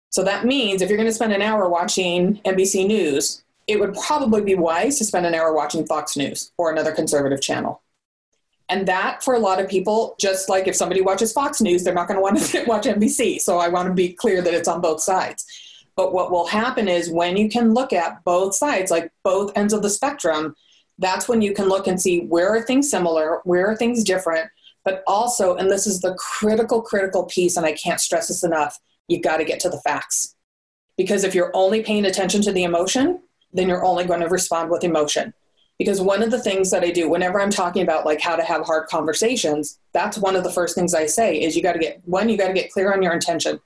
So 0.10 0.24
that 0.24 0.46
means 0.46 0.82
if 0.82 0.90
you're 0.90 0.98
going 0.98 1.10
to 1.10 1.14
spend 1.14 1.34
an 1.34 1.42
hour 1.42 1.68
watching 1.70 2.40
NBC 2.46 2.86
News, 2.88 3.44
it 3.68 3.80
would 3.80 3.96
probably 3.96 4.42
be 4.42 4.56
wise 4.56 4.98
to 4.98 5.06
spend 5.06 5.26
an 5.26 5.34
hour 5.34 5.54
watching 5.54 5.86
Fox 5.86 6.18
News 6.18 6.52
or 6.58 6.72
another 6.72 6.92
conservative 6.92 7.42
channel. 7.42 7.82
And 8.70 8.88
that, 8.88 9.24
for 9.24 9.34
a 9.34 9.40
lot 9.40 9.60
of 9.60 9.70
people, 9.70 10.16
just 10.20 10.50
like 10.50 10.68
if 10.68 10.76
somebody 10.76 11.02
watches 11.02 11.34
Fox 11.34 11.62
News, 11.62 11.84
they're 11.84 11.94
not 11.94 12.08
going 12.08 12.18
to 12.18 12.22
want 12.22 12.40
to 12.40 12.64
watch 12.66 12.86
NBC. 12.86 13.40
So 13.40 13.58
I 13.58 13.70
want 13.70 13.88
to 13.88 13.94
be 13.94 14.14
clear 14.14 14.42
that 14.42 14.54
it's 14.54 14.68
on 14.68 14.82
both 14.82 15.02
sides. 15.02 15.46
But 15.96 16.14
what 16.14 16.32
will 16.32 16.48
happen 16.48 16.88
is 16.88 17.10
when 17.10 17.38
you 17.38 17.50
can 17.50 17.74
look 17.74 17.94
at 17.94 18.24
both 18.24 18.56
sides, 18.56 18.90
like 18.90 19.12
both 19.24 19.52
ends 19.56 19.74
of 19.74 19.82
the 19.82 19.90
spectrum, 19.90 20.56
that's 21.00 21.28
when 21.28 21.42
you 21.42 21.54
can 21.54 21.68
look 21.68 21.88
and 21.88 22.02
see 22.02 22.26
where 22.26 22.50
are 22.50 22.62
things 22.62 22.90
similar, 22.90 23.42
where 23.44 23.68
are 23.68 23.76
things 23.76 24.04
different, 24.04 24.50
but 24.86 25.04
also, 25.08 25.56
and 25.56 25.70
this 25.70 25.88
is 25.88 26.02
the 26.02 26.14
critical, 26.16 26.82
critical 26.82 27.26
piece, 27.26 27.58
and 27.58 27.66
I 27.66 27.74
can't 27.74 28.02
stress 28.02 28.28
this 28.28 28.44
enough, 28.44 28.80
you've 29.08 29.22
got 29.22 29.38
to 29.38 29.46
get 29.46 29.60
to 29.62 29.70
the 29.70 29.82
facts. 29.82 30.36
Because 30.98 31.24
if 31.24 31.34
you're 31.34 31.52
only 31.56 31.82
paying 31.82 32.06
attention 32.06 32.42
to 32.44 32.52
the 32.52 32.64
emotion, 32.64 33.22
then 33.54 33.70
you're 33.70 33.86
only 33.86 34.06
going 34.06 34.20
to 34.20 34.28
respond 34.28 34.70
with 34.70 34.84
emotion. 34.84 35.34
Because 35.80 36.00
one 36.00 36.22
of 36.22 36.32
the 36.32 36.40
things 36.40 36.70
that 36.72 36.84
I 36.84 36.92
do 36.92 37.10
whenever 37.10 37.42
I'm 37.42 37.50
talking 37.50 37.82
about 37.82 38.06
like 38.06 38.22
how 38.22 38.36
to 38.36 38.44
have 38.44 38.66
hard 38.66 38.88
conversations, 38.88 39.80
that's 39.92 40.18
one 40.18 40.36
of 40.36 40.44
the 40.44 40.52
first 40.52 40.76
things 40.76 40.94
I 40.94 41.08
say 41.08 41.42
is 41.42 41.56
you 41.56 41.64
got 41.64 41.74
to 41.74 41.80
get 41.80 42.02
one, 42.06 42.30
you 42.30 42.38
got 42.38 42.48
to 42.48 42.54
get 42.54 42.72
clear 42.72 42.94
on 42.94 43.02
your 43.02 43.14
intention. 43.14 43.60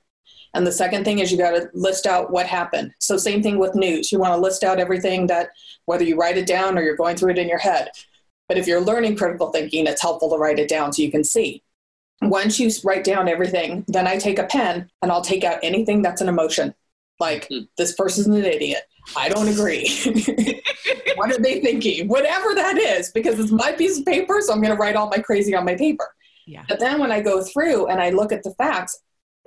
And 0.58 0.66
the 0.66 0.72
second 0.72 1.04
thing 1.04 1.20
is 1.20 1.32
you 1.32 1.38
got 1.38 1.52
to 1.52 1.70
list 1.76 2.08
out 2.08 2.32
what 2.32 2.48
happened. 2.48 2.92
So, 3.00 3.16
same 3.16 3.44
thing 3.44 3.60
with 3.60 3.76
news. 3.76 4.12
You 4.12 4.18
want 4.18 4.34
to 4.34 4.42
list 4.42 4.64
out 4.64 4.80
everything 4.80 5.28
that, 5.28 5.50
whether 5.86 6.04
you 6.04 6.18
write 6.18 6.36
it 6.36 6.48
down 6.48 6.78
or 6.78 6.82
you're 6.82 6.96
going 6.96 7.16
through 7.16 7.34
it 7.34 7.38
in 7.38 7.48
your 7.48 7.60
head. 7.60 7.92
But 8.50 8.58
if 8.58 8.66
you're 8.66 8.82
learning 8.82 9.18
critical 9.18 9.52
thinking, 9.52 9.86
it's 9.86 10.02
helpful 10.02 10.32
to 10.32 10.38
write 10.38 10.58
it 10.58 10.68
down 10.68 10.92
so 10.92 11.04
you 11.04 11.12
can 11.12 11.24
see. 11.24 11.64
Once 12.24 12.60
you 12.60 12.72
write 12.84 13.04
down 13.04 13.28
everything, 13.28 13.86
then 13.88 14.08
I 14.08 14.18
take 14.18 14.40
a 14.40 14.46
pen 14.46 14.90
and 15.04 15.12
I'll 15.12 15.22
take 15.22 15.44
out 15.44 15.60
anything 15.62 16.02
that's 16.02 16.22
an 16.22 16.28
emotion. 16.28 16.74
Like, 17.20 17.48
mm. 17.50 17.68
this 17.78 17.94
person's 17.94 18.26
an 18.26 18.44
idiot. 18.44 18.82
I 19.16 19.30
don't 19.30 19.48
agree. 19.48 19.88
what 21.16 21.32
are 21.32 21.40
they 21.40 21.62
thinking? 21.62 22.08
Whatever 22.08 22.56
that 22.56 22.80
is, 22.80 23.12
because 23.12 23.40
it's 23.40 23.52
my 23.52 23.74
piece 23.74 24.00
of 24.00 24.06
paper, 24.06 24.42
so 24.42 24.54
I'm 24.54 24.62
going 24.62 24.76
to 24.76 24.80
write 24.80 24.96
all 24.96 25.08
my 25.08 25.20
crazy 25.20 25.54
on 25.54 25.66
my 25.66 25.76
paper. 25.76 26.08
Yeah. 26.48 26.64
But 26.68 26.80
then 26.80 27.00
when 27.00 27.12
I 27.12 27.22
go 27.22 27.44
through 27.44 27.88
and 27.88 28.02
I 28.02 28.10
look 28.10 28.32
at 28.32 28.42
the 28.42 28.56
facts, 28.56 28.98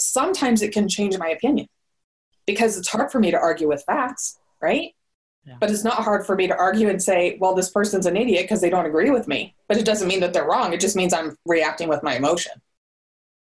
sometimes 0.03 0.63
it 0.63 0.73
can 0.73 0.89
change 0.89 1.19
my 1.19 1.29
opinion 1.29 1.69
because 2.47 2.77
it's 2.77 2.89
hard 2.89 3.13
for 3.13 3.21
me 3.21 3.31
to 3.31 3.39
argue 3.39 3.69
with 3.69 3.85
facts, 3.85 4.39
right? 4.61 4.95
Yeah. 5.47 5.57
But 5.59 5.71
it's 5.71 5.85
not 5.85 6.05
hard 6.05 6.27
for 6.27 6.37
me 6.37 6.47
to 6.49 6.57
argue 6.57 6.89
and 6.89 7.03
say, 7.03 7.39
well, 7.41 7.55
this 7.55 7.71
person's 7.71 8.07
an 8.07 8.17
idiot 8.17 8.45
because 8.45 8.61
they 8.61 8.71
don't 8.71 8.87
agree 8.87 9.11
with 9.11 9.27
me. 9.27 9.55
But 9.69 9.79
it 9.79 9.85
doesn't 9.85 10.09
mean 10.09 10.21
that 10.21 10.33
they're 10.33 10.47
wrong. 10.47 10.73
It 10.73 10.81
just 10.81 10.97
means 10.97 11.15
I'm 11.15 11.37
reacting 11.47 11.89
with 11.89 12.03
my 12.03 12.17
emotion. 12.17 12.53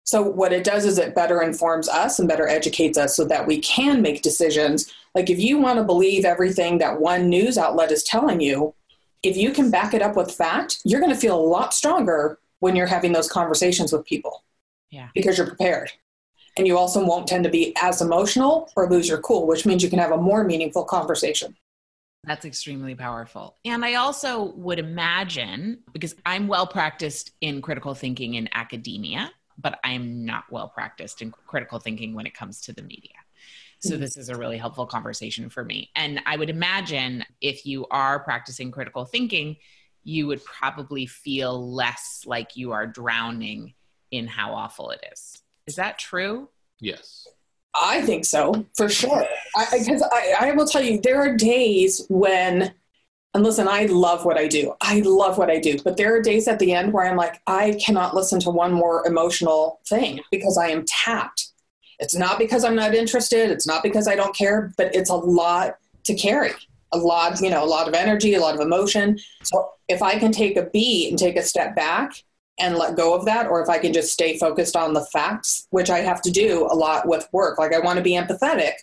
So, 0.04 0.22
what 0.22 0.54
it 0.54 0.64
does 0.64 0.86
is 0.86 1.00
it 1.00 1.16
better 1.16 1.42
informs 1.42 1.90
us 1.90 2.20
and 2.20 2.28
better 2.28 2.48
educates 2.48 2.98
us 2.98 3.16
so 3.16 3.26
that 3.26 3.48
we 3.48 3.60
can 3.60 4.04
make 4.04 4.22
decisions. 4.22 4.94
Like, 5.16 5.32
if 5.32 5.40
you 5.40 5.58
want 5.58 5.80
to 5.80 5.84
believe 5.84 6.26
everything 6.26 6.78
that 6.78 7.02
one 7.02 7.28
news 7.28 7.58
outlet 7.58 7.92
is 7.92 8.04
telling 8.04 8.40
you, 8.40 8.76
if 9.24 9.36
you 9.36 9.52
can 9.52 9.72
back 9.72 9.96
it 9.96 10.04
up 10.04 10.16
with 10.16 10.32
fact, 10.32 10.80
you're 10.84 11.00
going 11.00 11.14
to 11.14 11.20
feel 11.20 11.36
a 11.36 11.42
lot 11.42 11.74
stronger 11.74 12.38
when 12.60 12.76
you're 12.76 12.86
having 12.86 13.14
those 13.14 13.28
conversations 13.28 13.92
with 13.92 14.06
people. 14.06 14.44
Yeah. 14.92 15.10
Because 15.16 15.40
you're 15.40 15.48
prepared. 15.48 15.92
And 16.58 16.66
you 16.66 16.78
also 16.78 17.06
won't 17.06 17.28
tend 17.28 17.44
to 17.44 17.50
be 17.50 17.76
as 17.82 18.02
emotional 18.02 18.70
or 18.76 18.90
lose 18.90 19.10
your 19.10 19.20
cool, 19.20 19.46
which 19.46 19.66
means 19.66 19.84
you 19.84 19.90
can 19.90 20.00
have 20.00 20.12
a 20.12 20.18
more 20.18 20.44
meaningful 20.44 20.86
conversation. 20.86 21.56
That's 22.24 22.46
extremely 22.46 22.96
powerful. 22.96 23.58
And 23.66 23.86
I 23.86 23.96
also 23.96 24.54
would 24.54 24.80
imagine, 24.80 25.84
because 25.94 26.16
I'm 26.26 26.48
well 26.48 26.66
practiced 26.66 27.32
in 27.42 27.62
critical 27.62 27.94
thinking 27.94 28.34
in 28.36 28.50
academia, 28.54 29.32
but 29.58 29.80
I'm 29.84 30.26
not 30.26 30.46
well 30.50 30.70
practiced 30.70 31.22
in 31.22 31.32
critical 31.46 31.80
thinking 31.80 32.14
when 32.16 32.26
it 32.26 32.34
comes 32.34 32.62
to 32.62 32.74
the 32.74 32.82
media. 32.82 33.14
So 33.80 33.96
Mhm. 33.96 34.00
this 34.00 34.18
is 34.18 34.30
a 34.30 34.36
really 34.36 34.58
helpful 34.58 34.88
conversation 34.88 35.50
for 35.50 35.64
me. 35.64 35.92
And 35.96 36.20
I 36.26 36.38
would 36.38 36.50
imagine 36.50 37.26
if 37.42 37.66
you 37.66 37.86
are 37.92 38.20
practicing 38.20 38.72
critical 38.72 39.06
thinking, 39.06 39.58
you 40.04 40.26
would 40.28 40.44
probably 40.44 41.06
feel 41.06 41.74
less 41.74 42.24
like 42.26 42.56
you 42.56 42.72
are 42.72 42.88
drowning 42.88 43.76
in 44.10 44.26
how 44.26 44.54
awful 44.54 44.90
it 44.92 45.04
is. 45.12 45.42
Is 45.68 45.76
that 45.76 45.98
true? 45.98 46.50
Yes. 46.80 47.28
I 47.74 48.02
think 48.02 48.26
so, 48.26 48.66
for 48.76 48.88
sure. 48.88 49.26
Because 49.72 50.02
I, 50.02 50.36
I, 50.40 50.50
I 50.50 50.52
will 50.52 50.66
tell 50.66 50.82
you, 50.82 51.02
there 51.02 51.20
are 51.20 51.36
days 51.36 52.06
when, 52.10 52.74
and 53.34 53.44
listen, 53.44 53.68
I 53.68 53.86
love 53.86 54.24
what 54.24 54.38
I 54.38 54.48
do. 54.48 54.74
I 54.82 55.02
love 55.02 55.38
what 55.38 55.50
I 55.50 55.60
do. 55.60 55.78
But 55.84 55.98
there 55.98 56.16
are 56.16 56.22
days 56.22 56.48
at 56.48 56.60
the 56.60 56.74
end 56.74 56.94
where 56.94 57.06
I'm 57.06 57.18
like, 57.18 57.42
I 57.48 57.78
cannot 57.84 58.16
listen 58.16 58.40
to 58.42 58.50
one 58.50 58.72
more 58.72 59.06
emotional 59.06 59.82
thing 59.88 60.22
because 60.32 60.58
I 60.58 60.68
am 60.68 60.86
tapped. 60.88 61.52
It's 62.00 62.16
not 62.16 62.40
because 62.40 62.64
I'm 62.64 62.76
not 62.76 62.94
interested. 62.94 63.50
It's 63.50 63.68
not 63.68 63.84
because 63.84 64.08
I 64.08 64.16
don't 64.16 64.36
care, 64.36 64.74
but 64.78 64.94
it's 64.96 65.10
a 65.10 65.16
lot 65.16 65.78
to 66.06 66.14
carry. 66.14 66.52
A 66.92 66.98
lot, 66.98 67.42
you 67.42 67.50
know, 67.50 67.64
a 67.64 67.66
lot 67.66 67.88
of 67.88 67.94
energy, 67.94 68.36
a 68.36 68.40
lot 68.40 68.56
of 68.56 68.62
emotion. 68.62 69.18
So 69.44 69.70
if 69.90 70.02
I 70.02 70.18
can 70.18 70.32
take 70.32 70.56
a 70.56 70.64
beat 70.64 71.10
and 71.10 71.20
take 71.20 71.36
a 71.36 71.44
step 71.44 71.76
back 71.76 72.24
and 72.58 72.78
let 72.78 72.96
go 72.96 73.14
of 73.14 73.26
that, 73.26 73.48
or 73.48 73.62
if 73.62 73.70
I 73.70 73.80
can 73.80 73.92
just 73.92 74.14
stay 74.14 74.38
focused 74.38 74.76
on 74.76 74.94
the 74.94 75.06
facts, 75.06 75.68
which 75.72 75.90
I 75.90 76.00
have 76.00 76.22
to 76.22 76.32
do 76.32 76.68
a 76.70 76.76
lot 76.76 77.08
with 77.08 77.28
work. 77.34 77.60
Like 77.60 77.74
I 77.74 77.80
want 77.80 77.98
to 77.98 78.04
be 78.04 78.14
empathetic, 78.14 78.74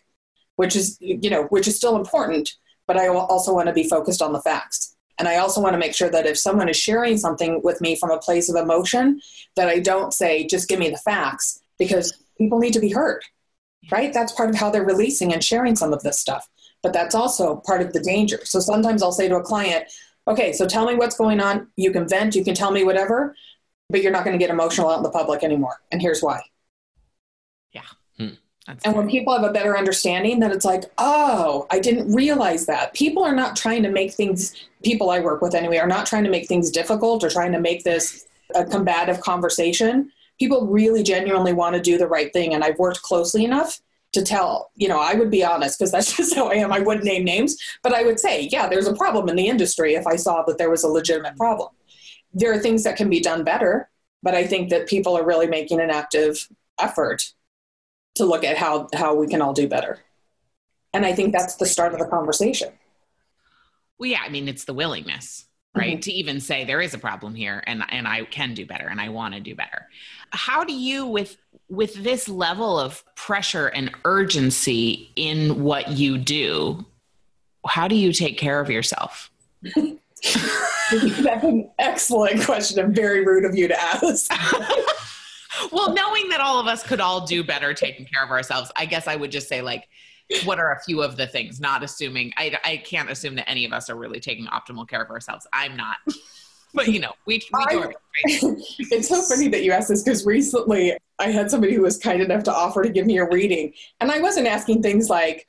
which 0.57 0.77
is, 0.77 0.99
you 1.01 1.31
know, 1.31 1.45
which 1.45 1.67
is 1.67 1.77
still 1.77 1.97
important, 1.97 2.53
but 2.87 2.99
I 2.99 3.09
also 3.09 3.55
want 3.55 3.69
to 3.69 3.73
be 3.73 3.89
focused 3.89 4.21
on 4.21 4.33
the 4.33 4.43
facts. 4.43 4.95
And 5.19 5.29
I 5.29 5.37
also 5.37 5.61
want 5.61 5.75
to 5.75 5.79
make 5.79 5.95
sure 5.95 6.11
that 6.11 6.27
if 6.27 6.39
someone 6.39 6.69
is 6.69 6.77
sharing 6.77 7.17
something 7.17 7.61
with 7.63 7.81
me 7.81 7.97
from 7.97 8.11
a 8.11 8.19
place 8.19 8.51
of 8.51 8.57
emotion, 8.57 9.21
that 9.57 9.69
I 9.69 9.79
don't 9.79 10.13
say, 10.13 10.47
just 10.47 10.69
give 10.69 10.79
me 10.79 10.91
the 10.91 10.99
facts, 10.99 11.61
because 11.79 12.13
people 12.39 12.59
need 12.59 12.73
to 12.73 12.81
be 12.81 12.91
heard, 12.91 13.23
right? 13.91 14.13
That's 14.13 14.33
part 14.33 14.51
of 14.51 14.57
how 14.57 14.71
they're 14.71 14.85
releasing 14.85 15.33
and 15.33 15.43
sharing 15.43 15.77
some 15.77 15.93
of 15.93 16.03
this 16.03 16.19
stuff. 16.19 16.49
But 16.83 16.93
that's 16.93 17.15
also 17.15 17.57
part 17.65 17.81
of 17.81 17.93
the 17.93 18.01
danger. 18.01 18.41
So 18.45 18.61
sometimes 18.61 19.03
I'll 19.03 19.13
say 19.13 19.29
to 19.29 19.37
a 19.37 19.43
client, 19.43 19.85
okay, 20.27 20.53
so 20.53 20.67
tell 20.67 20.87
me 20.87 20.95
what's 20.95 21.17
going 21.17 21.41
on. 21.41 21.69
You 21.77 21.93
can 21.93 22.09
vent, 22.09 22.35
you 22.35 22.45
can 22.45 22.55
tell 22.55 22.71
me 22.71 22.85
whatever, 22.85 23.35
but 23.93 24.03
you're 24.03 24.11
not 24.11 24.25
going 24.25 24.37
to 24.37 24.43
get 24.43 24.51
emotional 24.51 24.91
out 24.91 24.97
in 24.97 25.03
the 25.05 25.11
public 25.11 25.45
anymore. 25.45 25.81
And 25.93 26.03
here's 26.03 26.23
why. 26.23 26.43
Hmm. 28.19 28.35
That's 28.67 28.85
And 28.85 28.97
when 28.97 29.09
people 29.09 29.33
have 29.33 29.49
a 29.49 29.53
better 29.53 29.77
understanding, 29.77 30.41
that 30.41 30.53
it's 30.53 30.65
like, 30.65 30.85
oh, 30.99 31.67
I 31.71 31.79
didn't 31.79 32.13
realize 32.13 32.67
that. 32.67 32.95
People 32.95 33.23
are 33.25 33.35
not 33.35 33.57
trying 33.57 33.83
to 33.83 33.91
make 33.91 34.13
things, 34.13 34.55
people 34.83 35.11
I 35.11 35.21
work 35.21 35.43
with 35.43 35.55
anyway, 35.55 35.79
are 35.79 35.87
not 35.87 36.07
trying 36.07 36.25
to 36.25 36.31
make 36.31 36.49
things 36.49 36.71
difficult 36.71 37.23
or 37.23 37.31
trying 37.31 37.53
to 37.53 37.61
make 37.61 37.85
this 37.85 38.27
a 38.55 38.65
combative 38.65 39.21
conversation. 39.21 40.11
People 40.39 40.67
really 40.67 41.03
genuinely 41.03 41.53
want 41.53 41.77
to 41.77 41.81
do 41.83 41.99
the 41.99 42.07
right 42.07 42.33
thing. 42.33 42.55
And 42.55 42.65
I've 42.65 42.79
worked 42.79 43.03
closely 43.03 43.45
enough 43.45 43.81
to 44.13 44.23
tell, 44.23 44.71
you 44.77 44.89
know, 44.89 45.01
I 45.01 45.15
would 45.15 45.31
be 45.31 45.45
honest 45.45 45.79
because 45.79 45.91
that's 45.91 46.17
just 46.17 46.35
how 46.35 46.49
I 46.49 46.55
am. 46.55 46.73
I 46.73 46.81
wouldn't 46.81 47.05
name 47.05 47.25
names, 47.25 47.57
but 47.83 47.95
I 47.95 48.05
would 48.05 48.21
say, 48.21 48.49
yeah, 48.53 48.69
there's 48.69 48.87
a 48.87 48.95
problem 48.95 49.29
in 49.29 49.37
the 49.37 49.49
industry 49.49 49.95
if 49.95 50.07
I 50.07 50.17
saw 50.17 50.43
that 50.45 50.59
there 50.59 50.71
was 50.71 50.85
a 50.85 50.89
legitimate 50.89 51.37
problem. 51.37 51.71
There 52.35 52.53
are 52.53 52.59
things 52.59 52.85
that 52.85 52.97
can 52.97 53.11
be 53.11 53.21
done 53.21 53.45
better, 53.45 53.91
but 54.23 54.35
I 54.35 54.47
think 54.47 54.71
that 54.71 54.89
people 54.89 55.17
are 55.17 55.25
really 55.25 55.47
making 55.47 55.81
an 55.81 55.91
active 55.91 56.49
effort 56.81 57.33
to 58.15 58.25
look 58.25 58.45
at 58.45 58.57
how 58.57 58.89
how 58.95 59.15
we 59.15 59.27
can 59.27 59.43
all 59.43 59.53
do 59.53 59.69
better. 59.69 60.01
And 60.93 61.07
I 61.07 61.15
think 61.15 61.33
that's 61.33 61.57
the 61.57 61.67
start 61.67 61.93
of 61.93 61.99
the 61.99 62.07
conversation. 62.07 62.73
Well, 63.99 64.11
yeah, 64.11 64.21
I 64.25 64.29
mean, 64.29 64.49
it's 64.49 64.65
the 64.65 64.75
willingness, 64.75 65.47
right? 65.75 65.93
Mm-hmm. 65.93 66.01
To 66.01 66.13
even 66.13 66.41
say 66.41 66.65
there 66.65 66.83
is 66.83 66.93
a 66.93 66.99
problem 66.99 67.35
here 67.35 67.63
and 67.67 67.83
and 67.89 68.07
I 68.07 68.25
can 68.25 68.55
do 68.55 68.67
better 68.67 68.87
and 68.89 69.01
I 69.01 69.09
want 69.09 69.35
to 69.35 69.41
do 69.41 69.55
better. 69.55 69.89
How 70.31 70.65
do 70.65 70.75
you 70.75 71.07
with 71.07 71.37
with 71.69 71.95
this 71.95 72.29
level 72.29 72.79
of 72.79 73.03
pressure 73.15 73.69
and 73.69 73.91
urgency 74.05 75.11
in 75.17 75.63
what 75.63 75.89
you 75.93 76.19
do, 76.19 76.85
how 77.67 77.89
do 77.89 77.95
you 77.95 78.13
take 78.13 78.39
care 78.39 78.61
of 78.61 78.71
yourself? 78.71 79.31
that's 81.23 81.45
an 81.45 81.71
excellent 81.79 82.45
question 82.45 82.79
and 82.79 82.95
very 82.95 83.25
rude 83.25 83.45
of 83.45 83.55
you 83.55 83.69
to 83.69 83.81
ask. 83.81 84.31
well, 85.73 85.93
knowing 85.93 86.29
that 86.29 86.41
all 86.41 86.61
of 86.61 86.67
us 86.67 86.83
could 86.83 87.01
all 87.01 87.27
do 87.27 87.43
better 87.43 87.75
taking 87.75 88.07
care 88.07 88.25
of 88.25 88.31
ourselves, 88.31 88.71
I 88.77 88.87
guess 88.87 89.07
I 89.09 89.17
would 89.17 89.31
just 89.31 89.49
say 89.49 89.63
like 89.63 89.89
what 90.45 90.59
are 90.59 90.73
a 90.73 90.81
few 90.81 91.03
of 91.03 91.17
the 91.17 91.27
things 91.27 91.61
not 91.61 91.83
assuming 91.83 92.33
I, 92.39 92.57
I 92.65 92.77
can't 92.79 93.11
assume 93.11 93.35
that 93.35 93.51
any 93.51 93.67
of 93.67 93.73
us 93.73 93.91
are 93.91 93.97
really 93.97 94.21
taking 94.21 94.47
optimal 94.47 94.89
care 94.89 95.03
of 95.03 95.11
ourselves 95.11 95.47
i'm 95.53 95.77
not 95.77 95.99
but 96.75 96.89
you 96.89 97.01
know 97.01 97.13
we, 97.27 97.35
we 97.35 97.65
do 97.71 97.79
I- 97.79 97.83
our 97.83 97.87
best, 97.89 98.43
right? 98.43 98.55
it's 98.79 99.09
so 99.09 99.23
funny 99.23 99.49
that 99.49 99.63
you 99.63 99.73
asked 99.73 99.89
this 99.89 100.03
because 100.03 100.25
recently 100.25 100.97
I 101.19 101.31
had 101.31 101.51
somebody 101.51 101.75
who 101.75 101.83
was 101.83 101.99
kind 101.99 102.21
enough 102.21 102.43
to 102.45 102.53
offer 102.53 102.83
to 102.83 102.89
give 102.89 103.07
me 103.07 103.19
a 103.19 103.29
reading. 103.29 103.73
And 104.01 104.11
I 104.11 104.21
wasn't 104.21 104.49
asking 104.49 104.83
things 104.83 105.09
like, 105.09 105.47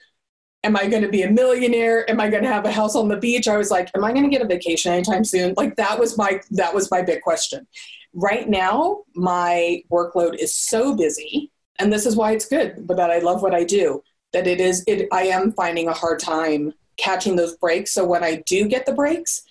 Am 0.64 0.76
I 0.78 0.88
going 0.88 1.04
to 1.04 1.10
be 1.10 1.24
a 1.24 1.30
millionaire? 1.30 2.10
Am 2.10 2.20
I 2.20 2.30
going 2.30 2.44
to 2.44 2.50
have 2.50 2.66
a 2.66 2.72
house 2.72 2.96
on 2.96 3.10
the 3.10 3.18
beach? 3.18 3.48
I 3.48 3.58
was 3.58 3.70
like, 3.70 3.90
Am 3.96 4.04
I 4.04 4.12
going 4.12 4.24
to 4.24 4.30
get 4.30 4.42
a 4.42 4.48
vacation 4.48 4.94
anytime 4.94 5.24
soon? 5.24 5.54
Like 5.58 5.76
that 5.76 6.00
was 6.00 6.18
my 6.18 6.40
that 6.52 6.74
was 6.74 6.90
my 6.90 7.02
big 7.02 7.22
question. 7.22 7.68
Right 8.14 8.48
now, 8.48 9.04
my 9.16 9.84
workload 9.92 10.36
is 10.36 10.56
so 10.56 10.96
busy, 10.96 11.52
and 11.80 11.92
this 11.92 12.06
is 12.06 12.16
why 12.16 12.32
it's 12.32 12.46
good, 12.46 12.88
but 12.88 12.98
that 12.98 13.12
I 13.12 13.20
love 13.20 13.42
what 13.42 13.56
I 13.56 13.64
do. 13.64 14.04
That 14.32 14.48
it 14.48 14.62
is 14.62 14.84
it 14.88 15.08
I 15.12 15.24
am 15.24 15.52
finding 15.52 15.88
a 15.88 15.94
hard 15.94 16.20
time 16.20 16.74
catching 16.98 17.36
those 17.36 17.56
breaks. 17.58 17.94
So 17.94 18.06
when 18.06 18.24
I 18.24 18.44
do 18.46 18.68
get 18.68 18.86
the 18.86 18.94
breaks, 18.94 19.44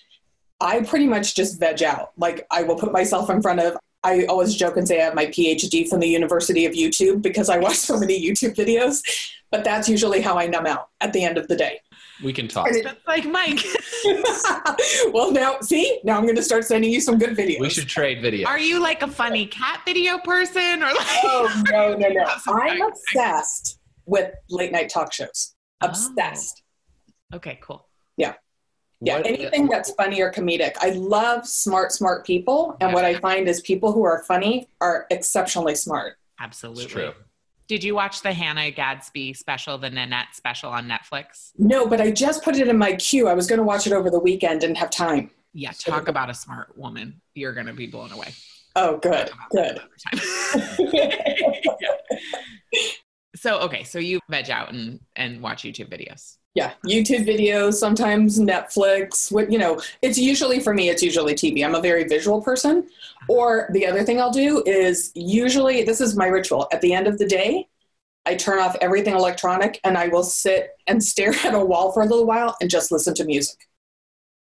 I 0.61 0.83
pretty 0.83 1.07
much 1.07 1.35
just 1.35 1.59
veg 1.59 1.83
out. 1.83 2.13
Like 2.17 2.47
I 2.51 2.63
will 2.63 2.77
put 2.77 2.93
myself 2.93 3.31
in 3.31 3.43
front 3.43 3.61
of. 3.61 3.77
I 4.05 4.25
always 4.25 4.55
joke 4.55 4.77
and 4.77 4.87
say 4.87 5.01
I 5.01 5.05
have 5.05 5.15
my 5.15 5.27
PhD 5.27 5.89
from 5.89 6.01
the 6.01 6.09
University 6.09 6.67
of 6.67 6.73
YouTube 6.73 7.23
because 7.23 7.49
I 7.49 7.59
watch 7.59 7.77
so 7.77 7.99
many 7.99 8.21
YouTube 8.21 8.55
videos. 8.55 9.01
But 9.51 9.65
that's 9.65 9.89
usually 9.89 10.21
how 10.23 10.39
I 10.39 10.47
numb 10.47 10.67
out 10.67 10.89
at 11.01 11.13
the 11.13 11.23
end 11.23 11.37
of 11.39 11.47
the 11.47 11.57
day. 11.57 11.81
We 12.23 12.33
can 12.33 12.49
talk. 12.49 12.69
It- 12.71 12.87
like 13.07 13.25
mike 13.27 13.61
well, 15.13 15.31
now 15.33 15.61
see, 15.61 16.01
now 16.05 16.17
I'm 16.17 16.23
going 16.25 16.37
to 16.37 16.43
start 16.43 16.65
sending 16.65 16.91
you 16.91 17.01
some 17.01 17.19
good 17.19 17.37
videos. 17.37 17.61
We 17.61 17.71
should 17.71 17.89
trade 17.89 18.19
videos. 18.19 18.47
are 18.47 18.59
you 18.59 18.81
like 18.81 19.03
a 19.03 19.09
funny 19.09 19.47
cat 19.47 19.83
video 19.85 20.19
person 20.19 20.83
or 20.83 20.87
like 20.87 21.07
Oh 21.25 21.63
no, 21.71 21.95
no, 21.95 22.09
no! 22.09 22.25
I'm 22.49 22.81
obsessed 22.83 23.79
with 24.07 24.33
late 24.51 24.73
night 24.73 24.89
talk 24.89 25.13
shows. 25.13 25.55
Oh. 25.81 25.89
Obsessed. 25.89 26.63
okay 27.35 27.59
cool 27.63 27.89
Yeah, 28.17 28.35
What- 29.17 29.27
anything 29.27 29.67
that's 29.69 29.91
funny 29.95 30.21
or 30.21 30.31
comedic. 30.33 30.77
I 30.81 30.91
love 30.91 31.47
smart, 31.47 31.93
smart 31.93 32.25
people, 32.25 32.77
and 32.81 32.91
Yeah. 32.91 32.95
what 32.95 33.05
I 33.05 33.15
find 33.19 33.49
is 33.49 33.61
people 33.61 33.93
who 33.93 34.05
are 34.05 34.23
funny 34.25 34.69
are 34.81 35.07
exceptionally 35.11 35.75
smart. 35.75 36.17
absolutely 36.41 36.85
It's 36.85 36.93
true. 36.93 37.13
did 37.69 37.85
you 37.85 37.95
watch 37.95 38.23
the 38.23 38.33
hannah 38.33 38.71
gadsby 38.71 39.33
special 39.35 39.79
the 39.79 39.89
nanette 39.91 40.35
special 40.35 40.71
on 40.71 40.89
netflix 40.89 41.51
No, 41.57 41.87
but 41.87 42.01
I 42.01 42.11
just 42.11 42.43
put 42.43 42.57
it 42.57 42.67
in 42.69 42.77
my 42.77 42.95
queue. 42.95 43.29
I 43.29 43.35
was 43.35 43.47
going 43.47 43.59
to 43.59 43.63
watch 43.65 43.87
it 43.87 43.93
over 43.93 44.11
the 44.11 44.19
weekend, 44.19 44.61
didn't 44.63 44.77
have 44.79 44.91
time. 44.91 45.31
yeah 45.53 45.71
talk 45.73 46.09
about 46.09 46.31
a 46.31 46.35
smart 46.35 46.77
woman 46.77 47.21
you're 47.35 47.53
gonna 47.53 47.73
be 47.75 47.87
blown 47.87 48.11
away 48.13 48.33
Oh, 48.75 48.97
good, 48.97 49.31
good. 49.51 49.79
that 50.11 50.17
another 50.17 50.79
time. 50.79 50.89
Yeah. 50.93 51.17
So 53.37 53.59
okay, 53.61 53.83
so 53.85 53.99
you 53.99 54.21
veg 54.31 54.51
out 54.51 54.73
and 54.73 55.01
and 55.17 55.41
watch 55.43 55.63
YouTube 55.63 55.89
videos. 55.91 56.37
Yeah, 56.55 56.73
YouTube 56.87 57.27
videos, 57.27 57.75
sometimes 57.75 58.39
Netflix. 58.39 59.33
What 59.33 59.51
you 59.51 59.59
know, 59.59 59.81
it's 60.03 60.19
usually 60.19 60.61
for 60.61 60.75
me. 60.75 60.91
It's 60.91 61.03
usually 61.03 61.35
TV. 61.35 61.65
I'm 61.65 61.75
a 61.75 61.81
very 61.81 62.05
visual 62.05 62.43
person. 62.43 62.89
Or 63.29 63.71
the 63.73 63.87
other 63.87 64.03
thing 64.05 64.21
I'll 64.21 64.31
do 64.31 64.63
is 64.67 65.13
usually 65.15 65.83
this 65.85 66.01
is 66.01 66.15
my 66.15 66.27
ritual. 66.27 66.69
At 66.71 66.83
the 66.83 66.93
end 66.93 67.07
of 67.07 67.17
the 67.19 67.27
day, 67.27 67.69
I 68.27 68.35
turn 68.35 68.59
off 68.59 68.77
everything 68.83 69.15
electronic 69.15 69.81
and 69.83 69.97
I 69.97 70.09
will 70.09 70.23
sit 70.23 70.71
and 70.87 71.03
stare 71.13 71.33
at 71.45 71.55
a 71.55 71.65
wall 71.65 71.91
for 71.93 72.03
a 72.03 72.07
little 72.07 72.27
while 72.27 72.55
and 72.61 72.69
just 72.69 72.93
listen 72.93 73.15
to 73.15 73.25
music. 73.25 73.69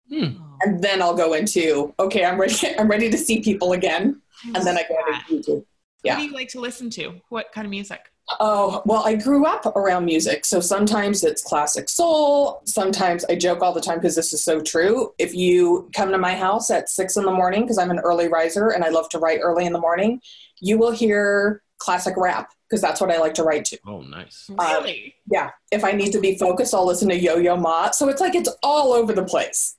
Hmm. 0.09 0.34
And 0.61 0.84
then 0.84 1.01
I'll 1.01 1.15
go 1.15 1.34
into 1.34 1.93
okay, 1.97 2.26
I'm 2.26 2.39
ready. 2.39 2.55
I'm 2.78 2.89
ready 2.89 3.09
to 3.09 3.17
see 3.17 3.41
people 3.41 3.72
again. 3.72 4.22
And 4.43 4.55
then 4.65 4.78
I 4.78 4.84
go 4.84 4.95
That. 5.11 5.26
into 5.30 5.51
YouTube. 5.51 5.65
Yeah. 6.03 6.15
What 6.15 6.19
do 6.19 6.26
you 6.28 6.34
like 6.34 6.49
to 6.49 6.59
listen 6.59 6.89
to? 6.91 7.22
What 7.30 7.51
kind 7.53 7.65
of 7.65 7.72
music? 7.72 8.11
Oh, 8.39 8.82
well, 8.86 9.03
I 9.05 9.15
grew 9.15 9.45
up 9.45 9.65
around 9.76 10.05
music. 10.05 10.45
So 10.45 10.59
sometimes 10.59 11.23
it's 11.23 11.43
classic 11.43 11.89
soul. 11.89 12.61
Sometimes 12.65 13.23
I 13.26 13.36
joke 13.36 13.61
all 13.61 13.71
the 13.71 13.82
time 13.82 13.99
because 13.99 14.15
this 14.15 14.34
is 14.34 14.43
so 14.43 14.61
true. 14.61 15.13
If 15.19 15.36
you 15.36 15.89
come 15.95 16.11
to 16.11 16.17
my 16.17 16.34
house 16.34 16.71
at 16.71 16.89
six 16.89 17.17
in 17.17 17.23
the 17.23 17.32
morning, 17.32 17.61
because 17.61 17.78
I'm 17.78 17.91
an 17.91 17.99
early 17.99 18.28
riser 18.28 18.69
and 18.69 18.84
I 18.84 18.89
love 18.89 19.09
to 19.09 19.19
write 19.19 19.41
early 19.43 19.65
in 19.65 19.73
the 19.73 19.80
morning, 19.80 20.21
you 20.59 20.78
will 20.80 20.91
hear 20.91 21.61
classic 21.78 22.15
rap 22.17 22.49
because 22.67 22.82
that's 22.82 22.99
what 22.99 23.11
I 23.11 23.19
like 23.19 23.36
to 23.36 23.43
write 23.43 23.65
to. 23.65 23.80
Oh, 23.86 24.01
nice. 24.01 24.49
Really? 24.49 25.05
Um, 25.05 25.11
yeah. 25.32 25.51
If 25.71 25.84
I 25.84 25.91
need 25.91 26.11
to 26.13 26.19
be 26.19 26.36
focused, 26.36 26.73
I'll 26.73 26.88
listen 26.88 27.09
to 27.09 27.15
Yo 27.19 27.38
Yo 27.38 27.55
Ma. 27.55 27.91
So 27.91 28.09
it's 28.09 28.21
like 28.21 28.34
it's 28.34 28.49
all 28.63 28.91
over 28.91 29.13
the 29.13 29.23
place. 29.23 29.78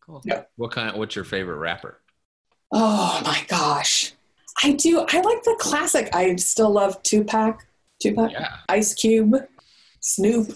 cool. 0.00 0.22
Yeah. 0.24 0.42
What 0.56 0.70
kind? 0.70 0.96
What's 0.96 1.16
your 1.16 1.24
favorite 1.24 1.56
rapper? 1.56 2.00
Oh 2.72 3.20
my 3.24 3.44
gosh. 3.48 4.12
I 4.62 4.72
do. 4.72 5.00
I 5.08 5.20
like 5.20 5.42
the 5.44 5.56
classic. 5.58 6.08
I 6.14 6.34
still 6.36 6.70
love 6.70 7.02
Tupac, 7.02 7.66
Tupac, 8.00 8.32
Yeah. 8.32 8.48
Ice 8.68 8.94
Cube, 8.94 9.34
Snoop. 10.00 10.50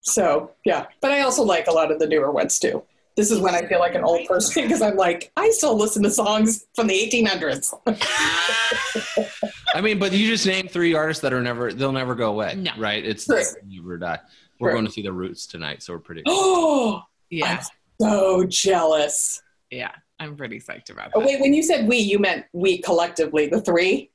So, 0.00 0.50
yeah. 0.64 0.86
But 1.00 1.12
I 1.12 1.20
also 1.20 1.42
like 1.42 1.66
a 1.66 1.72
lot 1.72 1.90
of 1.90 1.98
the 1.98 2.06
newer 2.06 2.30
ones 2.30 2.58
too. 2.58 2.82
This 3.16 3.30
is 3.30 3.38
when 3.38 3.54
I 3.54 3.62
feel 3.66 3.78
like 3.78 3.94
an 3.94 4.02
old 4.02 4.26
person 4.26 4.62
because 4.66 4.82
I'm 4.82 4.96
like, 4.96 5.30
I 5.36 5.48
still 5.50 5.76
listen 5.76 6.02
to 6.02 6.10
songs 6.10 6.66
from 6.74 6.88
the 6.88 6.94
1800s. 6.94 7.72
I 9.74 9.80
mean, 9.80 9.98
but 9.98 10.12
you 10.12 10.26
just 10.26 10.46
named 10.46 10.70
three 10.70 10.94
artists 10.94 11.22
that 11.22 11.32
are 11.32 11.40
never 11.42 11.72
they'll 11.72 11.92
never 11.92 12.14
go 12.14 12.30
away. 12.30 12.54
No. 12.56 12.72
Right? 12.76 13.04
It's 13.04 13.24
Sure. 13.24 13.40
you 13.66 13.88
or 13.88 13.98
die. 13.98 14.18
We're 14.58 14.70
Sure. 14.70 14.74
going 14.74 14.86
to 14.86 14.90
see 14.92 15.02
the 15.02 15.12
Roots 15.12 15.46
tonight, 15.46 15.82
so 15.82 15.92
we're 15.92 15.98
pretty. 16.00 16.22
oh, 16.26 17.02
Yeah. 17.30 17.62
so 18.00 18.44
jealous. 18.48 19.42
Yeah. 19.70 19.92
I'm 20.20 20.36
pretty 20.36 20.60
psyched 20.60 20.90
about 20.90 21.10
Oh, 21.14 21.20
that. 21.20 21.26
wait, 21.26 21.40
when 21.40 21.52
you 21.52 21.62
said 21.62 21.88
we, 21.88 21.96
you 21.98 22.18
meant 22.18 22.46
we 22.52 22.78
collectively, 22.78 23.46
the 23.48 23.60
three? 23.60 24.10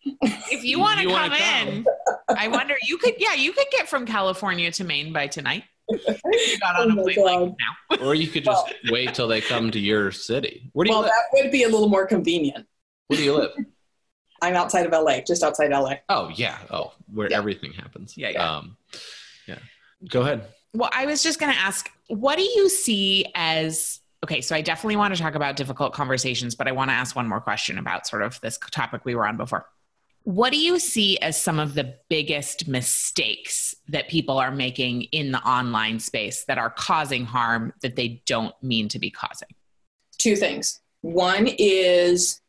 If 0.51 0.63
you 0.63 0.79
want 0.79 0.99
to 0.99 1.05
come 1.05 1.13
wanna 1.13 1.37
come. 1.37 1.67
in, 1.67 1.85
I 2.29 2.47
wonder 2.47 2.75
you 2.83 2.97
could 2.97 3.15
yeah, 3.17 3.33
you 3.33 3.51
could 3.51 3.67
get 3.71 3.87
from 3.89 4.05
California 4.05 4.71
to 4.71 4.83
Maine 4.83 5.11
by 5.11 5.27
tonight. 5.27 5.63
You 5.89 5.97
got 6.59 6.79
on 6.79 6.97
Oh 6.97 7.01
a 7.01 7.13
plane 7.13 7.25
like 7.25 7.55
now. 7.91 7.97
or 8.05 8.15
you 8.15 8.27
could 8.27 8.45
just 8.45 8.73
wait 8.91 9.13
till 9.13 9.27
they 9.27 9.41
come 9.41 9.71
to 9.71 9.79
your 9.79 10.11
city. 10.11 10.69
Where 10.73 10.85
do 10.85 10.89
you 10.91 10.95
Well, 10.95 11.01
live? 11.03 11.11
that 11.11 11.43
would 11.43 11.51
be 11.51 11.63
a 11.63 11.69
little 11.69 11.89
more 11.89 12.05
convenient. 12.05 12.65
Where 13.07 13.17
do 13.17 13.23
you 13.23 13.33
live? 13.33 13.51
I'm 14.41 14.55
outside 14.55 14.85
of 14.85 14.91
LA, 14.93 15.19
just 15.21 15.43
outside 15.43 15.71
LA. 15.71 15.95
Oh 16.07 16.29
yeah. 16.33 16.59
Oh, 16.71 16.93
where 17.13 17.29
Yeah. 17.29 17.37
everything 17.37 17.73
happens. 17.73 18.15
Yeah, 18.15 18.29
yeah. 18.29 18.57
Um, 18.57 18.77
yeah. 19.47 19.59
Go 20.07 20.21
ahead. 20.21 20.45
Well, 20.73 20.89
I 20.93 21.07
was 21.07 21.21
just 21.23 21.39
going 21.39 21.51
to 21.51 21.59
ask, 21.59 21.89
what 22.07 22.37
do 22.37 22.43
you 22.43 22.69
see 22.69 23.25
as 23.35 23.98
okay? 24.23 24.41
So 24.41 24.55
I 24.55 24.61
definitely 24.61 24.97
want 24.97 25.15
to 25.15 25.21
talk 25.21 25.35
about 25.35 25.55
difficult 25.55 25.93
conversations, 25.93 26.55
but 26.55 26.67
I 26.67 26.71
want 26.71 26.89
to 26.89 26.93
ask 26.93 27.15
one 27.15 27.27
more 27.27 27.41
question 27.41 27.77
about 27.77 28.07
sort 28.07 28.21
of 28.21 28.39
this 28.41 28.57
topic 28.71 29.05
we 29.05 29.15
were 29.15 29.27
on 29.27 29.37
before. 29.37 29.65
What 30.23 30.51
do 30.51 30.59
you 30.59 30.79
see 30.79 31.17
as 31.19 31.41
some 31.41 31.59
of 31.59 31.73
the 31.73 31.95
biggest 32.09 32.67
mistakes 32.67 33.73
that 33.87 34.09
people 34.09 34.37
are 34.37 34.51
making 34.51 35.03
in 35.03 35.31
the 35.31 35.39
online 35.39 35.99
space 35.99 36.43
that 36.45 36.57
are 36.57 36.69
causing 36.69 37.25
harm 37.25 37.73
that 37.81 37.95
they 37.95 38.21
don't 38.25 38.53
mean 38.61 38.89
to 38.89 38.99
be 38.99 39.09
causing? 39.09 39.47
two 40.19 40.35
things. 40.35 40.81
One 41.01 41.47
is, 41.57 42.41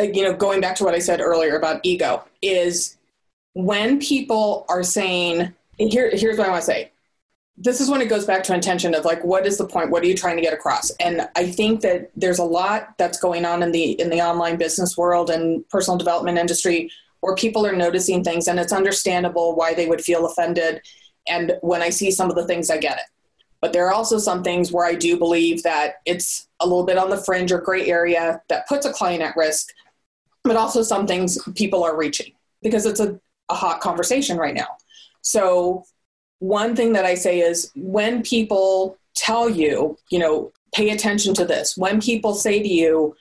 uh, 0.00 0.04
you 0.04 0.24
know, 0.24 0.34
going 0.34 0.60
back 0.60 0.74
to 0.76 0.84
what 0.84 0.94
I 0.94 0.98
said 0.98 1.20
earlier 1.20 1.56
about 1.56 1.80
ego, 1.84 2.24
is 2.40 2.96
when 3.52 4.00
people 4.00 4.64
are 4.68 4.82
saying, 4.82 5.52
here, 5.76 6.10
here's 6.12 6.38
what 6.38 6.48
I 6.48 6.50
want 6.50 6.62
to 6.62 6.66
say. 6.66 6.90
This 7.56 7.80
is 7.80 7.90
when 7.90 8.00
it 8.00 8.08
goes 8.08 8.24
back 8.24 8.42
to 8.44 8.54
intention 8.54 8.94
of 8.94 9.04
like, 9.04 9.22
what 9.24 9.46
is 9.46 9.58
the 9.58 9.66
point? 9.66 9.90
What 9.90 10.02
are 10.02 10.06
you 10.06 10.16
trying 10.16 10.36
to 10.36 10.42
get 10.42 10.54
across? 10.54 10.90
And 11.00 11.28
I 11.36 11.50
think 11.50 11.82
that 11.82 12.10
there's 12.16 12.38
a 12.38 12.44
lot 12.44 12.96
that's 12.98 13.20
going 13.20 13.44
on 13.44 13.62
in 13.62 13.72
the 13.72 13.92
in 14.00 14.10
the 14.10 14.20
online 14.20 14.56
business 14.56 14.96
world 14.96 15.30
and 15.30 15.68
personal 15.68 15.98
development 15.98 16.38
industry 16.38 16.90
where 17.20 17.34
people 17.36 17.64
are 17.64 17.76
noticing 17.76 18.24
things, 18.24 18.48
and 18.48 18.58
it's 18.58 18.72
understandable 18.72 19.54
why 19.54 19.74
they 19.74 19.86
would 19.86 20.00
feel 20.00 20.26
offended. 20.26 20.80
And 21.28 21.56
when 21.60 21.80
I 21.80 21.90
see 21.90 22.10
some 22.10 22.30
of 22.30 22.36
the 22.36 22.46
things, 22.46 22.68
I 22.68 22.78
get 22.78 22.98
it. 22.98 23.04
But 23.60 23.72
there 23.72 23.86
are 23.86 23.92
also 23.92 24.18
some 24.18 24.42
things 24.42 24.72
where 24.72 24.84
I 24.84 24.96
do 24.96 25.16
believe 25.16 25.62
that 25.62 25.94
it's 26.04 26.48
a 26.58 26.66
little 26.66 26.84
bit 26.84 26.98
on 26.98 27.10
the 27.10 27.16
fringe 27.16 27.52
or 27.52 27.60
gray 27.60 27.86
area 27.86 28.42
that 28.48 28.66
puts 28.66 28.84
a 28.84 28.92
client 28.92 29.22
at 29.22 29.36
risk, 29.36 29.68
but 30.42 30.56
also 30.56 30.82
some 30.82 31.06
things 31.06 31.38
people 31.54 31.84
are 31.84 31.96
reaching 31.96 32.32
because 32.60 32.86
it's 32.86 32.98
a, 32.98 33.20
a 33.48 33.54
hot 33.54 33.80
conversation 33.80 34.36
right 34.36 34.54
now. 34.54 34.66
So, 35.20 35.84
one 36.42 36.74
thing 36.74 36.92
that 36.94 37.04
I 37.04 37.14
say 37.14 37.40
is 37.40 37.70
when 37.74 38.22
people 38.22 38.98
tell 39.14 39.48
you, 39.48 39.96
you 40.10 40.18
know, 40.18 40.52
pay 40.74 40.90
attention 40.90 41.34
to 41.34 41.44
this, 41.44 41.76
when 41.76 42.00
people 42.00 42.34
say 42.34 42.62
to 42.62 42.68
you, 42.68 43.14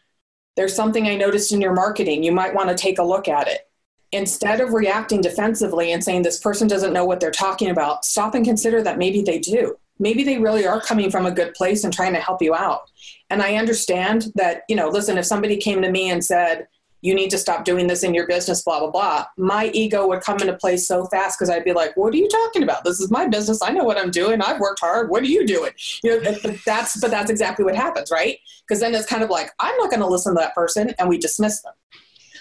there's 0.55 0.76
something 0.76 1.07
I 1.07 1.15
noticed 1.15 1.53
in 1.53 1.61
your 1.61 1.74
marketing, 1.74 2.24
you 2.24 2.32
might 2.32 2.53
want 2.53 2.69
to 2.69 2.76
take 2.76 2.99
a 2.99 3.03
look 3.03 3.28
at 3.28 3.47
it. 3.47 3.69
Instead 4.11 4.59
of 4.59 4.74
reacting 4.74 5.22
defensively 5.22 5.93
and 5.93 6.03
saying 6.03 6.24
this 6.24 6.39
person 6.39 6.67
doesn't 6.67 6.93
know 6.93 7.05
what 7.05 7.19
they're 7.19 7.32
talking 7.32 7.69
about, 7.69 8.03
stop 8.03 8.36
and 8.36 8.43
consider 8.43 8.82
that 8.84 8.97
maybe 8.97 9.22
they 9.22 9.39
do 9.39 9.78
maybe 10.01 10.24
they 10.24 10.39
really 10.39 10.65
are 10.65 10.82
coming 10.82 11.11
from 11.11 11.26
a 11.26 11.32
good 11.32 11.53
place 11.53 11.84
and 11.84 11.93
trying 11.93 12.13
to 12.13 12.19
help 12.19 12.41
you 12.41 12.55
out. 12.55 12.89
And 13.30 13.41
I 13.41 13.55
understand 13.55 14.26
that, 14.36 14.63
you 14.67 14.76
know, 14.76 14.89
listen, 14.89 15.17
if 15.17 15.26
somebody 15.26 15.57
came 15.57 15.82
to 15.84 15.91
me 15.91 16.09
and 16.09 16.26
said, 16.26 16.67
you 17.02 17.16
need 17.16 17.30
to 17.32 17.38
stop 17.38 17.66
doing 17.66 17.88
this 17.88 18.04
in 18.04 18.14
your 18.14 18.28
business, 18.28 18.64
blah, 18.64 18.80
blah, 18.80 18.91
blah, 18.91 19.26
my 19.38 19.72
ego 19.74 20.08
would 20.08 20.22
come 20.22 20.39
into 20.39 20.56
play 20.56 20.78
so 20.78 21.06
fast 21.08 21.38
because 21.38 21.49
I'd 21.49 21.66
be 21.66 21.74
like, 21.74 21.97
what 21.97 22.14
are 22.14 22.18
you 22.18 22.30
talking 22.30 22.64
about? 22.64 22.84
This 22.84 22.99
is 22.99 23.10
my 23.10 23.28
business. 23.28 23.62
I 23.62 23.72
know 23.72 23.84
what 23.84 23.97
I'm 23.97 24.12
doing. 24.12 24.41
I've 24.41 24.60
worked 24.60 24.80
hard. 24.80 25.10
What 25.10 25.24
are 25.24 25.28
you 25.28 25.45
doing? 25.45 25.72
You 26.04 26.22
know, 26.22 26.32
but 26.43 26.58
that's, 26.66 26.99
but 26.99 27.12
that's 27.12 27.32
exactly 27.32 27.66
what 27.66 27.76
happens, 27.76 28.12
right? 28.12 28.38
Because 28.68 28.80
then 28.80 28.93
it's 28.93 29.08
kind 29.08 29.24
of 29.24 29.30
like, 29.30 29.52
I'm 29.60 29.76
not 29.78 29.89
going 29.89 30.02
to 30.02 30.08
listen 30.08 30.36
to 30.36 30.39
that 30.39 30.56
person 30.56 30.93
and 30.99 31.10
we 31.10 31.18
dismiss 31.18 31.62
them. 31.62 31.74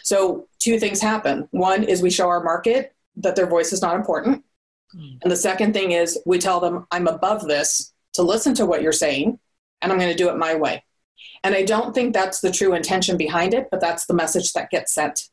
So 0.02 0.46
two 0.58 0.78
things 0.78 1.00
happen. 1.00 1.48
One 1.50 1.84
is 1.84 2.02
we 2.02 2.10
show 2.10 2.28
our 2.28 2.42
market 2.42 2.94
that 3.16 3.36
their 3.36 3.46
voice 3.46 3.72
is 3.72 3.82
not 3.82 3.96
important. 3.96 4.44
Hmm. 4.92 5.16
And 5.22 5.30
the 5.30 5.36
second 5.36 5.72
thing 5.72 5.92
is 5.92 6.18
we 6.26 6.38
tell 6.38 6.60
them, 6.60 6.86
I'm 6.90 7.06
above 7.06 7.46
this 7.46 7.92
to 8.14 8.22
listen 8.22 8.54
to 8.54 8.66
what 8.66 8.82
you're 8.82 8.92
saying, 8.92 9.38
and 9.80 9.92
I'm 9.92 9.98
going 9.98 10.10
to 10.10 10.16
do 10.16 10.28
it 10.28 10.36
my 10.36 10.54
way. 10.54 10.84
And 11.42 11.54
I 11.54 11.62
don't 11.62 11.94
think 11.94 12.12
that's 12.12 12.40
the 12.40 12.50
true 12.50 12.74
intention 12.74 13.16
behind 13.16 13.54
it, 13.54 13.68
but 13.70 13.80
that's 13.80 14.06
the 14.06 14.14
message 14.14 14.52
that 14.52 14.70
gets 14.70 14.94
sent. 14.94 15.28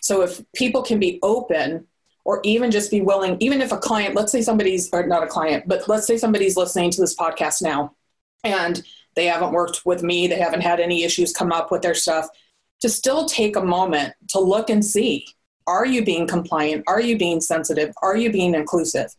So 0.00 0.22
if 0.22 0.40
people 0.54 0.82
can 0.82 1.00
be 1.00 1.18
open 1.22 1.86
or 2.24 2.40
even 2.44 2.70
just 2.70 2.90
be 2.90 3.00
willing, 3.00 3.36
even 3.40 3.62
if 3.62 3.72
a 3.72 3.78
client, 3.78 4.14
let's 4.14 4.32
say 4.32 4.42
somebody's, 4.42 4.90
or 4.92 5.06
not 5.06 5.22
a 5.22 5.28
client, 5.28 5.64
but 5.66 5.88
let's 5.88 6.06
say 6.06 6.18
somebody's 6.18 6.56
listening 6.56 6.90
to 6.90 7.00
this 7.00 7.16
podcast 7.16 7.62
now 7.62 7.94
and 8.44 8.82
they 9.14 9.26
haven't 9.26 9.52
worked 9.52 9.86
with 9.86 10.02
me, 10.02 10.26
they 10.26 10.38
haven't 10.38 10.60
had 10.60 10.78
any 10.78 11.04
issues 11.04 11.32
come 11.32 11.52
up 11.52 11.70
with 11.70 11.82
their 11.82 11.94
stuff, 11.94 12.28
to 12.80 12.88
still 12.88 13.24
take 13.24 13.56
a 13.56 13.64
moment 13.64 14.12
to 14.28 14.40
look 14.40 14.68
and 14.68 14.84
see 14.84 15.26
are 15.68 15.86
you 15.86 16.04
being 16.04 16.28
compliant? 16.28 16.84
Are 16.86 17.00
you 17.00 17.18
being 17.18 17.40
sensitive? 17.40 17.92
Are 18.00 18.16
you 18.16 18.30
being 18.30 18.54
inclusive? 18.54 19.12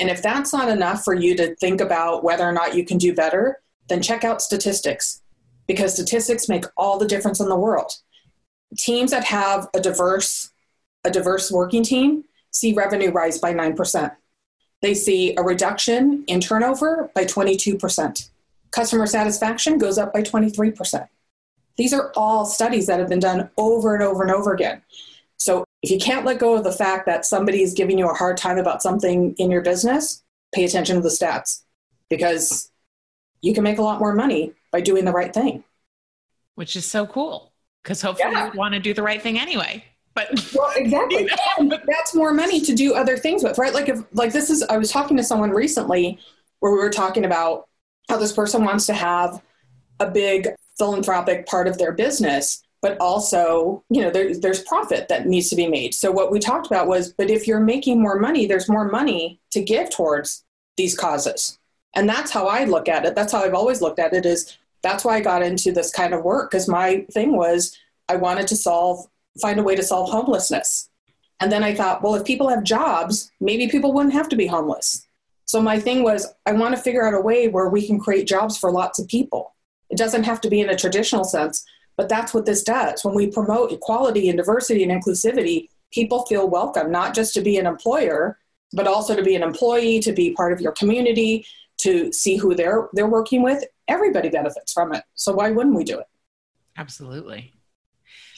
And 0.00 0.10
if 0.10 0.20
that's 0.20 0.52
not 0.52 0.68
enough 0.68 1.04
for 1.04 1.14
you 1.14 1.36
to 1.36 1.54
think 1.56 1.80
about 1.80 2.24
whether 2.24 2.42
or 2.42 2.50
not 2.50 2.74
you 2.74 2.84
can 2.84 2.98
do 2.98 3.14
better, 3.14 3.60
then 3.88 4.02
check 4.02 4.24
out 4.24 4.42
statistics 4.42 5.21
because 5.72 5.94
statistics 5.94 6.48
make 6.48 6.64
all 6.76 6.98
the 6.98 7.06
difference 7.06 7.40
in 7.40 7.48
the 7.48 7.56
world. 7.56 7.92
Teams 8.76 9.10
that 9.10 9.24
have 9.24 9.68
a 9.74 9.80
diverse 9.80 10.50
a 11.04 11.10
diverse 11.10 11.50
working 11.50 11.82
team 11.82 12.24
see 12.52 12.74
revenue 12.74 13.10
rise 13.10 13.38
by 13.38 13.52
9%. 13.52 14.14
They 14.82 14.94
see 14.94 15.34
a 15.36 15.42
reduction 15.42 16.24
in 16.28 16.40
turnover 16.40 17.10
by 17.14 17.24
22%. 17.24 18.30
Customer 18.70 19.06
satisfaction 19.06 19.78
goes 19.78 19.98
up 19.98 20.12
by 20.12 20.22
23%. 20.22 21.08
These 21.76 21.92
are 21.92 22.12
all 22.16 22.44
studies 22.44 22.86
that 22.86 23.00
have 23.00 23.08
been 23.08 23.18
done 23.18 23.50
over 23.56 23.94
and 23.94 24.02
over 24.02 24.22
and 24.22 24.30
over 24.30 24.52
again. 24.52 24.82
So 25.38 25.64
if 25.82 25.90
you 25.90 25.98
can't 25.98 26.24
let 26.24 26.38
go 26.38 26.54
of 26.56 26.62
the 26.62 26.72
fact 26.72 27.06
that 27.06 27.26
somebody 27.26 27.62
is 27.62 27.74
giving 27.74 27.98
you 27.98 28.08
a 28.08 28.14
hard 28.14 28.36
time 28.36 28.58
about 28.58 28.82
something 28.82 29.34
in 29.38 29.50
your 29.50 29.62
business, 29.62 30.22
pay 30.54 30.64
attention 30.64 30.96
to 30.96 31.02
the 31.02 31.08
stats 31.08 31.62
because 32.08 32.71
you 33.42 33.52
can 33.52 33.62
make 33.64 33.78
a 33.78 33.82
lot 33.82 33.98
more 33.98 34.14
money 34.14 34.52
by 34.70 34.80
doing 34.80 35.04
the 35.04 35.12
right 35.12 35.34
thing. 35.34 35.64
Which 36.54 36.76
is 36.76 36.86
so 36.86 37.06
cool 37.06 37.52
because 37.82 38.00
hopefully 38.00 38.32
Yeah. 38.32 38.52
you 38.52 38.58
want 38.58 38.74
to 38.74 38.80
do 38.80 38.94
the 38.94 39.02
right 39.02 39.20
thing 39.20 39.38
anyway. 39.38 39.84
But 40.14 40.28
Well, 40.54 40.70
exactly. 40.76 41.28
And 41.58 41.72
that's 41.86 42.14
more 42.14 42.32
money 42.32 42.60
to 42.60 42.74
do 42.74 42.94
other 42.94 43.16
things 43.16 43.42
with, 43.42 43.58
right? 43.58 43.72
Like 43.74 43.88
if 43.88 44.00
like 44.12 44.32
this 44.32 44.50
is 44.50 44.62
I 44.64 44.76
was 44.76 44.90
talking 44.90 45.16
to 45.16 45.22
someone 45.24 45.50
recently 45.50 46.18
where 46.60 46.72
we 46.72 46.78
were 46.78 46.90
talking 46.90 47.24
about 47.24 47.68
how 48.08 48.16
this 48.18 48.32
person 48.32 48.64
wants 48.64 48.86
to 48.86 48.94
have 48.94 49.42
a 50.00 50.10
big 50.10 50.48
philanthropic 50.78 51.46
part 51.46 51.66
of 51.66 51.78
their 51.78 51.92
business, 51.92 52.62
but 52.82 52.96
also, 52.98 53.82
you 53.90 54.02
know, 54.02 54.10
there, 54.10 54.36
there's 54.38 54.62
profit 54.64 55.08
that 55.08 55.26
needs 55.26 55.48
to 55.50 55.56
be 55.56 55.66
made. 55.66 55.94
So 55.94 56.10
what 56.10 56.30
we 56.30 56.38
talked 56.38 56.66
about 56.66 56.88
was, 56.88 57.12
but 57.12 57.30
if 57.30 57.46
you're 57.46 57.60
making 57.60 58.00
more 58.00 58.18
money, 58.18 58.46
there's 58.46 58.68
more 58.68 58.88
money 58.88 59.40
to 59.52 59.62
give 59.62 59.90
towards 59.90 60.44
these 60.76 60.96
causes. 60.96 61.58
And 61.94 62.08
that's 62.08 62.30
how 62.30 62.46
I 62.46 62.64
look 62.64 62.88
at 62.88 63.04
it. 63.04 63.14
That's 63.14 63.32
how 63.32 63.42
I've 63.42 63.54
always 63.54 63.80
looked 63.80 63.98
at 63.98 64.14
it 64.14 64.24
is 64.24 64.56
that's 64.82 65.04
why 65.04 65.16
I 65.16 65.20
got 65.20 65.42
into 65.42 65.72
this 65.72 65.90
kind 65.90 66.14
of 66.14 66.24
work 66.24 66.50
because 66.50 66.68
my 66.68 67.06
thing 67.12 67.36
was 67.36 67.78
I 68.08 68.16
wanted 68.16 68.46
to 68.48 68.56
solve 68.56 69.06
find 69.40 69.58
a 69.58 69.62
way 69.62 69.74
to 69.74 69.82
solve 69.82 70.10
homelessness. 70.10 70.90
And 71.40 71.50
then 71.50 71.64
I 71.64 71.74
thought, 71.74 72.02
well, 72.02 72.14
if 72.14 72.24
people 72.24 72.48
have 72.48 72.62
jobs, 72.62 73.32
maybe 73.40 73.68
people 73.68 73.92
wouldn't 73.92 74.14
have 74.14 74.28
to 74.28 74.36
be 74.36 74.46
homeless. 74.46 75.06
So 75.46 75.60
my 75.60 75.80
thing 75.80 76.02
was, 76.02 76.32
I 76.46 76.52
want 76.52 76.76
to 76.76 76.80
figure 76.80 77.06
out 77.06 77.14
a 77.14 77.20
way 77.20 77.48
where 77.48 77.68
we 77.68 77.86
can 77.86 77.98
create 77.98 78.26
jobs 78.26 78.56
for 78.56 78.70
lots 78.70 78.98
of 78.98 79.08
people. 79.08 79.54
It 79.90 79.98
doesn't 79.98 80.24
have 80.24 80.40
to 80.42 80.50
be 80.50 80.60
in 80.60 80.70
a 80.70 80.76
traditional 80.76 81.24
sense, 81.24 81.64
but 81.96 82.08
that's 82.08 82.32
what 82.32 82.46
this 82.46 82.62
does. 82.62 83.04
When 83.04 83.14
we 83.14 83.26
promote 83.26 83.72
equality 83.72 84.28
and 84.28 84.38
diversity 84.38 84.82
and 84.82 84.92
inclusivity, 84.92 85.68
people 85.92 86.24
feel 86.26 86.48
welcome, 86.48 86.90
not 86.90 87.14
just 87.14 87.34
to 87.34 87.40
be 87.40 87.58
an 87.58 87.66
employer, 87.66 88.38
but 88.72 88.86
also 88.86 89.14
to 89.14 89.22
be 89.22 89.34
an 89.34 89.42
employee, 89.42 90.00
to 90.00 90.12
be 90.12 90.32
part 90.32 90.52
of 90.52 90.60
your 90.60 90.72
community, 90.72 91.44
to 91.82 92.12
see 92.12 92.36
who 92.36 92.54
they're 92.54 92.88
they're 92.92 93.08
working 93.08 93.42
with. 93.42 93.64
Everybody 93.88 94.28
benefits 94.28 94.72
from 94.72 94.94
it. 94.94 95.02
So 95.14 95.32
why 95.32 95.50
wouldn't 95.50 95.76
we 95.76 95.84
do 95.84 95.98
it? 95.98 96.06
Absolutely. 96.76 97.52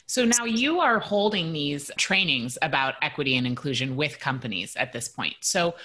So 0.07 0.23
now 0.23 0.45
you 0.45 0.79
are 0.79 0.99
holding 0.99 1.51
these 1.51 1.89
trainings 1.97 2.57
about 2.61 2.95
equity 3.01 3.37
and 3.37 3.47
inclusion 3.47 3.95
with 3.95 4.19
companies 4.19 4.75
at 4.75 4.93
this 4.93 5.07
point. 5.07 5.35
So 5.41 5.75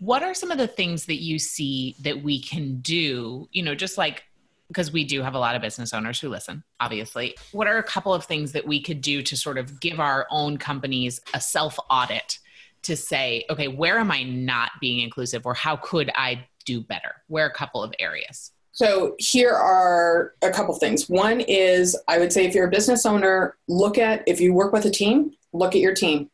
what 0.00 0.22
are 0.22 0.34
some 0.34 0.50
of 0.50 0.58
the 0.58 0.66
things 0.66 1.06
that 1.06 1.22
you 1.22 1.38
see 1.38 1.94
that 2.02 2.22
we 2.22 2.40
can 2.40 2.80
do, 2.80 3.48
you 3.52 3.62
know, 3.62 3.74
just 3.74 3.98
like 3.98 4.24
because 4.68 4.92
we 4.92 5.02
do 5.04 5.22
have 5.22 5.34
a 5.34 5.38
lot 5.38 5.56
of 5.56 5.62
business 5.62 5.94
owners 5.94 6.20
who 6.20 6.28
listen, 6.28 6.62
obviously. 6.78 7.34
What 7.52 7.66
are 7.66 7.78
a 7.78 7.82
couple 7.82 8.12
of 8.12 8.24
things 8.26 8.52
that 8.52 8.66
we 8.66 8.82
could 8.82 9.00
do 9.00 9.22
to 9.22 9.36
sort 9.36 9.56
of 9.56 9.80
give 9.80 9.98
our 9.98 10.26
own 10.30 10.58
companies 10.58 11.20
a 11.32 11.40
self 11.40 11.78
audit 11.90 12.38
to 12.82 12.94
say, 12.94 13.44
okay, 13.50 13.68
where 13.68 13.98
am 13.98 14.10
I 14.10 14.22
not 14.22 14.72
being 14.80 15.00
inclusive 15.00 15.46
or 15.46 15.54
how 15.54 15.76
could 15.76 16.10
I 16.14 16.46
do 16.68 16.82
better? 16.82 17.16
Where 17.28 17.46
a 17.46 17.52
couple 17.52 17.82
of 17.82 17.94
areas? 17.98 18.52
So 18.72 19.16
here 19.18 19.54
are 19.54 20.34
a 20.42 20.50
couple 20.50 20.74
things. 20.74 21.08
One 21.08 21.40
is 21.40 21.96
I 22.06 22.18
would 22.18 22.32
say 22.32 22.44
if 22.44 22.54
you're 22.54 22.68
a 22.68 22.70
business 22.70 23.06
owner, 23.06 23.56
look 23.66 23.96
at 23.96 24.22
if 24.26 24.38
you 24.40 24.52
work 24.52 24.72
with 24.72 24.84
a 24.84 24.90
team, 24.90 25.32
look 25.52 25.74
at 25.74 25.80
your 25.80 25.94
team 25.94 26.30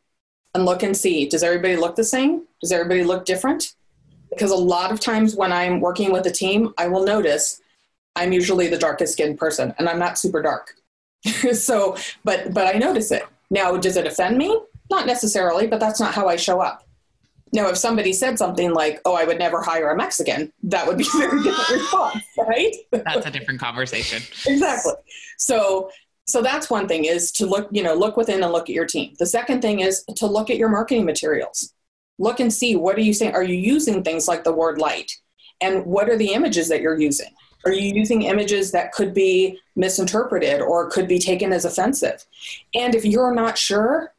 and 0.53 0.65
look 0.65 0.83
and 0.83 0.95
see 0.95 1.27
does 1.27 1.41
everybody 1.41 1.77
look 1.77 1.95
the 1.95 2.03
same? 2.03 2.43
Does 2.61 2.73
everybody 2.73 3.03
look 3.03 3.25
different? 3.25 3.73
Because 4.29 4.51
a 4.51 4.55
lot 4.55 4.91
of 4.91 4.99
times 4.99 5.35
when 5.35 5.53
I'm 5.53 5.79
working 5.79 6.11
with 6.11 6.27
a 6.27 6.31
team, 6.31 6.73
I 6.77 6.87
will 6.89 7.05
notice 7.05 7.61
I'm 8.17 8.33
usually 8.33 8.67
the 8.67 8.77
darkest 8.77 9.13
skinned 9.13 9.39
person 9.39 9.73
and 9.79 9.87
I'm 9.87 9.99
not 9.99 10.19
super 10.19 10.41
dark. 10.41 10.75
so, 11.53 11.95
but 12.25 12.53
but 12.53 12.67
I 12.67 12.77
notice 12.77 13.11
it. 13.11 13.25
Now, 13.49 13.77
does 13.77 13.95
it 13.95 14.05
offend 14.05 14.37
me? 14.37 14.59
Not 14.91 15.07
necessarily, 15.07 15.67
but 15.67 15.79
that's 15.79 15.99
not 15.99 16.13
how 16.13 16.27
I 16.27 16.35
show 16.35 16.59
up. 16.59 16.85
Now, 17.55 17.69
if 17.69 17.77
somebody 17.77 18.11
said 18.11 18.37
something 18.37 18.73
like, 18.73 18.99
"Oh, 19.05 19.15
I 19.15 19.23
would 19.23 19.39
never 19.39 19.61
hire 19.61 19.89
a 19.89 19.95
Mexican," 19.95 20.51
that 20.63 20.85
would 20.85 20.97
be 20.97 21.05
a 21.15 21.17
very 21.17 21.41
different 21.41 21.69
response, 21.69 22.23
right? 22.37 22.75
That's 22.91 23.25
a 23.25 23.31
different 23.31 23.61
conversation. 23.61 24.21
exactly. 24.45 24.93
So, 25.37 25.89
so 26.27 26.41
that's 26.41 26.69
one 26.69 26.85
thing 26.87 27.05
is 27.05 27.31
to 27.33 27.45
look, 27.45 27.69
you 27.71 27.81
know, 27.81 27.95
look 27.95 28.17
within 28.17 28.43
and 28.43 28.51
look 28.51 28.69
at 28.69 28.75
your 28.75 28.85
team. 28.85 29.13
The 29.19 29.25
second 29.25 29.61
thing 29.61 29.79
is 29.79 30.03
to 30.17 30.27
look 30.27 30.49
at 30.49 30.57
your 30.57 30.67
marketing 30.67 31.05
materials. 31.05 31.73
Look 32.19 32.41
and 32.41 32.51
see 32.51 32.75
what 32.75 32.97
are 32.97 33.01
you 33.01 33.13
saying? 33.13 33.33
Are 33.33 33.43
you 33.43 33.55
using 33.55 34.03
things 34.03 34.27
like 34.27 34.43
the 34.43 34.53
word 34.53 34.77
light? 34.77 35.11
And 35.61 35.85
what 35.85 36.09
are 36.09 36.17
the 36.17 36.33
images 36.33 36.67
that 36.67 36.81
you're 36.81 36.99
using? 36.99 37.31
Are 37.63 37.71
you 37.71 37.95
using 37.95 38.23
images 38.23 38.71
that 38.73 38.91
could 38.91 39.13
be 39.13 39.57
misinterpreted 39.77 40.61
or 40.61 40.89
could 40.89 41.07
be 41.07 41.19
taken 41.19 41.53
as 41.53 41.63
offensive? 41.63 42.25
And 42.73 42.93
if 42.95 43.05
you're 43.05 43.33
not 43.33 43.57
sure, 43.57 44.13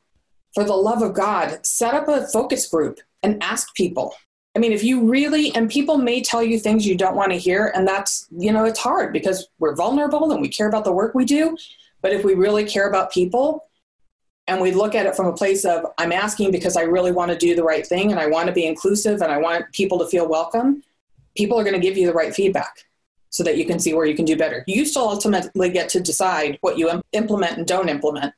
for 0.54 0.64
the 0.64 0.74
love 0.74 1.02
of 1.02 1.12
God, 1.12 1.66
set 1.66 1.92
up 1.92 2.08
a 2.08 2.26
focus 2.28 2.66
group 2.66 2.98
and 3.26 3.42
ask 3.42 3.74
people. 3.74 4.14
I 4.54 4.58
mean, 4.58 4.72
if 4.72 4.82
you 4.82 5.06
really, 5.06 5.54
and 5.54 5.68
people 5.68 5.98
may 5.98 6.22
tell 6.22 6.42
you 6.42 6.58
things 6.58 6.86
you 6.86 6.96
don't 6.96 7.16
want 7.16 7.32
to 7.32 7.38
hear, 7.38 7.72
and 7.74 7.86
that's, 7.86 8.26
you 8.30 8.52
know, 8.52 8.64
it's 8.64 8.78
hard 8.78 9.12
because 9.12 9.48
we're 9.58 9.74
vulnerable 9.74 10.32
and 10.32 10.40
we 10.40 10.48
care 10.48 10.68
about 10.68 10.84
the 10.84 10.92
work 10.92 11.14
we 11.14 11.26
do. 11.26 11.58
But 12.00 12.12
if 12.12 12.24
we 12.24 12.34
really 12.34 12.64
care 12.64 12.88
about 12.88 13.12
people 13.12 13.68
and 14.46 14.60
we 14.60 14.70
look 14.70 14.94
at 14.94 15.04
it 15.04 15.14
from 15.14 15.26
a 15.26 15.32
place 15.32 15.64
of, 15.64 15.84
I'm 15.98 16.12
asking 16.12 16.52
because 16.52 16.76
I 16.76 16.82
really 16.82 17.12
want 17.12 17.32
to 17.32 17.36
do 17.36 17.54
the 17.54 17.64
right 17.64 17.86
thing 17.86 18.12
and 18.12 18.20
I 18.20 18.28
want 18.28 18.46
to 18.46 18.52
be 18.54 18.64
inclusive 18.64 19.20
and 19.20 19.30
I 19.30 19.38
want 19.38 19.70
people 19.72 19.98
to 19.98 20.06
feel 20.06 20.26
welcome, 20.26 20.82
people 21.36 21.58
are 21.58 21.64
going 21.64 21.74
to 21.74 21.86
give 21.86 21.98
you 21.98 22.06
the 22.06 22.14
right 22.14 22.34
feedback 22.34 22.74
so 23.28 23.42
that 23.42 23.58
you 23.58 23.66
can 23.66 23.78
see 23.78 23.92
where 23.92 24.06
you 24.06 24.14
can 24.14 24.24
do 24.24 24.36
better. 24.36 24.64
You 24.66 24.86
still 24.86 25.08
ultimately 25.08 25.68
get 25.68 25.90
to 25.90 26.00
decide 26.00 26.56
what 26.62 26.78
you 26.78 27.02
implement 27.12 27.58
and 27.58 27.66
don't 27.66 27.90
implement 27.90 28.32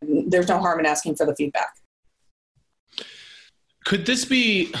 there's 0.00 0.48
no 0.48 0.58
harm 0.58 0.78
in 0.78 0.86
asking 0.86 1.16
for 1.16 1.26
the 1.26 1.34
feedback. 1.34 1.74
Could 3.88 4.04
this 4.04 4.26
be 4.26 4.74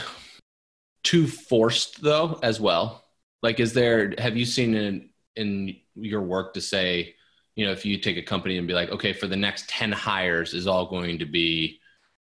too 1.02 1.26
forced 1.26 2.02
though 2.02 2.38
as 2.42 2.60
well? 2.60 3.06
Like 3.42 3.58
is 3.58 3.72
there 3.72 4.12
have 4.18 4.36
you 4.36 4.44
seen 4.44 4.74
in 4.74 5.08
in 5.34 5.76
your 5.94 6.20
work 6.20 6.52
to 6.52 6.60
say, 6.60 7.14
you 7.56 7.64
know, 7.64 7.72
if 7.72 7.86
you 7.86 7.96
take 7.96 8.18
a 8.18 8.22
company 8.22 8.58
and 8.58 8.68
be 8.68 8.74
like, 8.74 8.90
okay, 8.90 9.14
for 9.14 9.26
the 9.26 9.34
next 9.34 9.66
10 9.70 9.92
hires 9.92 10.52
is 10.52 10.66
all 10.66 10.90
going 10.90 11.20
to 11.20 11.24
be, 11.24 11.80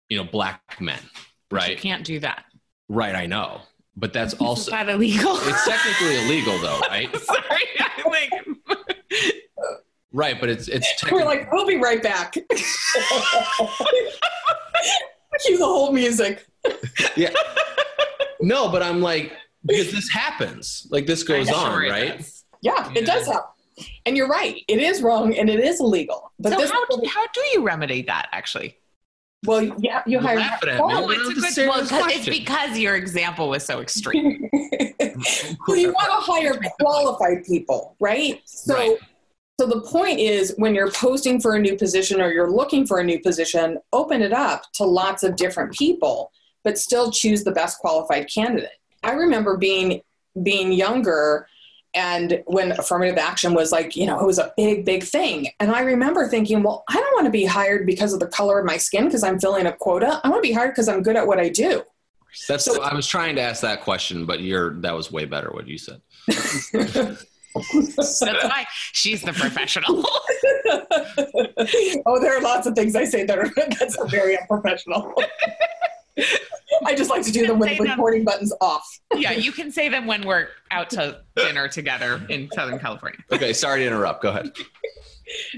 you 0.10 0.20
know, 0.20 0.24
black 0.24 0.80
men, 0.80 1.00
right? 1.50 1.72
you 1.72 1.78
can't 1.78 2.04
do 2.04 2.20
that. 2.20 2.46
Right, 2.90 3.16
I 3.16 3.26
know. 3.26 3.62
But 3.96 4.14
that's 4.14 4.36
also 4.36 4.62
Is 4.62 4.68
that 4.68 4.88
illegal? 4.88 5.36
it's 5.36 5.66
technically 5.66 6.26
illegal 6.26 6.60
though, 6.60 6.80
right? 6.82 7.10
Sorry. 7.24 7.66
I'm 7.80 8.12
like 8.12 8.32
Right, 10.12 10.40
but 10.40 10.50
it's 10.50 10.68
it's 10.68 11.12
we're 11.12 11.26
like, 11.26 11.52
we'll 11.52 11.66
be 11.66 11.78
right 11.78 12.04
back. 12.04 12.36
Cue 15.46 15.58
the 15.58 15.66
whole 15.66 15.92
music. 15.92 16.46
yeah. 17.16 17.32
No, 18.42 18.70
but 18.70 18.84
I'm 18.84 19.02
like 19.02 19.34
because 19.66 19.92
this 19.92 20.10
happens. 20.10 20.88
Like 20.90 21.06
this 21.06 21.24
goes 21.24 21.52
on, 21.52 21.80
right? 21.80 22.18
does. 22.18 22.44
Yeah, 22.62 22.92
it 22.96 23.06
does 23.06 23.28
happen. 23.28 23.42
And 24.06 24.18
you're 24.18 24.28
right. 24.28 24.64
It 24.68 24.80
is 24.80 25.02
wrong 25.02 25.36
and 25.36 25.50
it 25.50 25.60
is 25.60 25.80
illegal. 25.80 26.32
But 26.40 26.54
So 26.54 26.58
this 26.60 26.72
how, 26.72 26.84
how 27.08 27.26
do 27.28 27.42
you 27.54 27.64
remedy 27.64 28.02
that 28.04 28.30
actually? 28.32 28.78
well, 29.46 29.64
yeah, 29.78 30.02
you 30.08 30.20
hire 30.20 30.40
laughing 30.40 30.70
well, 30.80 31.06
Oh, 31.06 31.10
it's, 31.12 31.58
a 31.58 31.62
good, 31.62 31.70
well, 31.70 32.10
it's 32.10 32.28
because 32.28 32.78
your 32.78 32.96
example 32.96 33.50
was 33.50 33.64
so 33.64 33.82
extreme. 33.82 34.50
well, 34.52 35.78
you 35.78 35.92
want 35.94 36.26
to 36.26 36.32
hire 36.32 36.60
qualified 36.80 37.46
people, 37.46 37.96
right? 38.00 38.42
So, 38.46 38.74
Right. 38.74 38.98
So 39.60 39.66
the 39.66 39.82
point 39.82 40.20
is, 40.20 40.54
when 40.58 40.76
you're 40.76 40.92
posting 40.92 41.42
for 41.42 41.56
a 41.56 41.60
new 41.60 41.76
position 41.76 42.22
or 42.22 42.32
you're 42.32 42.52
looking 42.52 42.86
for 42.86 43.00
a 43.00 43.04
new 43.04 43.20
position, 43.20 43.80
open 43.92 44.22
it 44.22 44.32
up 44.32 44.72
to 44.74 44.84
lots 44.84 45.24
of 45.24 45.36
different 45.36 45.74
people, 45.74 46.32
but 46.64 46.78
still 46.78 47.12
choose 47.12 47.44
the 47.44 47.52
best 47.52 47.80
qualified 47.80 48.30
candidate. 48.32 48.70
I 49.04 49.14
remember 49.14 49.58
being 49.58 50.02
being 50.44 50.72
younger. 50.72 51.48
And 51.96 52.44
when 52.46 52.74
affirmative 52.74 53.18
action 53.18 53.56
was 53.56 53.72
like, 53.72 53.96
you 53.96 54.06
know, 54.06 54.20
it 54.20 54.26
was 54.26 54.38
a 54.38 54.54
big, 54.56 54.86
big 54.86 55.04
thing. 55.04 55.48
And 55.60 55.72
I 55.72 55.80
remember 55.80 56.28
thinking, 56.28 56.62
well, 56.62 56.84
I 56.88 56.94
don't 56.94 57.14
want 57.16 57.26
to 57.26 57.32
be 57.32 57.46
hired 57.46 57.88
because 57.88 58.14
of 58.14 58.20
the 58.20 58.28
color 58.28 58.60
of 58.60 58.66
my 58.66 58.78
skin 58.78 59.06
because 59.06 59.24
I'm 59.24 59.40
filling 59.40 59.66
a 59.66 59.72
quota. 59.72 60.22
I 60.24 60.30
want 60.30 60.44
to 60.44 60.48
be 60.48 60.54
hired 60.54 60.74
because 60.74 60.88
I'm 60.88 61.02
good 61.02 61.16
at 61.16 61.26
what 61.26 61.40
I 61.40 61.50
do. 61.50 61.82
That's 62.48 62.66
So- 62.66 62.84
I 62.84 62.94
was 62.94 63.08
trying 63.08 63.36
to 63.38 63.42
ask 63.42 63.62
that 63.64 63.82
question, 63.82 64.28
but 64.28 64.42
you're 64.42 64.80
that 64.82 64.94
was 64.94 65.12
way 65.12 65.26
better 65.26 65.50
what 65.50 65.68
you 65.68 65.80
said. 65.80 66.02
That's 67.96 68.22
why 68.22 68.66
she's 68.94 69.22
the 69.22 69.34
professional. 69.34 70.04
oh, 72.06 72.20
there 72.20 72.38
are 72.38 72.42
lots 72.42 72.68
of 72.68 72.76
things 72.76 72.96
I 72.96 73.06
say 73.06 73.24
that 73.26 73.38
are 73.38 73.50
that's 73.80 73.98
very 74.10 74.38
unprofessional. 74.38 75.14
I 76.86 76.96
just 76.96 77.10
like 77.10 77.24
to 77.24 77.32
do 77.32 77.48
them 77.48 77.60
with 77.60 77.70
Say 77.70 77.78
the 77.78 77.84
them. 77.84 77.92
recording 77.92 78.26
buttons 78.26 78.54
off. 78.62 78.88
yeah, 79.16 79.32
you 79.32 79.52
can 79.52 79.72
say 79.72 79.90
them 79.90 80.08
when 80.08 80.26
we're 80.26 80.48
out 80.72 80.90
to 80.92 81.22
dinner 81.36 81.68
together 81.68 82.22
in 82.30 82.50
Southern 82.54 82.80
California. 82.80 83.20
Okay, 83.32 83.54
sorry 83.54 83.82
to 83.82 83.88
interrupt. 83.88 84.24
Go 84.24 84.30
ahead. 84.30 84.52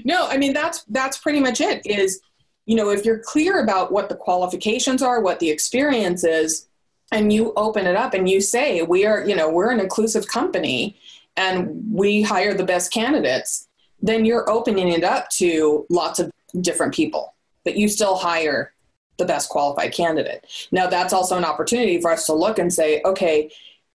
No, 0.04 0.28
I 0.28 0.36
mean 0.36 0.52
that's 0.52 0.84
that's 0.84 1.18
pretty 1.18 1.40
much 1.40 1.60
it. 1.60 1.82
Is 1.86 2.20
you 2.66 2.76
know 2.76 2.90
if 2.90 3.04
you're 3.04 3.20
clear 3.24 3.62
about 3.62 3.92
what 3.92 4.08
the 4.08 4.16
qualifications 4.16 5.02
are, 5.02 5.20
what 5.20 5.40
the 5.40 5.50
experience 5.50 6.24
is, 6.24 6.68
and 7.12 7.32
you 7.32 7.52
open 7.56 7.86
it 7.86 7.96
up 7.96 8.14
and 8.14 8.28
you 8.28 8.40
say 8.40 8.82
we 8.82 9.06
are 9.06 9.26
you 9.26 9.36
know 9.36 9.50
we're 9.50 9.70
an 9.70 9.80
inclusive 9.80 10.26
company 10.28 10.98
and 11.36 11.68
we 11.90 12.22
hire 12.22 12.54
the 12.54 12.64
best 12.64 12.92
candidates, 12.92 13.68
then 14.00 14.24
you're 14.24 14.48
opening 14.50 14.88
it 14.88 15.04
up 15.04 15.28
to 15.30 15.86
lots 15.90 16.18
of 16.18 16.30
different 16.60 16.94
people, 16.94 17.34
but 17.64 17.76
you 17.76 17.88
still 17.88 18.16
hire 18.16 18.72
the 19.18 19.24
best 19.24 19.48
qualified 19.50 19.92
candidate. 19.92 20.46
Now 20.72 20.86
that's 20.86 21.12
also 21.12 21.36
an 21.36 21.44
opportunity 21.44 22.00
for 22.00 22.10
us 22.10 22.26
to 22.26 22.32
look 22.32 22.58
and 22.58 22.72
say, 22.72 23.02
okay, 23.04 23.50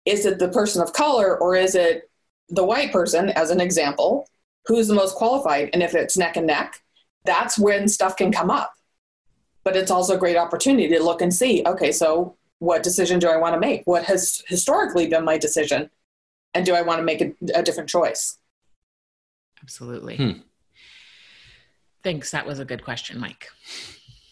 is 0.05 0.25
it 0.25 0.39
the 0.39 0.49
person 0.49 0.81
of 0.81 0.93
color 0.93 1.37
or 1.37 1.55
is 1.55 1.75
it 1.75 2.09
the 2.49 2.63
white 2.63 2.91
person, 2.91 3.29
as 3.29 3.51
an 3.51 3.61
example, 3.61 4.27
who's 4.65 4.87
the 4.87 4.95
most 4.95 5.15
qualified? 5.15 5.69
And 5.73 5.81
if 5.81 5.93
it's 5.95 6.17
neck 6.17 6.37
and 6.37 6.47
neck, 6.47 6.81
that's 7.23 7.57
when 7.57 7.87
stuff 7.87 8.17
can 8.17 8.31
come 8.31 8.49
up. 8.49 8.73
But 9.63 9.75
it's 9.75 9.91
also 9.91 10.15
a 10.15 10.19
great 10.19 10.37
opportunity 10.37 10.87
to 10.89 11.03
look 11.03 11.21
and 11.21 11.33
see, 11.33 11.63
okay, 11.65 11.91
so 11.91 12.35
what 12.57 12.83
decision 12.83 13.19
do 13.19 13.29
I 13.29 13.37
want 13.37 13.53
to 13.53 13.59
make? 13.59 13.83
What 13.85 14.03
has 14.05 14.43
historically 14.47 15.07
been 15.07 15.23
my 15.23 15.37
decision? 15.37 15.89
And 16.53 16.65
do 16.65 16.73
I 16.73 16.81
want 16.81 16.99
to 16.99 17.03
make 17.03 17.21
a, 17.21 17.33
a 17.55 17.63
different 17.63 17.89
choice? 17.89 18.37
Absolutely. 19.61 20.17
Hmm. 20.17 20.31
Thanks. 22.03 22.31
That 22.31 22.45
was 22.45 22.59
a 22.59 22.65
good 22.65 22.83
question, 22.83 23.19
Mike. 23.19 23.47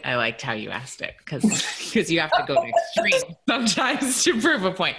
I 0.04 0.16
liked 0.16 0.42
how 0.42 0.54
you 0.54 0.70
asked 0.70 1.02
it 1.02 1.16
because 1.20 1.44
because 1.44 2.10
you 2.10 2.22
have 2.22 2.32
to 2.32 2.46
go 2.48 2.56
to 2.56 2.68
extreme 2.68 3.36
sometimes 3.50 4.24
to 4.24 4.40
prove 4.40 4.64
a 4.64 4.72
point. 4.72 4.96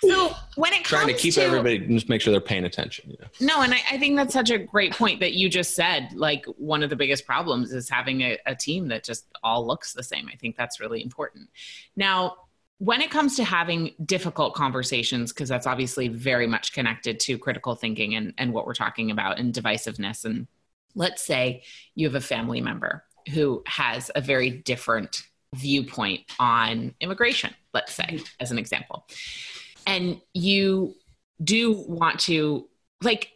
So 0.00 0.34
when 0.56 0.74
it 0.74 0.84
comes 0.84 0.88
to 0.88 0.94
Trying 0.96 1.06
to 1.06 1.14
keep 1.14 1.38
everybody 1.38 1.78
just 1.78 2.10
make 2.10 2.20
sure 2.20 2.32
they're 2.32 2.40
paying 2.40 2.64
attention. 2.64 3.10
You 3.10 3.16
know? 3.20 3.54
No, 3.54 3.62
and 3.62 3.72
I, 3.72 3.78
I 3.92 3.98
think 3.98 4.16
that's 4.16 4.34
such 4.34 4.50
a 4.50 4.58
great 4.58 4.92
point 4.92 5.20
that 5.20 5.32
you 5.32 5.48
just 5.48 5.74
said. 5.74 6.10
Like, 6.14 6.44
one 6.58 6.82
of 6.82 6.90
the 6.90 6.96
biggest 6.96 7.24
problems 7.24 7.72
is 7.72 7.88
having 7.88 8.20
a, 8.20 8.38
a 8.44 8.54
team 8.54 8.88
that 8.88 9.04
just 9.04 9.26
all 9.42 9.66
looks 9.66 9.94
the 9.94 10.02
same. 10.02 10.28
I 10.30 10.36
think 10.36 10.56
that's 10.56 10.80
really 10.80 11.02
important. 11.02 11.48
Now, 11.96 12.36
when 12.78 13.00
it 13.00 13.10
comes 13.10 13.36
to 13.36 13.44
having 13.44 13.94
difficult 14.04 14.54
conversations, 14.54 15.32
because 15.32 15.48
that's 15.48 15.66
obviously 15.66 16.08
very 16.08 16.46
much 16.46 16.72
connected 16.72 17.18
to 17.20 17.38
critical 17.38 17.74
thinking 17.74 18.14
and, 18.14 18.34
and 18.36 18.52
what 18.52 18.66
we're 18.66 18.74
talking 18.74 19.10
about 19.10 19.38
and 19.38 19.54
divisiveness. 19.54 20.24
And 20.24 20.46
let's 20.94 21.24
say 21.24 21.62
you 21.94 22.06
have 22.06 22.14
a 22.14 22.20
family 22.20 22.60
member 22.60 23.04
who 23.32 23.62
has 23.66 24.10
a 24.14 24.20
very 24.20 24.50
different 24.50 25.22
viewpoint 25.54 26.20
on 26.38 26.94
immigration, 27.00 27.54
let's 27.72 27.94
say, 27.94 28.04
mm-hmm. 28.04 28.24
as 28.40 28.50
an 28.50 28.58
example. 28.58 29.06
And 29.86 30.20
you 30.34 30.94
do 31.42 31.72
want 31.88 32.20
to, 32.20 32.68
like, 33.02 33.30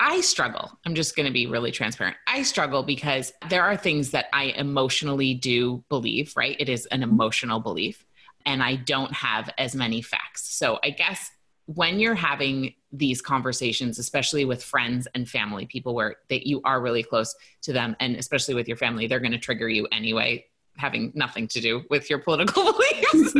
I 0.00 0.20
struggle. 0.20 0.78
I'm 0.86 0.94
just 0.94 1.16
going 1.16 1.26
to 1.26 1.32
be 1.32 1.46
really 1.46 1.72
transparent. 1.72 2.16
I 2.26 2.42
struggle 2.42 2.84
because 2.84 3.32
there 3.50 3.64
are 3.64 3.76
things 3.76 4.12
that 4.12 4.26
I 4.32 4.44
emotionally 4.44 5.34
do 5.34 5.84
believe, 5.88 6.32
right? 6.36 6.56
It 6.58 6.68
is 6.68 6.86
an 6.86 7.00
mm-hmm. 7.00 7.10
emotional 7.10 7.60
belief, 7.60 8.04
and 8.48 8.62
I 8.62 8.76
don't 8.76 9.12
have 9.12 9.50
as 9.58 9.76
many 9.76 10.00
facts. 10.00 10.54
So 10.54 10.78
I 10.82 10.88
guess 10.90 11.30
when 11.66 12.00
you're 12.00 12.14
having 12.14 12.72
these 12.92 13.20
conversations 13.20 13.98
especially 13.98 14.46
with 14.46 14.64
friends 14.64 15.06
and 15.14 15.28
family 15.28 15.66
people 15.66 15.94
where 15.94 16.16
that 16.30 16.46
you 16.46 16.62
are 16.64 16.80
really 16.80 17.02
close 17.02 17.36
to 17.60 17.74
them 17.74 17.94
and 18.00 18.16
especially 18.16 18.54
with 18.54 18.66
your 18.66 18.78
family 18.78 19.06
they're 19.06 19.20
going 19.20 19.32
to 19.32 19.38
trigger 19.38 19.68
you 19.68 19.86
anyway 19.92 20.42
having 20.78 21.12
nothing 21.14 21.46
to 21.46 21.60
do 21.60 21.84
with 21.90 22.08
your 22.08 22.20
political 22.20 22.62
beliefs 22.72 23.32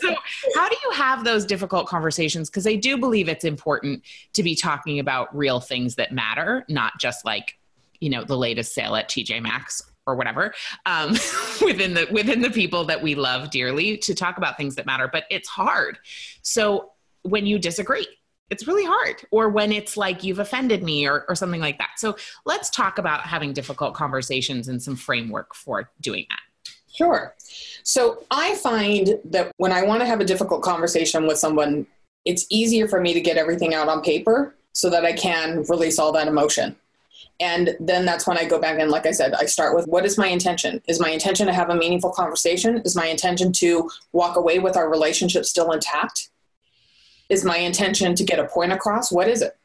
so 0.00 0.14
how 0.54 0.66
do 0.66 0.76
you 0.84 0.90
have 0.94 1.22
those 1.24 1.44
difficult 1.44 1.86
conversations 1.86 2.48
because 2.48 2.66
i 2.66 2.74
do 2.74 2.96
believe 2.96 3.28
it's 3.28 3.44
important 3.44 4.02
to 4.32 4.42
be 4.42 4.54
talking 4.54 4.98
about 4.98 5.36
real 5.36 5.60
things 5.60 5.96
that 5.96 6.12
matter 6.12 6.64
not 6.70 6.98
just 6.98 7.26
like 7.26 7.58
you 8.00 8.08
know 8.08 8.24
the 8.24 8.38
latest 8.38 8.72
sale 8.72 8.96
at 8.96 9.10
tj 9.10 9.42
maxx 9.42 9.82
or 10.06 10.14
whatever 10.14 10.54
um, 10.86 11.10
within 11.64 11.94
the 11.94 12.06
within 12.10 12.40
the 12.42 12.50
people 12.50 12.84
that 12.84 13.02
we 13.02 13.14
love 13.14 13.50
dearly 13.50 13.96
to 13.96 14.14
talk 14.14 14.36
about 14.38 14.56
things 14.56 14.74
that 14.74 14.86
matter 14.86 15.08
but 15.12 15.24
it's 15.30 15.48
hard 15.48 15.98
so 16.42 16.90
when 17.26 17.46
you 17.46 17.58
disagree. 17.58 18.06
It's 18.48 18.68
really 18.68 18.84
hard, 18.84 19.26
or 19.32 19.48
when 19.48 19.72
it's 19.72 19.96
like 19.96 20.22
you've 20.22 20.38
offended 20.38 20.84
me, 20.84 21.08
or, 21.08 21.24
or 21.28 21.34
something 21.34 21.60
like 21.60 21.78
that. 21.78 21.90
So, 21.96 22.16
let's 22.44 22.70
talk 22.70 22.98
about 22.98 23.22
having 23.22 23.52
difficult 23.52 23.94
conversations 23.94 24.68
and 24.68 24.80
some 24.80 24.94
framework 24.94 25.52
for 25.54 25.90
doing 26.00 26.26
that. 26.30 26.72
Sure. 26.94 27.34
So, 27.82 28.22
I 28.30 28.54
find 28.54 29.18
that 29.24 29.50
when 29.56 29.72
I 29.72 29.82
want 29.82 30.00
to 30.00 30.06
have 30.06 30.20
a 30.20 30.24
difficult 30.24 30.62
conversation 30.62 31.26
with 31.26 31.38
someone, 31.38 31.88
it's 32.24 32.46
easier 32.48 32.86
for 32.86 33.00
me 33.00 33.14
to 33.14 33.20
get 33.20 33.36
everything 33.36 33.74
out 33.74 33.88
on 33.88 34.00
paper 34.00 34.54
so 34.72 34.90
that 34.90 35.04
I 35.04 35.12
can 35.12 35.64
release 35.68 35.98
all 35.98 36.12
that 36.12 36.28
emotion. 36.28 36.76
And 37.38 37.76
then 37.80 38.04
that's 38.04 38.26
when 38.26 38.38
I 38.38 38.44
go 38.46 38.58
back 38.58 38.78
and, 38.78 38.90
like 38.90 39.06
I 39.06 39.10
said, 39.10 39.34
I 39.34 39.44
start 39.44 39.74
with 39.74 39.86
what 39.86 40.06
is 40.06 40.16
my 40.16 40.28
intention? 40.28 40.82
Is 40.88 41.00
my 41.00 41.10
intention 41.10 41.46
to 41.46 41.52
have 41.52 41.68
a 41.68 41.74
meaningful 41.74 42.10
conversation? 42.10 42.80
Is 42.84 42.96
my 42.96 43.06
intention 43.06 43.52
to 43.54 43.90
walk 44.12 44.36
away 44.36 44.58
with 44.58 44.76
our 44.76 44.90
relationship 44.90 45.44
still 45.44 45.72
intact? 45.72 46.30
is 47.28 47.44
my 47.44 47.56
intention 47.56 48.14
to 48.14 48.24
get 48.24 48.38
a 48.38 48.44
point 48.44 48.72
across? 48.72 49.10
What 49.10 49.28
is 49.28 49.42
it? 49.42 49.56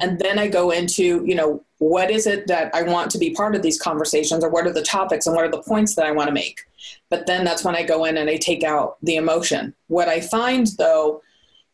And 0.00 0.18
then 0.18 0.38
I 0.38 0.48
go 0.48 0.70
into, 0.70 1.24
you 1.26 1.34
know, 1.34 1.62
what 1.78 2.10
is 2.10 2.26
it 2.26 2.46
that 2.46 2.74
I 2.74 2.82
want 2.82 3.10
to 3.10 3.18
be 3.18 3.34
part 3.34 3.54
of 3.54 3.60
these 3.60 3.80
conversations 3.80 4.42
or 4.42 4.48
what 4.48 4.66
are 4.66 4.72
the 4.72 4.82
topics 4.82 5.26
and 5.26 5.36
what 5.36 5.44
are 5.44 5.50
the 5.50 5.62
points 5.62 5.94
that 5.96 6.06
I 6.06 6.12
want 6.12 6.28
to 6.28 6.34
make? 6.34 6.60
But 7.10 7.26
then 7.26 7.44
that's 7.44 7.64
when 7.64 7.76
I 7.76 7.82
go 7.82 8.04
in 8.06 8.16
and 8.16 8.30
I 8.30 8.36
take 8.36 8.62
out 8.62 8.96
the 9.02 9.16
emotion. 9.16 9.74
What 9.88 10.08
I 10.08 10.20
find 10.20 10.68
though 10.78 11.20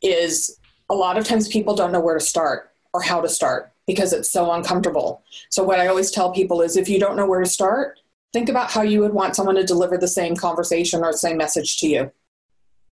is 0.02 0.58
a 0.88 0.94
lot 0.94 1.18
of 1.18 1.24
times 1.24 1.46
people 1.46 1.76
don't 1.76 1.92
know 1.92 2.00
where 2.00 2.18
to 2.18 2.24
start 2.24 2.72
or 2.92 3.00
how 3.00 3.20
to 3.20 3.28
start 3.28 3.70
because 3.90 4.12
it's 4.12 4.30
so 4.30 4.52
uncomfortable. 4.52 5.20
So 5.48 5.64
what 5.64 5.80
I 5.80 5.88
always 5.88 6.12
tell 6.12 6.30
people 6.30 6.62
is 6.62 6.76
if 6.76 6.88
you 6.88 7.00
don't 7.00 7.16
know 7.16 7.26
where 7.26 7.40
to 7.40 7.48
start, 7.48 7.98
think 8.32 8.48
about 8.48 8.70
how 8.70 8.82
you 8.82 9.00
would 9.00 9.12
want 9.12 9.34
someone 9.34 9.56
to 9.56 9.64
deliver 9.64 9.98
the 9.98 10.06
same 10.06 10.36
conversation 10.36 11.02
or 11.02 11.10
the 11.10 11.18
same 11.18 11.36
message 11.36 11.78
to 11.78 11.88
you. 11.88 12.12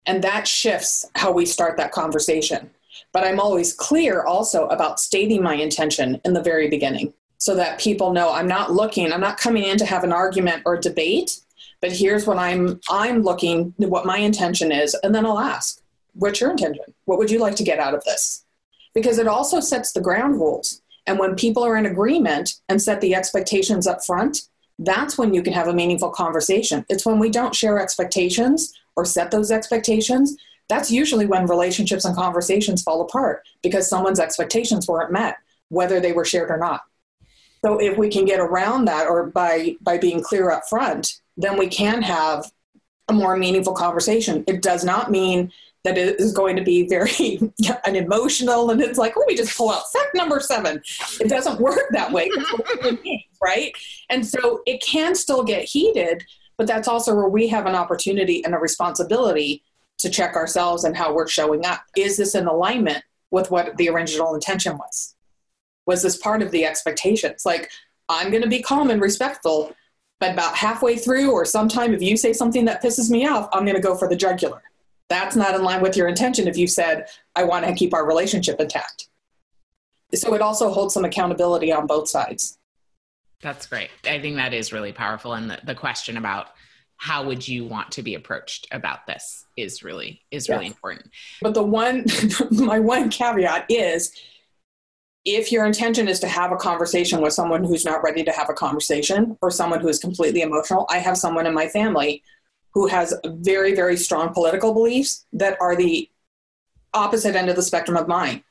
And 0.07 0.23
that 0.23 0.47
shifts 0.47 1.05
how 1.17 1.33
we 1.33 1.47
start 1.47 1.77
that 1.79 1.91
conversation. 1.91 2.71
But 3.13 3.25
I'm 3.25 3.41
always 3.41 3.73
clear 3.73 4.23
also 4.23 4.69
about 4.69 5.01
stating 5.01 5.43
my 5.43 5.55
intention 5.55 6.21
in 6.25 6.33
the 6.33 6.43
very 6.43 6.69
beginning 6.69 7.13
so 7.39 7.57
that 7.57 7.81
people 7.81 8.13
know 8.13 8.33
I'm 8.33 8.47
not 8.47 8.73
looking, 8.73 9.13
I'm 9.13 9.21
not 9.21 9.41
coming 9.41 9.65
in 9.65 9.77
to 9.79 9.85
have 9.85 10.05
an 10.05 10.13
argument 10.13 10.63
or 10.65 10.77
debate, 10.77 11.41
but 11.81 11.91
here's 11.91 12.25
what 12.25 12.39
I'm 12.39 12.81
I'm 12.89 13.23
looking 13.23 13.75
what 13.79 14.07
my 14.07 14.19
intention 14.19 14.71
is 14.71 14.95
and 15.03 15.13
then 15.13 15.27
I'll 15.27 15.41
ask, 15.41 15.81
what's 16.13 16.41
your 16.41 16.53
intention? 16.53 16.85
What 17.07 17.19
would 17.19 17.33
you 17.33 17.41
like 17.41 17.57
to 17.57 17.65
get 17.65 17.81
out 17.81 17.95
of 17.95 18.05
this? 18.05 18.45
Because 18.95 19.19
it 19.19 19.27
also 19.27 19.59
sets 19.59 19.91
the 19.91 20.01
ground 20.01 20.37
rules. 20.37 20.84
And 21.07 21.19
when 21.19 21.37
people 21.37 21.65
are 21.65 21.77
in 21.77 21.87
agreement 21.87 22.55
and 22.69 22.81
set 22.81 23.01
the 23.01 23.15
expectations 23.15 23.87
up 23.87 24.05
front, 24.05 24.43
that's 24.79 25.17
when 25.19 25.35
you 25.35 25.43
can 25.43 25.53
have 25.53 25.69
a 25.69 25.75
meaningful 25.75 26.11
conversation. 26.11 26.85
It's 26.89 27.07
when 27.07 27.19
we 27.19 27.31
don't 27.31 27.55
share 27.55 27.79
expectations 27.79 28.73
or 28.97 29.05
set 29.05 29.31
those 29.31 29.51
expectations, 29.51 30.37
that's 30.69 30.91
usually 30.91 31.27
when 31.27 31.47
relationships 31.47 32.05
and 32.05 32.17
conversations 32.17 32.83
fall 32.83 33.03
apart 33.03 33.43
because 33.63 33.89
someone's 33.89 34.21
expectations 34.21 34.89
weren't 34.89 35.13
met, 35.13 35.37
whether 35.69 36.01
they 36.01 36.13
were 36.13 36.25
shared 36.25 36.51
or 36.51 36.57
not. 36.57 36.83
So 37.65 37.79
if 37.79 37.97
we 37.97 38.09
can 38.09 38.25
get 38.25 38.41
around 38.41 38.87
that 38.87 39.07
or 39.07 39.27
by 39.27 39.77
by 39.81 39.99
being 39.99 40.23
clear 40.23 40.51
up 40.51 40.69
front, 40.69 41.21
then 41.37 41.59
we 41.59 41.67
can 41.67 42.03
have 42.03 42.51
a 43.09 43.13
more 43.13 43.37
meaningful 43.37 43.75
conversation. 43.75 44.45
It 44.47 44.63
does 44.63 44.85
not 44.85 45.11
mean 45.11 45.53
that 45.85 45.99
is 45.99 46.33
going 46.33 46.57
to 46.57 46.63
be 46.63 46.89
very 46.89 47.39
an 47.85 47.95
emotional 47.95 48.71
and 48.71 48.81
it's 48.81 48.99
like, 48.99 49.17
let 49.17 49.29
me 49.29 49.37
just 49.37 49.57
pull 49.57 49.71
out 49.71 49.91
fact 49.93 50.15
number 50.15 50.41
seven. 50.41 50.83
It 51.21 51.29
doesn't 51.29 51.61
work 51.61 51.85
that 51.93 52.11
way, 52.11 52.31
right? 53.43 53.73
And 54.09 54.27
so 54.27 54.63
it 54.67 54.83
can 54.83 55.15
still 55.15 55.45
get 55.45 55.65
heated, 55.65 56.25
but 56.57 56.67
that's 56.67 56.89
also 56.89 57.15
where 57.15 57.29
we 57.29 57.49
have 57.49 57.67
an 57.67 57.75
opportunity 57.75 58.45
and 58.45 58.55
a 58.55 58.59
responsibility 58.59 59.63
to 59.99 60.11
check 60.11 60.35
ourselves 60.35 60.85
and 60.85 60.97
how 60.97 61.15
we're 61.15 61.29
showing 61.29 61.65
up. 61.67 61.83
Is 61.97 62.17
this 62.17 62.35
in 62.35 62.47
alignment 62.47 63.05
with 63.31 63.51
what 63.51 63.77
the 63.77 63.91
original 63.91 64.35
intention 64.35 64.79
was? 64.79 65.15
Was 65.87 66.03
this 66.03 66.17
part 66.17 66.43
of 66.43 66.51
the 66.51 66.65
expectations? 66.65 67.45
Like, 67.45 67.71
I'm 68.09 68.31
going 68.31 68.43
to 68.43 68.49
be 68.49 68.63
calm 68.63 68.91
and 68.91 69.01
respectful, 69.01 69.75
but 70.19 70.33
about 70.33 70.57
halfway 70.57 70.97
through, 70.97 71.31
or 71.31 71.45
sometime 71.45 71.93
if 71.93 72.01
you 72.01 72.17
say 72.17 72.33
something 72.33 72.65
that 72.65 72.83
pisses 72.83 73.11
me 73.11 73.27
off, 73.27 73.49
I'm 73.53 73.65
going 73.65 73.77
to 73.77 73.83
go 73.83 73.95
for 73.95 74.09
the 74.09 74.17
jugular. 74.17 74.63
That's 75.09 75.37
not 75.37 75.55
in 75.55 75.63
line 75.63 75.83
with 75.83 75.97
your 75.97 76.09
intention 76.09 76.49
if 76.49 76.57
you 76.57 76.67
said, 76.67 77.07
I 77.37 77.45
want 77.45 77.67
to 77.67 77.75
keep 77.75 77.93
our 77.93 78.07
relationship 78.07 78.61
intact. 78.61 79.09
So 80.15 80.35
it 80.35 80.41
also 80.41 80.73
holds 80.73 80.95
some 80.95 81.05
accountability 81.05 81.73
on 81.73 81.87
both 81.87 82.09
sides. 82.09 82.59
That's 83.43 83.67
great. 83.67 83.91
I 84.05 84.21
think 84.21 84.37
that 84.37 84.55
is 84.55 84.73
really 84.73 84.93
powerful. 84.93 85.35
And 85.35 85.51
the, 85.51 85.59
the 85.65 85.75
question 85.75 86.17
about 86.17 86.49
how 86.97 87.25
would 87.25 87.47
you 87.47 87.65
want 87.65 87.93
to 87.93 88.03
be 88.03 88.15
approached 88.15 88.67
about 88.73 89.07
this 89.07 89.45
is 89.57 89.83
really 89.83 90.23
is 90.31 90.49
really 90.49 90.67
important. 90.67 91.11
But 91.43 91.55
the 91.55 91.63
one 91.63 92.07
my 92.51 92.79
one 92.79 93.11
caveat 93.11 93.67
is 93.69 94.13
if 95.25 95.51
your 95.51 95.65
intention 95.65 96.07
is 96.07 96.21
to 96.21 96.29
have 96.29 96.53
a 96.53 96.57
conversation 96.57 97.21
with 97.21 97.33
someone 97.33 97.65
who's 97.65 97.85
not 97.85 98.03
ready 98.03 98.23
to 98.25 98.33
have 98.33 98.51
a 98.51 98.55
conversation 98.55 99.37
or 99.43 99.51
someone 99.51 99.81
who 99.81 99.89
is 99.89 99.99
completely 99.99 100.43
emotional, 100.43 100.87
I 100.91 100.99
have 100.99 101.17
someone 101.17 101.47
in 101.47 101.55
my 101.55 101.67
family 101.69 102.23
who 102.75 102.89
has 102.89 103.15
very, 103.25 103.75
very 103.75 103.97
strong 103.97 104.35
political 104.35 104.75
beliefs 104.75 105.25
that 105.33 105.57
are 105.61 105.77
the 105.77 106.11
opposite 106.93 107.37
end 107.37 107.49
of 107.49 107.57
the 107.57 107.63
spectrum 107.63 107.97
of 107.97 108.09
mine. 108.09 108.43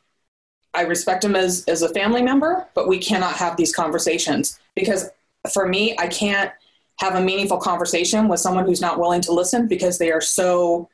I 0.73 0.81
respect 0.81 1.23
him 1.23 1.35
as, 1.35 1.63
as 1.65 1.81
a 1.81 1.93
family 1.93 2.23
member, 2.23 2.67
but 2.73 2.87
we 2.87 2.97
cannot 2.97 3.35
have 3.35 3.57
these 3.57 3.75
conversations 3.75 4.59
because 4.75 5.09
for 5.51 5.67
me, 5.67 5.95
I 5.99 6.07
can't 6.07 6.51
have 6.99 7.15
a 7.15 7.21
meaningful 7.21 7.57
conversation 7.57 8.27
with 8.27 8.39
someone 8.39 8.65
who's 8.65 8.81
not 8.81 8.99
willing 8.99 9.21
to 9.21 9.33
listen 9.33 9.67
because 9.67 9.97
they 9.97 10.11
are 10.11 10.21
so 10.21 10.89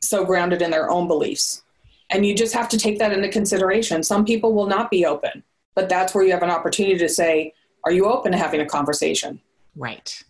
so 0.00 0.24
grounded 0.24 0.62
in 0.62 0.70
their 0.70 0.90
own 0.90 1.08
beliefs. 1.08 1.62
And 2.10 2.24
you 2.24 2.34
just 2.34 2.54
have 2.54 2.68
to 2.68 2.78
take 2.78 2.98
that 3.00 3.12
into 3.12 3.28
consideration. 3.28 4.02
Some 4.02 4.24
people 4.24 4.54
will 4.54 4.68
not 4.68 4.90
be 4.90 5.04
open, 5.04 5.42
but 5.74 5.88
that's 5.88 6.14
where 6.14 6.24
you 6.24 6.30
have 6.30 6.42
an 6.42 6.50
opportunity 6.50 6.98
to 6.98 7.08
say, 7.08 7.52
are 7.84 7.92
you 7.92 8.06
open 8.06 8.32
to 8.32 8.38
having 8.38 8.60
a 8.60 8.66
conversation? 8.66 9.40
Right. 9.74 10.22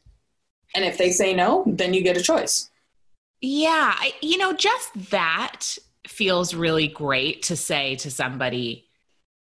And 0.74 0.84
if 0.84 0.98
they 0.98 1.10
say 1.10 1.34
no, 1.34 1.64
then 1.66 1.94
you 1.94 2.02
get 2.02 2.16
a 2.16 2.22
choice. 2.22 2.70
Yeah, 3.40 3.94
I, 3.96 4.12
you 4.20 4.38
know, 4.38 4.52
just 4.52 5.10
that 5.10 5.76
feels 6.06 6.54
really 6.54 6.88
great 6.88 7.42
to 7.44 7.56
say 7.56 7.96
to 7.96 8.10
somebody, 8.10 8.88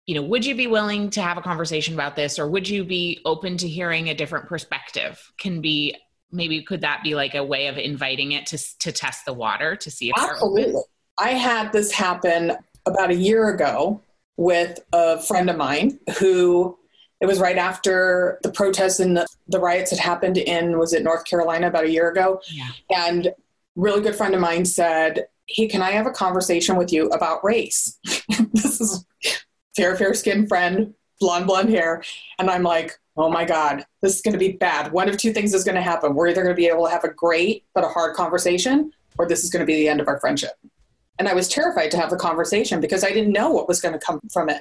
you 0.07 0.15
know, 0.15 0.23
would 0.23 0.45
you 0.45 0.55
be 0.55 0.67
willing 0.67 1.11
to 1.11 1.23
have 1.23 1.39
a 1.39 1.43
conversation 1.43 1.95
about 1.95 2.17
this 2.17 2.39
or 2.39 2.49
would 2.49 2.69
you 2.69 2.85
be 2.85 3.21
open 3.25 3.57
to 3.59 3.69
hearing 3.69 4.09
a 4.09 4.15
different 4.15 4.49
perspective? 4.49 5.33
Can 5.39 5.61
be 5.61 5.97
maybe 6.33 6.63
could 6.63 6.81
that 6.81 7.03
be 7.03 7.15
like 7.15 7.35
a 7.35 7.45
way 7.45 7.69
of 7.69 7.79
inviting 7.79 8.33
it 8.33 8.47
to 8.47 8.79
to 8.81 8.93
test 8.93 9.25
the 9.25 9.33
water 9.33 9.77
to 9.77 9.91
see 9.91 10.11
if 10.11 10.15
Absolutely. 10.19 10.83
I 11.19 11.31
had 11.31 11.73
this 11.73 11.93
happen 11.93 12.53
about 12.87 13.11
a 13.11 13.15
year 13.15 13.51
ago 13.51 14.03
with 14.37 14.81
a 14.93 15.23
friend 15.23 15.49
of 15.49 15.57
mine 15.57 16.01
who 16.19 16.77
it 17.25 17.27
was 17.27 17.41
right 17.41 17.57
after 17.57 18.39
the 18.43 18.53
protests 18.53 19.01
and 19.01 19.17
the, 19.17 19.27
the 19.49 19.59
riots 19.59 19.91
had 19.91 19.99
happened 19.99 20.37
in 20.37 20.79
was 20.79 20.93
it 20.93 21.03
North 21.03 21.25
Carolina 21.25 21.69
about 21.69 21.85
a 21.85 21.91
year 21.91 22.11
ago. 22.11 22.43
Yeah. 22.53 22.69
And 22.91 23.33
really 23.77 24.03
good 24.03 24.15
friend 24.15 24.35
of 24.35 24.43
mine 24.43 24.67
said, 24.67 25.29
hey, 25.49 25.67
can 25.67 25.81
I 25.81 25.93
have 25.93 26.07
a 26.07 26.11
conversation 26.11 26.77
with 26.77 26.93
you 26.93 27.09
about 27.09 27.43
race? 27.43 27.99
this 28.53 28.79
is 28.79 29.07
fair, 29.75 29.97
fair 29.97 30.13
skinned 30.13 30.51
friend, 30.51 30.93
blonde, 31.19 31.47
blonde 31.47 31.71
hair. 31.71 32.05
And 32.39 32.51
I'm 32.51 32.63
like, 32.63 32.93
oh 33.17 33.31
my 33.31 33.47
God, 33.47 33.87
this 34.03 34.17
is 34.17 34.21
going 34.21 34.35
to 34.35 34.39
be 34.39 34.53
bad. 34.53 34.93
One 34.93 35.09
of 35.09 35.17
two 35.17 35.33
things 35.33 35.55
is 35.55 35.65
going 35.65 35.77
to 35.77 35.81
happen. 35.81 36.15
We're 36.15 36.29
either 36.29 36.43
going 36.43 36.55
to 36.55 36.61
be 36.61 36.67
able 36.67 36.85
to 36.85 36.91
have 36.91 37.05
a 37.05 37.11
great 37.11 37.65
but 37.75 37.85
a 37.85 37.89
hard 37.89 38.17
conversation, 38.17 38.93
or 39.17 39.27
this 39.27 39.45
is 39.45 39.51
going 39.51 39.61
to 39.61 39.67
be 39.67 39.77
the 39.77 39.89
end 39.89 40.03
of 40.03 40.09
our 40.09 40.21
friendship. 40.21 40.53
And 41.19 41.27
I 41.27 41.33
was 41.33 41.49
terrified 41.49 41.91
to 41.93 41.97
have 41.97 42.11
the 42.11 42.17
conversation 42.17 42.83
because 42.83 43.03
I 43.03 43.13
didn't 43.13 43.33
know 43.33 43.51
what 43.51 43.67
was 43.67 43.81
going 43.81 43.99
to 43.99 44.05
come 44.05 44.21
from 44.31 44.51
it. 44.51 44.61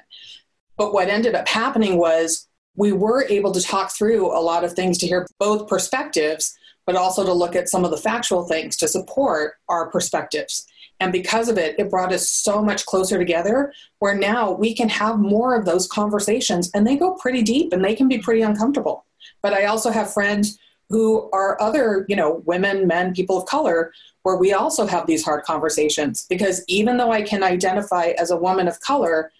But 0.77 0.93
what 0.93 1.09
ended 1.09 1.35
up 1.35 1.47
happening 1.47 1.97
was 1.97 2.47
we 2.75 2.91
were 2.91 3.25
able 3.29 3.51
to 3.51 3.61
talk 3.61 3.91
through 3.91 4.27
a 4.27 4.41
lot 4.41 4.63
of 4.63 4.73
things 4.73 4.97
to 4.99 5.07
hear 5.07 5.27
both 5.39 5.67
perspectives, 5.67 6.57
but 6.85 6.95
also 6.95 7.23
to 7.23 7.33
look 7.33 7.55
at 7.55 7.69
some 7.69 7.85
of 7.85 7.91
the 7.91 7.97
factual 7.97 8.43
things 8.43 8.75
to 8.77 8.87
support 8.87 9.55
our 9.69 9.89
perspectives. 9.89 10.65
And 10.99 11.11
because 11.11 11.49
of 11.49 11.57
it, 11.57 11.75
it 11.77 11.89
brought 11.89 12.13
us 12.13 12.29
so 12.29 12.61
much 12.61 12.85
closer 12.85 13.17
together 13.17 13.73
where 13.99 14.15
now 14.15 14.51
we 14.51 14.73
can 14.73 14.89
have 14.89 15.19
more 15.19 15.55
of 15.55 15.65
those 15.65 15.87
conversations 15.87 16.69
and 16.73 16.85
they 16.85 16.95
go 16.95 17.15
pretty 17.15 17.41
deep 17.41 17.73
and 17.73 17.83
they 17.83 17.95
can 17.95 18.07
be 18.07 18.19
pretty 18.19 18.41
uncomfortable. 18.41 19.05
But 19.41 19.53
I 19.53 19.65
also 19.65 19.91
have 19.91 20.13
friends 20.13 20.57
who 20.89 21.29
are 21.31 21.59
other, 21.61 22.05
you 22.07 22.15
know, 22.15 22.41
women, 22.45 22.87
men, 22.87 23.13
people 23.13 23.37
of 23.37 23.45
color, 23.47 23.91
where 24.21 24.37
we 24.37 24.53
also 24.53 24.85
have 24.85 25.07
these 25.07 25.23
hard 25.23 25.43
conversations. 25.43 26.25
Because 26.29 26.63
even 26.67 26.97
though 26.97 27.11
I 27.11 27.21
can 27.21 27.43
identify 27.43 28.13
as 28.17 28.31
a 28.31 28.37
woman 28.37 28.67
of 28.67 28.79
color, 28.81 29.31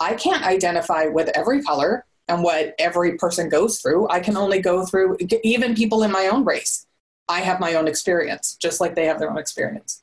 I 0.00 0.14
can't 0.14 0.44
identify 0.44 1.06
with 1.06 1.30
every 1.34 1.62
color 1.62 2.04
and 2.32 2.42
what 2.42 2.74
every 2.78 3.16
person 3.16 3.48
goes 3.48 3.80
through. 3.80 4.08
I 4.08 4.20
can 4.20 4.36
only 4.36 4.60
go 4.60 4.86
through, 4.86 5.18
even 5.44 5.74
people 5.74 6.02
in 6.02 6.10
my 6.10 6.28
own 6.28 6.44
race. 6.44 6.86
I 7.28 7.40
have 7.40 7.60
my 7.60 7.74
own 7.74 7.86
experience, 7.86 8.56
just 8.60 8.80
like 8.80 8.94
they 8.94 9.06
have 9.06 9.18
their 9.18 9.30
own 9.30 9.38
experience. 9.38 10.02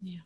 Yeah. 0.00 0.20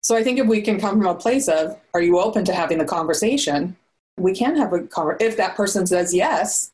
So 0.00 0.16
I 0.16 0.22
think 0.22 0.38
if 0.38 0.46
we 0.46 0.62
can 0.62 0.80
come 0.80 0.98
from 0.98 1.06
a 1.06 1.14
place 1.14 1.48
of, 1.48 1.78
are 1.92 2.02
you 2.02 2.18
open 2.18 2.44
to 2.46 2.54
having 2.54 2.78
the 2.78 2.84
conversation? 2.84 3.76
We 4.16 4.34
can 4.34 4.56
have 4.56 4.72
a 4.72 4.80
conversation. 4.80 5.30
If 5.30 5.36
that 5.36 5.54
person 5.54 5.86
says 5.86 6.14
yes, 6.14 6.72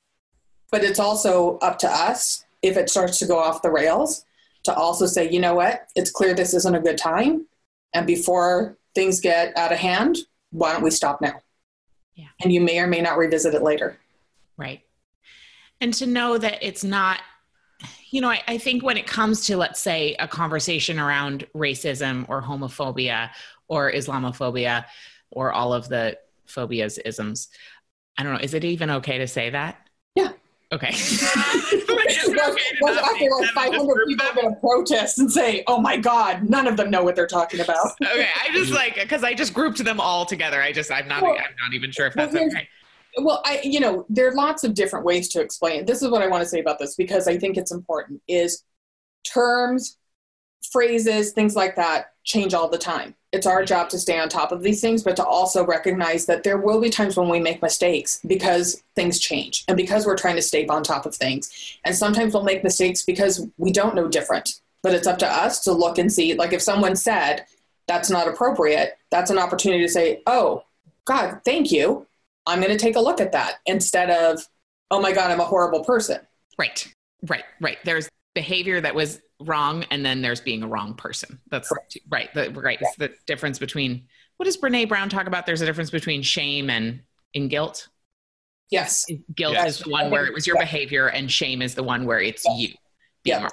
but 0.70 0.84
it's 0.84 1.00
also 1.00 1.58
up 1.58 1.78
to 1.80 1.88
us 1.88 2.44
if 2.62 2.76
it 2.76 2.90
starts 2.90 3.18
to 3.18 3.26
go 3.26 3.38
off 3.38 3.62
the 3.62 3.70
rails 3.70 4.24
to 4.64 4.74
also 4.74 5.06
say, 5.06 5.28
you 5.28 5.40
know 5.40 5.54
what, 5.54 5.88
it's 5.96 6.10
clear 6.10 6.34
this 6.34 6.54
isn't 6.54 6.74
a 6.74 6.80
good 6.80 6.98
time. 6.98 7.46
And 7.94 8.06
before 8.06 8.76
things 8.94 9.20
get 9.20 9.56
out 9.56 9.72
of 9.72 9.78
hand, 9.78 10.18
why 10.50 10.72
don't 10.72 10.82
we 10.82 10.90
stop 10.90 11.20
now? 11.20 11.40
Yeah. 12.20 12.28
And 12.42 12.52
you 12.52 12.60
may 12.60 12.78
or 12.78 12.86
may 12.86 13.00
not 13.00 13.16
revisit 13.16 13.54
it 13.54 13.62
later. 13.62 13.98
Right. 14.58 14.82
And 15.80 15.94
to 15.94 16.06
know 16.06 16.36
that 16.36 16.58
it's 16.62 16.84
not 16.84 17.20
you 18.10 18.20
know, 18.20 18.28
I, 18.28 18.42
I, 18.46 18.58
think 18.58 18.82
when 18.82 18.98
it 18.98 19.06
comes 19.06 19.46
to, 19.46 19.56
let's 19.56 19.80
say, 19.80 20.16
a 20.18 20.28
conversation 20.28 20.98
around 20.98 21.46
racism 21.54 22.26
or 22.28 22.42
homophobia 22.42 23.30
or 23.68 23.90
Islamophobia 23.90 24.84
or 25.30 25.52
all 25.52 25.72
of 25.72 25.88
the 25.88 26.18
phobias 26.44 26.98
isms, 26.98 27.48
I 28.18 28.24
don't 28.24 28.34
know, 28.34 28.40
is 28.40 28.52
it 28.52 28.64
even 28.64 28.90
okay 28.90 29.18
to 29.18 29.26
say 29.26 29.48
that? 29.50 29.88
Yeah. 30.14 30.32
Okay. 30.72 30.94
well, 31.88 32.56
well, 32.80 32.98
after 33.00 33.28
like 33.40 33.50
500 33.54 34.06
people 34.06 34.26
are 34.26 34.34
going 34.34 34.54
to 34.54 34.60
protest 34.60 35.18
and 35.18 35.30
say, 35.30 35.64
oh 35.66 35.80
my 35.80 35.96
God, 35.96 36.48
none 36.48 36.68
of 36.68 36.76
them 36.76 36.90
know 36.90 37.02
what 37.02 37.16
they're 37.16 37.26
talking 37.26 37.58
about. 37.58 37.88
okay. 38.02 38.28
I 38.40 38.52
just 38.52 38.72
like, 38.72 38.94
because 38.94 39.24
I 39.24 39.34
just 39.34 39.52
grouped 39.52 39.82
them 39.84 40.00
all 40.00 40.24
together. 40.24 40.62
I 40.62 40.70
just, 40.70 40.92
I'm 40.92 41.08
not, 41.08 41.22
well, 41.22 41.32
I'm 41.32 41.38
not 41.38 41.74
even 41.74 41.90
sure 41.90 42.06
if 42.06 42.14
that's 42.14 42.32
well, 42.32 42.46
okay 42.46 42.68
well 43.18 43.42
i 43.44 43.60
you 43.64 43.80
know 43.80 44.06
there 44.08 44.28
are 44.28 44.34
lots 44.34 44.64
of 44.64 44.74
different 44.74 45.04
ways 45.04 45.28
to 45.28 45.40
explain 45.40 45.80
it 45.80 45.86
this 45.86 46.02
is 46.02 46.10
what 46.10 46.22
i 46.22 46.26
want 46.26 46.42
to 46.42 46.48
say 46.48 46.60
about 46.60 46.78
this 46.78 46.94
because 46.94 47.26
i 47.26 47.36
think 47.36 47.56
it's 47.56 47.72
important 47.72 48.20
is 48.28 48.64
terms 49.24 49.98
phrases 50.70 51.32
things 51.32 51.56
like 51.56 51.76
that 51.76 52.12
change 52.24 52.54
all 52.54 52.68
the 52.68 52.78
time 52.78 53.14
it's 53.32 53.46
our 53.46 53.64
job 53.64 53.88
to 53.88 53.98
stay 53.98 54.18
on 54.18 54.28
top 54.28 54.52
of 54.52 54.62
these 54.62 54.80
things 54.80 55.02
but 55.02 55.16
to 55.16 55.24
also 55.24 55.64
recognize 55.64 56.26
that 56.26 56.42
there 56.42 56.58
will 56.58 56.80
be 56.80 56.90
times 56.90 57.16
when 57.16 57.28
we 57.28 57.40
make 57.40 57.62
mistakes 57.62 58.20
because 58.26 58.82
things 58.96 59.18
change 59.18 59.64
and 59.68 59.76
because 59.76 60.06
we're 60.06 60.16
trying 60.16 60.36
to 60.36 60.42
stay 60.42 60.66
on 60.66 60.82
top 60.82 61.06
of 61.06 61.14
things 61.14 61.78
and 61.84 61.94
sometimes 61.94 62.34
we'll 62.34 62.42
make 62.42 62.64
mistakes 62.64 63.04
because 63.04 63.46
we 63.56 63.70
don't 63.70 63.94
know 63.94 64.08
different 64.08 64.60
but 64.82 64.94
it's 64.94 65.06
up 65.06 65.18
to 65.18 65.26
us 65.26 65.60
to 65.60 65.72
look 65.72 65.98
and 65.98 66.12
see 66.12 66.34
like 66.34 66.52
if 66.52 66.62
someone 66.62 66.96
said 66.96 67.44
that's 67.86 68.10
not 68.10 68.28
appropriate 68.28 68.98
that's 69.10 69.30
an 69.30 69.38
opportunity 69.38 69.82
to 69.82 69.92
say 69.92 70.22
oh 70.26 70.64
god 71.04 71.40
thank 71.44 71.70
you 71.70 72.06
I'm 72.46 72.60
going 72.60 72.76
to 72.76 72.78
take 72.78 72.96
a 72.96 73.00
look 73.00 73.20
at 73.20 73.32
that 73.32 73.56
instead 73.66 74.10
of, 74.10 74.46
oh 74.90 75.00
my 75.00 75.12
God, 75.12 75.30
I'm 75.30 75.40
a 75.40 75.44
horrible 75.44 75.84
person. 75.84 76.20
Right, 76.58 76.92
right, 77.28 77.44
right. 77.60 77.78
There's 77.84 78.08
behavior 78.34 78.80
that 78.80 78.94
was 78.94 79.20
wrong, 79.40 79.84
and 79.90 80.04
then 80.04 80.22
there's 80.22 80.40
being 80.40 80.62
a 80.62 80.68
wrong 80.68 80.94
person. 80.94 81.40
That's 81.50 81.70
right. 81.70 81.94
right. 82.08 82.34
The, 82.34 82.60
right. 82.60 82.78
It's 82.80 82.96
the 82.96 83.12
difference 83.26 83.58
between 83.58 84.06
what 84.36 84.46
does 84.46 84.56
Brene 84.56 84.88
Brown 84.88 85.08
talk 85.08 85.26
about? 85.26 85.46
There's 85.46 85.60
a 85.60 85.66
difference 85.66 85.90
between 85.90 86.22
shame 86.22 86.70
and 86.70 87.00
in 87.34 87.48
guilt. 87.48 87.88
Yes. 88.70 89.04
Guilt 89.34 89.54
yes. 89.54 89.68
is 89.68 89.78
the 89.80 89.90
one 89.90 90.10
where 90.10 90.24
it 90.26 90.32
was 90.32 90.46
your 90.46 90.56
yeah. 90.56 90.62
behavior, 90.62 91.08
and 91.08 91.30
shame 91.30 91.60
is 91.62 91.74
the 91.74 91.82
one 91.82 92.06
where 92.06 92.20
it's 92.20 92.44
you. 92.56 92.72
Yeah. 93.24 93.48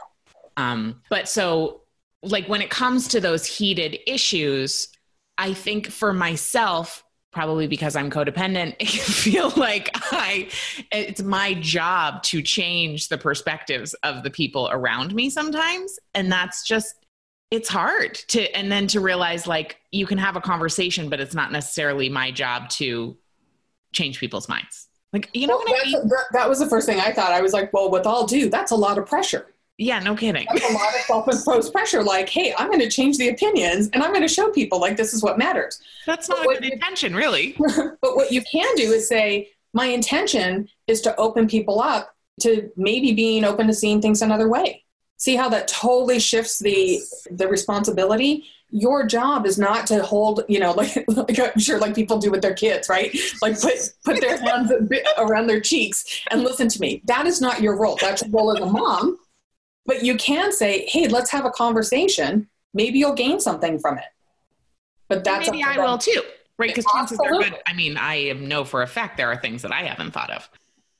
Um, 0.55 1.01
but 1.09 1.27
so, 1.27 1.81
like, 2.23 2.47
when 2.47 2.61
it 2.61 2.69
comes 2.69 3.09
to 3.09 3.19
those 3.19 3.45
heated 3.45 3.99
issues, 4.07 4.89
I 5.37 5.53
think 5.53 5.87
for 5.87 6.13
myself, 6.13 7.03
probably 7.31 7.67
because 7.67 7.95
I'm 7.95 8.09
codependent, 8.09 8.75
I 8.81 8.85
feel 8.85 9.51
like 9.55 9.89
I 9.93 10.49
it's 10.91 11.21
my 11.21 11.53
job 11.55 12.23
to 12.23 12.41
change 12.41 13.09
the 13.09 13.17
perspectives 13.17 13.93
of 14.03 14.23
the 14.23 14.29
people 14.29 14.69
around 14.71 15.13
me 15.13 15.29
sometimes. 15.29 15.99
And 16.13 16.31
that's 16.31 16.65
just 16.65 16.95
it's 17.49 17.69
hard 17.69 18.15
to 18.15 18.55
and 18.55 18.71
then 18.71 18.87
to 18.87 18.99
realize 18.99 19.47
like 19.47 19.77
you 19.91 20.05
can 20.05 20.17
have 20.17 20.35
a 20.35 20.41
conversation, 20.41 21.09
but 21.09 21.19
it's 21.19 21.35
not 21.35 21.51
necessarily 21.51 22.09
my 22.09 22.31
job 22.31 22.69
to 22.69 23.17
change 23.93 24.19
people's 24.19 24.49
minds. 24.49 24.87
Like, 25.13 25.29
you 25.33 25.47
know 25.47 25.55
well, 25.57 25.65
what 25.65 25.87
I 25.87 25.91
mean? 25.91 26.11
That 26.33 26.49
was 26.49 26.59
the 26.59 26.67
first 26.67 26.85
thing 26.85 26.99
I 26.99 27.13
thought. 27.13 27.31
I 27.31 27.41
was 27.41 27.53
like, 27.53 27.71
well, 27.71 27.89
with 27.89 28.05
all 28.05 28.27
due, 28.27 28.49
that's 28.49 28.71
a 28.71 28.75
lot 28.75 28.97
of 28.97 29.05
pressure. 29.05 29.47
Yeah, 29.77 29.99
no 29.99 30.15
kidding. 30.15 30.47
That's 30.49 30.69
a 30.69 30.73
lot 30.73 30.95
of 30.95 31.01
self-imposed 31.01 31.71
pressure. 31.71 32.01
Like, 32.01 32.29
hey, 32.29 32.53
I'm 32.57 32.67
going 32.67 32.79
to 32.79 32.89
change 32.89 33.17
the 33.17 33.29
opinions, 33.29 33.89
and 33.93 34.01
I'm 34.01 34.11
going 34.11 34.23
to 34.23 34.27
show 34.27 34.49
people 34.49 34.79
like 34.79 34.97
this 34.97 35.13
is 35.13 35.21
what 35.21 35.37
matters. 35.37 35.79
That's 36.07 36.27
not 36.27 36.45
but 36.45 36.57
a 36.57 36.61
good 36.61 36.73
intention, 36.73 37.15
really. 37.15 37.55
but 38.01 38.15
what 38.15 38.31
you 38.31 38.41
can 38.41 38.75
do 38.75 38.91
is 38.91 39.07
say, 39.07 39.49
my 39.73 39.85
intention 39.85 40.67
is 40.87 41.01
to 41.01 41.15
open 41.17 41.47
people 41.47 41.79
up 41.79 42.15
to 42.41 42.71
maybe 42.75 43.13
being 43.13 43.43
open 43.43 43.67
to 43.67 43.73
seeing 43.73 44.01
things 44.01 44.23
another 44.23 44.49
way. 44.49 44.83
See 45.17 45.35
how 45.35 45.49
that 45.49 45.67
totally 45.67 46.19
shifts 46.19 46.59
the 46.59 46.99
the 47.29 47.47
responsibility. 47.47 48.45
Your 48.69 49.05
job 49.05 49.45
is 49.45 49.57
not 49.57 49.87
to 49.87 50.03
hold, 50.03 50.43
you 50.47 50.59
know, 50.59 50.71
like, 50.81 51.05
like 51.07 51.39
I'm 51.39 51.59
sure 51.59 51.79
like 51.79 51.93
people 51.93 52.17
do 52.17 52.31
with 52.31 52.41
their 52.41 52.53
kids, 52.53 52.89
right? 52.89 53.15
Like 53.41 53.59
put 53.59 53.73
put 54.03 54.21
their 54.21 54.37
hands 54.39 54.71
around 55.17 55.47
their 55.47 55.61
cheeks 55.61 56.23
and 56.31 56.43
listen 56.43 56.67
to 56.69 56.81
me. 56.81 57.01
That 57.05 57.27
is 57.27 57.41
not 57.41 57.61
your 57.61 57.77
role. 57.77 57.97
That's 58.01 58.23
your 58.23 58.31
role 58.31 58.55
as 58.55 58.61
a 58.61 58.65
mom 58.65 59.17
but 59.87 60.03
you 60.03 60.15
can 60.17 60.51
say, 60.51 60.85
hey, 60.87 61.07
let's 61.07 61.31
have 61.31 61.45
a 61.45 61.49
conversation. 61.49 62.47
Maybe 62.73 62.99
you'll 62.99 63.15
gain 63.15 63.39
something 63.39 63.79
from 63.79 63.97
it. 63.97 64.05
But 65.07 65.23
that's 65.23 65.49
maybe 65.49 65.63
I 65.63 65.77
will 65.77 65.97
too, 65.97 66.21
right? 66.59 66.69
Because 66.69 66.85
chances 66.93 67.17
are 67.19 67.31
good. 67.31 67.55
I 67.65 67.73
mean, 67.73 67.97
I 67.97 68.33
know 68.33 68.65
for 68.65 68.83
a 68.83 68.87
fact 68.87 69.17
there 69.17 69.31
are 69.31 69.37
things 69.37 69.61
that 69.63 69.71
I 69.71 69.83
haven't 69.83 70.11
thought 70.11 70.29
of. 70.29 70.47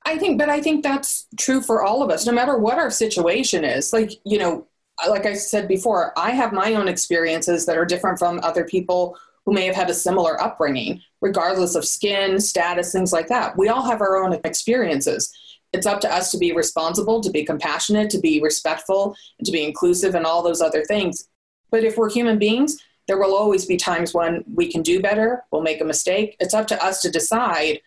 I 0.06 0.18
think, 0.18 0.40
but 0.40 0.50
I 0.50 0.62
think 0.62 0.84
that's 0.84 1.28
true 1.38 1.62
for 1.62 1.84
all 1.84 2.02
of 2.02 2.10
us, 2.10 2.26
no 2.26 2.32
matter 2.32 2.58
what 2.58 2.78
our 2.78 2.90
situation 2.90 3.66
is. 3.66 3.92
Like, 3.92 4.14
you 4.24 4.38
know, 4.38 4.66
like 5.08 5.26
I 5.26 5.34
said 5.34 5.68
before, 5.68 6.18
I 6.18 6.32
have 6.32 6.54
my 6.54 6.74
own 6.76 6.88
experiences 6.88 7.66
that 7.66 7.78
are 7.78 7.86
different 7.86 8.18
from 8.18 8.40
other 8.42 8.64
people 8.64 9.18
who 9.46 9.54
may 9.54 9.66
have 9.66 9.76
had 9.76 9.90
a 9.90 9.94
similar 9.94 10.42
upbringing, 10.42 11.02
regardless 11.20 11.76
of 11.76 11.86
skin, 11.86 12.40
status, 12.40 12.94
things 12.94 13.12
like 13.12 13.28
that. 13.28 13.58
We 13.58 13.68
all 13.68 13.84
have 13.84 14.00
our 14.00 14.24
own 14.24 14.40
experiences 14.46 15.34
it's 15.74 15.86
up 15.86 16.00
to 16.02 16.14
us 16.14 16.32
to 16.32 16.38
be 16.38 16.54
responsible, 16.54 17.22
to 17.22 17.30
be 17.30 17.44
compassionate, 17.44 18.10
to 18.12 18.20
be 18.20 18.42
respectful, 18.42 19.16
and 19.38 19.46
to 19.46 19.52
be 19.52 19.64
inclusive, 19.64 20.16
and 20.16 20.26
all 20.26 20.42
those 20.42 20.62
other 20.62 20.84
things. 20.86 21.28
But 21.72 21.84
if 21.84 21.98
we're 21.98 22.10
human 22.10 22.40
beings, 22.40 22.78
there 23.08 23.18
will 23.18 23.36
always 23.36 23.66
be 23.66 23.78
times 23.78 24.14
when 24.14 24.44
we 24.54 24.72
can 24.72 24.82
do 24.82 25.02
better, 25.02 25.44
we'll 25.52 25.62
make 25.62 25.82
a 25.82 25.86
mistake. 25.86 26.36
It's 26.40 26.54
up 26.54 26.68
to 26.68 26.84
us 26.84 27.02
to 27.02 27.12
decide 27.12 27.82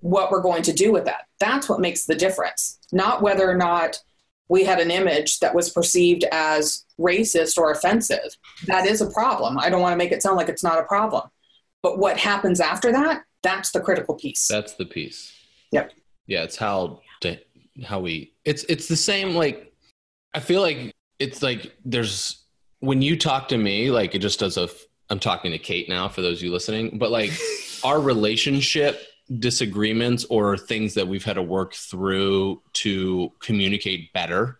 what 0.00 0.30
we're 0.30 0.42
going 0.42 0.62
to 0.62 0.72
do 0.72 0.92
with 0.92 1.04
that. 1.06 1.26
That's 1.40 1.68
what 1.68 1.80
makes 1.80 2.04
the 2.04 2.14
difference, 2.14 2.78
not 2.92 3.22
whether 3.22 3.48
or 3.48 3.56
not 3.56 4.00
we 4.48 4.64
had 4.64 4.78
an 4.78 4.90
image 4.90 5.40
that 5.40 5.54
was 5.54 5.70
perceived 5.70 6.24
as 6.30 6.84
racist 7.00 7.58
or 7.58 7.72
offensive. 7.72 8.36
That 8.66 8.86
is 8.86 9.00
a 9.00 9.10
problem. 9.10 9.58
I 9.58 9.70
don't 9.70 9.80
want 9.80 9.92
to 9.92 9.96
make 9.96 10.12
it 10.12 10.22
sound 10.22 10.36
like 10.36 10.48
it's 10.48 10.62
not 10.62 10.78
a 10.78 10.84
problem. 10.84 11.28
But 11.82 11.98
what 11.98 12.18
happens 12.18 12.60
after 12.60 12.92
that, 12.92 13.22
that's 13.42 13.70
the 13.70 13.80
critical 13.80 14.14
piece. 14.14 14.46
That's 14.48 14.74
the 14.74 14.86
piece. 14.86 15.32
Yep. 15.72 15.92
Yeah, 16.26 16.42
it's 16.42 16.56
how 16.56 17.00
to 17.20 17.38
how 17.84 18.00
we 18.00 18.32
it's 18.44 18.64
it's 18.64 18.88
the 18.88 18.96
same 18.96 19.34
like 19.34 19.72
I 20.34 20.40
feel 20.40 20.60
like 20.60 20.94
it's 21.18 21.42
like 21.42 21.74
there's 21.84 22.44
when 22.80 23.02
you 23.02 23.16
talk 23.16 23.48
to 23.48 23.58
me 23.58 23.90
like 23.90 24.14
it 24.14 24.20
just 24.20 24.40
does 24.40 24.56
a 24.56 24.68
I'm 25.08 25.20
talking 25.20 25.52
to 25.52 25.58
Kate 25.58 25.88
now 25.88 26.08
for 26.08 26.20
those 26.20 26.38
of 26.38 26.44
you 26.44 26.52
listening, 26.52 26.98
but 26.98 27.10
like 27.10 27.30
our 27.84 28.00
relationship 28.00 29.00
disagreements 29.38 30.24
or 30.30 30.56
things 30.56 30.94
that 30.94 31.06
we've 31.06 31.24
had 31.24 31.34
to 31.34 31.42
work 31.42 31.74
through 31.74 32.62
to 32.72 33.32
communicate 33.40 34.12
better, 34.12 34.58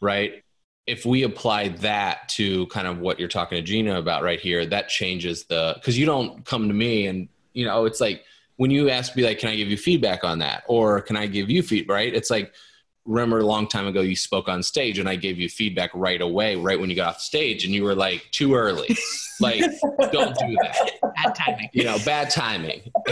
right? 0.00 0.42
If 0.86 1.04
we 1.04 1.22
apply 1.22 1.68
that 1.68 2.28
to 2.30 2.66
kind 2.66 2.86
of 2.86 2.98
what 2.98 3.18
you're 3.18 3.28
talking 3.28 3.56
to 3.56 3.62
Gina 3.62 3.98
about 3.98 4.22
right 4.22 4.40
here, 4.40 4.66
that 4.66 4.88
changes 4.88 5.44
the 5.44 5.74
because 5.76 5.98
you 5.98 6.06
don't 6.06 6.44
come 6.44 6.68
to 6.68 6.74
me 6.74 7.06
and 7.06 7.28
you 7.52 7.64
know 7.64 7.84
it's 7.84 8.00
like 8.00 8.24
when 8.60 8.70
you 8.70 8.90
ask 8.90 9.16
me 9.16 9.24
like, 9.24 9.38
can 9.38 9.48
I 9.48 9.56
give 9.56 9.68
you 9.68 9.78
feedback 9.78 10.22
on 10.22 10.40
that? 10.40 10.64
Or 10.68 11.00
can 11.00 11.16
I 11.16 11.26
give 11.26 11.48
you 11.48 11.62
feedback? 11.62 11.94
Right. 11.94 12.14
It's 12.14 12.28
like, 12.28 12.52
remember 13.06 13.38
a 13.38 13.46
long 13.46 13.66
time 13.66 13.86
ago 13.86 14.02
you 14.02 14.14
spoke 14.14 14.50
on 14.50 14.62
stage 14.62 14.98
and 14.98 15.08
I 15.08 15.16
gave 15.16 15.38
you 15.38 15.48
feedback 15.48 15.90
right 15.94 16.20
away, 16.20 16.56
right 16.56 16.78
when 16.78 16.90
you 16.90 16.94
got 16.94 17.08
off 17.08 17.20
stage, 17.22 17.64
and 17.64 17.74
you 17.74 17.84
were 17.84 17.94
like, 17.94 18.28
too 18.32 18.54
early. 18.54 18.94
like, 19.40 19.60
don't 20.12 20.36
do 20.36 20.56
that. 20.60 20.90
Bad 21.00 21.34
timing. 21.34 21.70
You 21.72 21.84
know, 21.84 21.96
bad 22.04 22.28
timing. 22.28 22.82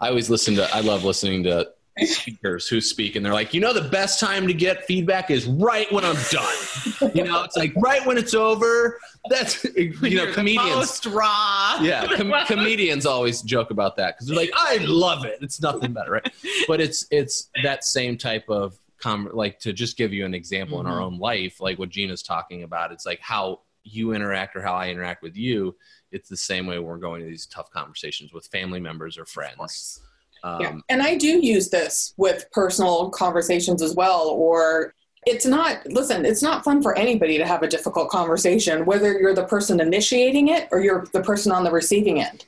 I 0.00 0.08
always 0.10 0.28
listen 0.28 0.54
to, 0.56 0.68
I 0.76 0.80
love 0.80 1.02
listening 1.02 1.44
to 1.44 1.70
speakers 2.02 2.68
who 2.68 2.80
speak 2.80 3.16
and 3.16 3.24
they're 3.24 3.32
like, 3.32 3.54
you 3.54 3.60
know, 3.60 3.72
the 3.72 3.88
best 3.88 4.18
time 4.18 4.46
to 4.46 4.54
get 4.54 4.84
feedback 4.84 5.30
is 5.30 5.46
right 5.46 5.90
when 5.92 6.04
I'm 6.04 6.16
done. 6.30 7.10
you 7.14 7.24
know, 7.24 7.44
it's 7.44 7.56
like 7.56 7.72
right 7.76 8.04
when 8.04 8.18
it's 8.18 8.34
over. 8.34 8.98
That's 9.30 9.64
you 9.76 10.16
know, 10.16 10.32
comedians. 10.32 10.74
Most 10.74 11.06
raw. 11.06 11.78
Yeah, 11.80 12.06
com- 12.16 12.34
comedians 12.46 13.06
always 13.06 13.42
joke 13.42 13.70
about 13.70 13.96
that 13.96 14.16
because 14.16 14.28
they're 14.28 14.36
like, 14.36 14.50
I 14.54 14.78
love 14.78 15.24
it. 15.24 15.38
It's 15.40 15.62
nothing 15.62 15.92
better, 15.92 16.12
right? 16.12 16.32
But 16.66 16.80
it's 16.80 17.06
it's 17.10 17.48
that 17.62 17.84
same 17.84 18.18
type 18.18 18.48
of 18.48 18.78
com- 18.98 19.30
like 19.32 19.58
to 19.60 19.72
just 19.72 19.96
give 19.96 20.12
you 20.12 20.26
an 20.26 20.34
example 20.34 20.80
in 20.80 20.86
our 20.86 20.94
mm-hmm. 20.94 21.14
own 21.14 21.18
life, 21.18 21.60
like 21.60 21.78
what 21.78 21.90
Gina's 21.90 22.22
talking 22.22 22.64
about. 22.64 22.92
It's 22.92 23.06
like 23.06 23.20
how 23.20 23.60
you 23.84 24.12
interact 24.12 24.56
or 24.56 24.62
how 24.62 24.74
I 24.74 24.88
interact 24.88 25.22
with 25.22 25.36
you. 25.36 25.76
It's 26.10 26.28
the 26.28 26.36
same 26.36 26.66
way 26.66 26.78
we're 26.78 26.96
going 26.96 27.22
to 27.22 27.28
these 27.28 27.46
tough 27.46 27.70
conversations 27.70 28.32
with 28.32 28.46
family 28.46 28.80
members 28.80 29.18
or 29.18 29.26
friends. 29.26 30.00
Um, 30.44 30.60
Yeah. 30.60 30.76
And 30.90 31.02
I 31.02 31.16
do 31.16 31.44
use 31.44 31.70
this 31.70 32.14
with 32.16 32.44
personal 32.52 33.10
conversations 33.10 33.82
as 33.82 33.94
well. 33.94 34.28
Or 34.28 34.94
it's 35.26 35.46
not, 35.46 35.84
listen, 35.86 36.24
it's 36.26 36.42
not 36.42 36.62
fun 36.62 36.82
for 36.82 36.96
anybody 36.96 37.38
to 37.38 37.46
have 37.46 37.62
a 37.62 37.68
difficult 37.68 38.10
conversation, 38.10 38.84
whether 38.84 39.18
you're 39.18 39.34
the 39.34 39.46
person 39.46 39.80
initiating 39.80 40.48
it 40.48 40.68
or 40.70 40.80
you're 40.80 41.06
the 41.12 41.22
person 41.22 41.50
on 41.50 41.64
the 41.64 41.70
receiving 41.70 42.20
end. 42.20 42.44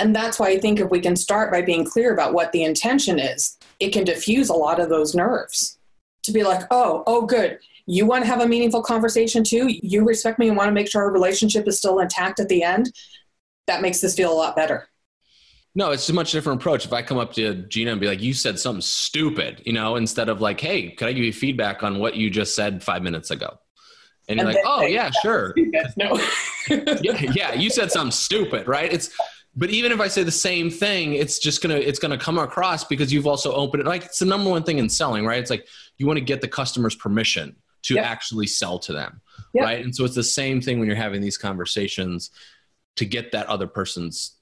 And 0.00 0.16
that's 0.16 0.40
why 0.40 0.48
I 0.48 0.58
think 0.58 0.80
if 0.80 0.90
we 0.90 1.00
can 1.00 1.14
start 1.14 1.52
by 1.52 1.62
being 1.62 1.84
clear 1.84 2.12
about 2.12 2.32
what 2.32 2.50
the 2.50 2.64
intention 2.64 3.18
is, 3.18 3.58
it 3.78 3.90
can 3.90 4.04
diffuse 4.04 4.48
a 4.48 4.54
lot 4.54 4.80
of 4.80 4.88
those 4.88 5.14
nerves. 5.14 5.78
To 6.24 6.32
be 6.32 6.42
like, 6.42 6.62
oh, 6.70 7.04
oh, 7.06 7.26
good. 7.26 7.58
You 7.84 8.06
want 8.06 8.24
to 8.24 8.30
have 8.30 8.40
a 8.40 8.48
meaningful 8.48 8.82
conversation 8.82 9.44
too? 9.44 9.68
You 9.68 10.06
respect 10.06 10.38
me 10.38 10.48
and 10.48 10.56
want 10.56 10.68
to 10.68 10.72
make 10.72 10.90
sure 10.90 11.02
our 11.02 11.12
relationship 11.12 11.68
is 11.68 11.76
still 11.76 11.98
intact 11.98 12.40
at 12.40 12.48
the 12.48 12.62
end? 12.62 12.90
That 13.66 13.82
makes 13.82 14.00
this 14.00 14.16
feel 14.16 14.32
a 14.32 14.34
lot 14.34 14.56
better. 14.56 14.88
No, 15.76 15.90
it's 15.90 16.08
a 16.08 16.12
much 16.12 16.30
different 16.32 16.60
approach. 16.60 16.84
If 16.84 16.92
I 16.92 17.02
come 17.02 17.18
up 17.18 17.32
to 17.34 17.54
Gina 17.54 17.90
and 17.92 18.00
be 18.00 18.06
like, 18.06 18.22
"You 18.22 18.32
said 18.32 18.58
something 18.60 18.80
stupid," 18.80 19.62
you 19.66 19.72
know, 19.72 19.96
instead 19.96 20.28
of 20.28 20.40
like, 20.40 20.60
"Hey, 20.60 20.90
could 20.90 21.08
I 21.08 21.12
give 21.12 21.24
you 21.24 21.32
feedback 21.32 21.82
on 21.82 21.98
what 21.98 22.14
you 22.16 22.30
just 22.30 22.54
said 22.54 22.82
five 22.82 23.02
minutes 23.02 23.30
ago?" 23.32 23.58
And 24.28 24.38
you're 24.38 24.46
like, 24.48 24.62
"Oh 24.64 24.86
yeah, 24.86 25.10
sure, 25.22 25.54
No. 25.96 26.18
yeah, 26.70 27.32
yeah, 27.34 27.54
you 27.54 27.70
said 27.70 27.90
something 27.90 28.12
stupid, 28.12 28.68
right?" 28.68 28.92
It's 28.92 29.10
but 29.56 29.70
even 29.70 29.92
if 29.92 30.00
I 30.00 30.08
say 30.08 30.22
the 30.24 30.30
same 30.32 30.70
thing, 30.70 31.14
it's 31.14 31.38
just 31.38 31.60
gonna 31.60 31.76
it's 31.76 31.98
gonna 31.98 32.18
come 32.18 32.38
across 32.38 32.84
because 32.84 33.12
you've 33.12 33.26
also 33.26 33.52
opened 33.52 33.80
it. 33.82 33.86
Like 33.86 34.04
it's 34.04 34.20
the 34.20 34.26
number 34.26 34.50
one 34.50 34.62
thing 34.62 34.78
in 34.78 34.88
selling, 34.88 35.26
right? 35.26 35.38
It's 35.40 35.50
like 35.50 35.66
you 35.98 36.06
want 36.06 36.18
to 36.18 36.24
get 36.24 36.40
the 36.40 36.48
customer's 36.48 36.94
permission 36.94 37.56
to 37.82 37.94
Yep. 37.94 38.04
actually 38.06 38.46
sell 38.46 38.78
to 38.78 38.92
them, 38.92 39.20
Yep. 39.52 39.64
right? 39.64 39.84
And 39.84 39.94
so 39.94 40.04
it's 40.04 40.14
the 40.14 40.22
same 40.22 40.60
thing 40.60 40.78
when 40.78 40.86
you're 40.88 40.96
having 40.96 41.20
these 41.20 41.36
conversations 41.36 42.30
to 42.96 43.04
get 43.04 43.32
that 43.32 43.46
other 43.46 43.66
person's 43.66 44.36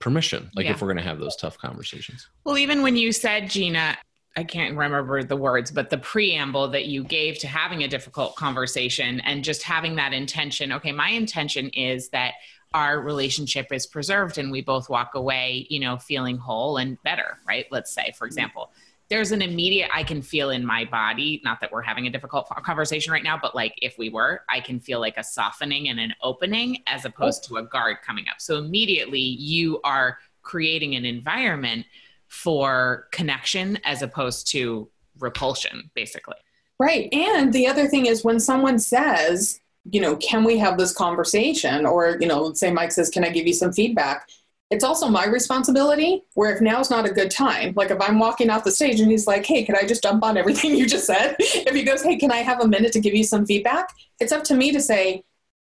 permission. 0.00 0.50
Like 0.54 0.66
Yeah. 0.66 0.72
if 0.72 0.82
we're 0.82 0.88
gonna 0.88 1.02
have 1.02 1.18
those 1.18 1.36
tough 1.36 1.58
conversations. 1.58 2.28
Well, 2.44 2.58
even 2.58 2.82
when 2.82 2.96
you 2.96 3.12
said, 3.12 3.50
Gina, 3.50 3.96
I 4.36 4.44
can't 4.44 4.76
remember 4.76 5.24
the 5.24 5.36
words, 5.36 5.70
but 5.72 5.90
the 5.90 5.98
preamble 5.98 6.68
that 6.68 6.86
you 6.86 7.02
gave 7.02 7.38
to 7.40 7.48
having 7.48 7.82
a 7.82 7.88
difficult 7.88 8.36
conversation 8.36 9.20
and 9.20 9.42
just 9.42 9.64
having 9.64 9.96
that 9.96 10.12
intention. 10.12 10.70
Okay, 10.72 10.92
my 10.92 11.08
intention 11.08 11.70
is 11.70 12.10
that 12.10 12.34
our 12.74 13.00
relationship 13.00 13.72
is 13.72 13.86
preserved 13.86 14.38
and 14.38 14.52
we 14.52 14.60
both 14.60 14.88
walk 14.88 15.14
away, 15.14 15.66
you 15.70 15.80
know, 15.80 15.96
feeling 15.96 16.36
whole 16.36 16.76
and 16.76 17.02
better, 17.02 17.38
right? 17.48 17.66
Let's 17.70 17.92
say, 17.92 18.12
for 18.16 18.26
mm-hmm. 18.26 18.26
example, 18.26 18.72
there's 19.10 19.32
an 19.32 19.40
immediate 19.40 19.90
I 19.92 20.02
can 20.02 20.20
feel 20.20 20.50
in 20.50 20.64
my 20.64 20.84
body, 20.84 21.40
not 21.42 21.60
that 21.60 21.72
we're 21.72 21.82
having 21.82 22.06
a 22.06 22.10
difficult 22.10 22.48
conversation 22.62 23.12
right 23.12 23.24
now, 23.24 23.38
but 23.40 23.54
like 23.54 23.74
if 23.80 23.96
we 23.96 24.10
were, 24.10 24.42
I 24.48 24.60
can 24.60 24.80
feel 24.80 25.00
like 25.00 25.16
a 25.16 25.24
softening 25.24 25.88
and 25.88 25.98
an 25.98 26.14
opening 26.22 26.82
as 26.86 27.04
opposed 27.04 27.44
to 27.44 27.56
a 27.56 27.62
guard 27.62 27.98
coming 28.06 28.26
up. 28.30 28.40
So 28.40 28.58
immediately 28.58 29.20
you 29.20 29.80
are 29.82 30.18
creating 30.42 30.94
an 30.94 31.04
environment 31.04 31.86
for 32.26 33.08
connection 33.10 33.78
as 33.84 34.02
opposed 34.02 34.50
to 34.52 34.88
repulsion, 35.18 35.90
basically. 35.94 36.36
Right. 36.78 37.12
And 37.12 37.52
the 37.52 37.66
other 37.66 37.88
thing 37.88 38.06
is 38.06 38.24
when 38.24 38.38
someone 38.38 38.78
says, 38.78 39.60
you 39.90 40.00
know, 40.00 40.16
can 40.16 40.44
we 40.44 40.58
have 40.58 40.76
this 40.76 40.92
conversation? 40.92 41.86
Or, 41.86 42.18
you 42.20 42.26
know, 42.26 42.42
let's 42.42 42.60
say 42.60 42.70
Mike 42.70 42.92
says, 42.92 43.08
can 43.08 43.24
I 43.24 43.30
give 43.30 43.46
you 43.46 43.54
some 43.54 43.72
feedback? 43.72 44.28
It's 44.70 44.84
also 44.84 45.08
my 45.08 45.26
responsibility 45.26 46.24
where 46.34 46.54
if 46.54 46.60
now's 46.60 46.90
not 46.90 47.06
a 47.06 47.10
good 47.10 47.30
time, 47.30 47.72
like 47.74 47.90
if 47.90 48.00
I'm 48.00 48.18
walking 48.18 48.50
off 48.50 48.64
the 48.64 48.70
stage 48.70 49.00
and 49.00 49.10
he's 49.10 49.26
like, 49.26 49.46
hey, 49.46 49.64
can 49.64 49.74
I 49.74 49.86
just 49.86 50.02
dump 50.02 50.22
on 50.22 50.36
everything 50.36 50.74
you 50.76 50.86
just 50.86 51.06
said? 51.06 51.36
If 51.38 51.74
he 51.74 51.82
goes, 51.82 52.02
hey, 52.02 52.16
can 52.16 52.30
I 52.30 52.38
have 52.38 52.60
a 52.60 52.68
minute 52.68 52.92
to 52.92 53.00
give 53.00 53.14
you 53.14 53.24
some 53.24 53.46
feedback? 53.46 53.94
It's 54.20 54.32
up 54.32 54.44
to 54.44 54.54
me 54.54 54.72
to 54.72 54.80
say, 54.80 55.24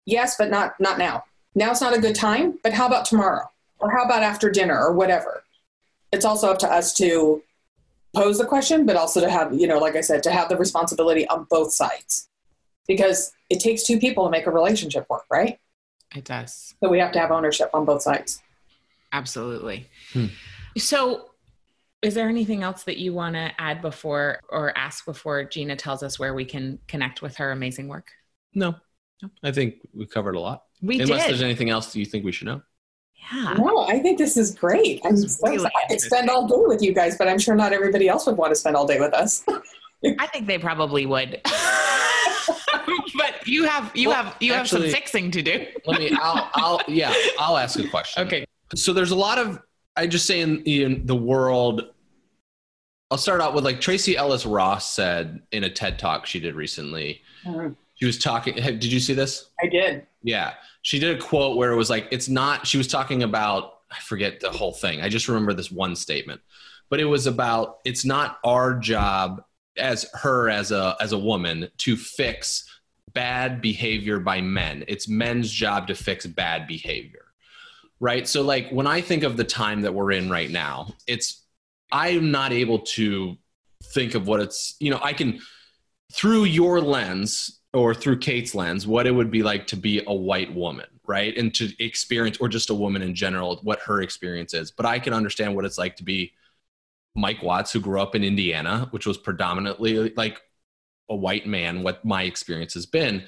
yes, 0.05 0.35
but 0.37 0.49
not 0.49 0.79
not 0.79 0.97
now. 0.97 1.23
Now's 1.55 1.81
not 1.81 1.95
a 1.95 2.01
good 2.01 2.15
time, 2.15 2.59
but 2.63 2.73
how 2.73 2.87
about 2.87 3.05
tomorrow? 3.05 3.49
Or 3.79 3.91
how 3.91 4.03
about 4.03 4.23
after 4.23 4.49
dinner 4.49 4.77
or 4.77 4.93
whatever? 4.93 5.43
It's 6.11 6.25
also 6.25 6.51
up 6.51 6.59
to 6.59 6.71
us 6.71 6.93
to 6.95 7.41
pose 8.13 8.37
the 8.37 8.45
question, 8.45 8.85
but 8.85 8.95
also 8.95 9.21
to 9.21 9.29
have, 9.29 9.53
you 9.53 9.67
know, 9.67 9.79
like 9.79 9.95
I 9.95 10.01
said, 10.01 10.23
to 10.23 10.31
have 10.31 10.49
the 10.49 10.57
responsibility 10.57 11.27
on 11.27 11.47
both 11.49 11.73
sides. 11.73 12.29
Because 12.87 13.31
it 13.49 13.59
takes 13.59 13.83
two 13.83 13.99
people 13.99 14.25
to 14.25 14.29
make 14.29 14.47
a 14.47 14.51
relationship 14.51 15.05
work, 15.09 15.23
right? 15.29 15.59
It 16.15 16.25
does. 16.25 16.75
So 16.83 16.89
we 16.89 16.99
have 16.99 17.11
to 17.13 17.19
have 17.19 17.31
ownership 17.31 17.69
on 17.73 17.85
both 17.85 18.01
sides. 18.01 18.41
Absolutely. 19.14 19.89
Hmm. 20.14 20.28
So, 20.78 21.28
is 22.01 22.14
there 22.16 22.28
anything 22.30 22.64
else 22.64 22.84
that 22.84 22.97
you 22.97 23.14
want 23.14 23.36
to 23.36 23.51
add 23.59 23.82
before 23.82 24.39
or 24.49 24.76
ask 24.78 25.05
before 25.05 25.43
Gina 25.43 25.76
tells 25.76 26.01
us 26.01 26.18
where 26.18 26.34
we 26.34 26.45
can 26.45 26.80
connect 26.88 27.22
with 27.22 27.38
her 27.38 27.51
amazing 27.51 27.88
work? 27.88 28.12
No, 28.55 28.76
I 29.43 29.51
think 29.51 29.76
we 29.93 30.05
covered 30.05 30.36
a 30.36 30.39
lot. 30.39 30.64
We 30.82 30.99
Unless 30.99 31.24
did. 31.24 31.30
there's 31.30 31.41
anything 31.43 31.70
else 31.70 31.93
that 31.93 31.99
you 31.99 32.05
think 32.05 32.26
we 32.26 32.32
should 32.32 32.47
know. 32.47 32.62
yeah. 33.32 33.53
No, 33.53 33.86
I 33.88 33.99
think 33.99 34.18
this 34.18 34.36
is 34.36 34.55
great. 34.55 35.01
I'm 35.05 35.16
so 35.16 35.38
really 35.43 35.55
excited. 35.57 35.76
I 35.76 35.88
could 35.89 36.01
spend 36.01 36.30
all 36.30 36.47
day 36.47 36.55
with 36.57 36.82
you 36.82 36.93
guys, 36.93 37.18
but 37.18 37.28
I'm 37.28 37.38
sure 37.38 37.53
not 37.53 37.72
everybody 37.72 38.07
else 38.09 38.26
would 38.26 38.38
want 38.38 38.51
to 38.51 38.55
spend 38.55 38.76
all 38.76 38.88
day 38.88 38.99
with 38.99 39.14
us. 39.14 39.43
I 40.20 40.26
think 40.28 40.47
they 40.47 40.57
probably 40.57 41.05
would. 41.05 41.39
but 43.16 43.47
you 43.47 43.66
have 43.66 43.91
you 43.93 44.09
Well, 44.09 44.24
have 44.24 44.36
you 44.39 44.53
have 44.53 44.68
some 44.68 44.82
fixing 44.82 45.30
to 45.32 45.43
do. 45.43 45.68
Let 45.86 45.99
me. 45.99 46.18
I'll. 46.20 46.49
I'll. 46.55 46.82
Yeah. 46.88 47.14
I'll 47.38 47.57
ask 47.57 47.78
a 47.78 47.88
question. 47.88 48.26
Okay. 48.26 48.45
So 48.76 48.93
there's 48.93 49.11
a 49.11 49.15
lot 49.15 49.38
of. 49.38 49.61
I 49.95 50.07
just 50.07 50.26
say 50.26 50.41
in, 50.41 50.63
in 50.63 51.05
the 51.05 51.15
world. 51.15 51.89
I'll 53.09 53.17
start 53.17 53.41
out 53.41 53.53
with 53.53 53.65
like 53.65 53.82
Tracee 53.82 54.15
Ellis 54.15 54.45
Ross 54.45 54.93
said 54.93 55.41
in 55.51 55.65
a 55.65 55.69
TED 55.69 55.99
talk 55.99 56.26
she 56.26 56.39
did 56.39 56.55
recently. 56.55 57.22
Uh-huh. 57.45 57.72
She 57.95 58.05
was 58.05 58.17
talking. 58.17 58.55
Did 58.55 58.86
you 58.86 59.01
see 59.01 59.13
this? 59.13 59.49
I 59.61 59.67
did. 59.67 60.07
Yeah. 60.24 60.53
She 60.82 60.97
did 60.97 61.17
a 61.17 61.22
quote 61.22 61.57
where 61.57 61.72
it 61.72 61.76
was 61.76 61.89
like, 61.89 62.07
it's 62.09 62.30
not, 62.30 62.65
she 62.65 62.78
was 62.78 62.88
talking 62.88 63.22
about, 63.24 63.80
I 63.91 63.99
forget 63.99 64.39
the 64.39 64.49
whole 64.49 64.72
thing. 64.72 65.01
I 65.01 65.09
just 65.09 65.28
remember 65.28 65.53
this 65.53 65.69
one 65.69 65.95
statement, 65.95 66.39
but 66.89 67.01
it 67.01 67.05
was 67.05 67.28
about, 67.28 67.80
it's 67.84 68.05
not 68.05 68.39
our 68.43 68.80
job 68.80 69.43
as 69.78 70.09
her, 70.13 70.49
as 70.49 70.72
a, 70.72 70.95
as 70.99 71.11
a 71.11 71.19
woman 71.19 71.67
to 71.80 71.97
fix 71.97 72.65
bad 73.13 73.61
behavior 73.61 74.19
by 74.19 74.39
men. 74.41 74.86
It's 74.88 75.07
men's 75.07 75.51
job 75.51 75.88
to 75.88 75.95
fix 75.95 76.26
bad 76.26 76.65
behavior. 76.65 77.26
Right. 78.02 78.28
So 78.28 78.41
like 78.41 78.70
when 78.72 78.88
I 78.88 78.99
think 78.99 79.22
of 79.22 79.38
the 79.38 79.43
time 79.43 79.82
that 79.82 79.93
we're 79.93 80.12
in 80.12 80.28
right 80.28 80.49
now, 80.49 80.95
it's, 81.08 81.45
I'm 81.91 82.32
not 82.32 82.52
able 82.52 82.80
to 82.80 83.38
think 83.93 84.16
of 84.16 84.28
what 84.28 84.39
it's, 84.39 84.76
you 84.80 84.89
know, 84.89 84.99
I 85.04 85.14
can, 85.14 85.39
through 86.12 86.45
your 86.45 86.82
lens 86.82 87.60
or 87.74 87.93
through 87.93 88.18
Kate's 88.18 88.56
lens, 88.56 88.88
what 88.88 89.06
it 89.06 89.12
would 89.12 89.30
be 89.30 89.43
like 89.43 89.68
to 89.68 89.78
be 89.78 90.04
a 90.08 90.14
white 90.14 90.52
woman, 90.52 90.88
right? 91.06 91.38
And 91.38 91.54
to 91.54 91.72
experience, 91.84 92.38
or 92.39 92.49
just 92.49 92.72
a 92.72 92.74
woman 92.74 93.04
in 93.04 93.14
general, 93.14 93.60
what 93.62 93.80
her 93.82 94.02
experience 94.02 94.56
is. 94.56 94.72
But 94.72 94.88
I 94.88 94.97
can 94.97 95.14
understand 95.14 95.56
what 95.56 95.64
it's 95.64 95.78
like 95.78 95.95
to 95.97 96.04
be 96.04 96.34
Mike 97.16 97.43
Watts, 97.43 97.72
who 97.72 97.80
grew 97.80 98.02
up 98.02 98.16
in 98.16 98.24
Indiana, 98.24 98.88
which 98.89 99.06
was 99.06 99.18
predominantly 99.18 100.12
like 100.16 100.41
a 101.08 101.16
white 101.16 101.45
man, 101.45 101.84
what 101.84 102.04
my 102.04 102.24
experience 102.24 102.74
has 102.74 102.88
been. 102.88 103.26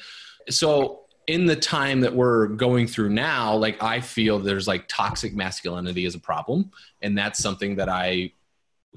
So, 0.49 1.02
in 1.27 1.45
the 1.45 1.55
time 1.55 2.01
that 2.01 2.13
we're 2.13 2.47
going 2.47 2.87
through 2.87 3.09
now, 3.09 3.55
like 3.55 3.81
I 3.81 4.01
feel 4.01 4.39
there's 4.39 4.67
like 4.67 4.85
toxic 4.87 5.33
masculinity 5.33 6.05
is 6.05 6.15
a 6.15 6.19
problem. 6.19 6.71
And 7.01 7.17
that's 7.17 7.39
something 7.39 7.75
that 7.77 7.89
I 7.89 8.33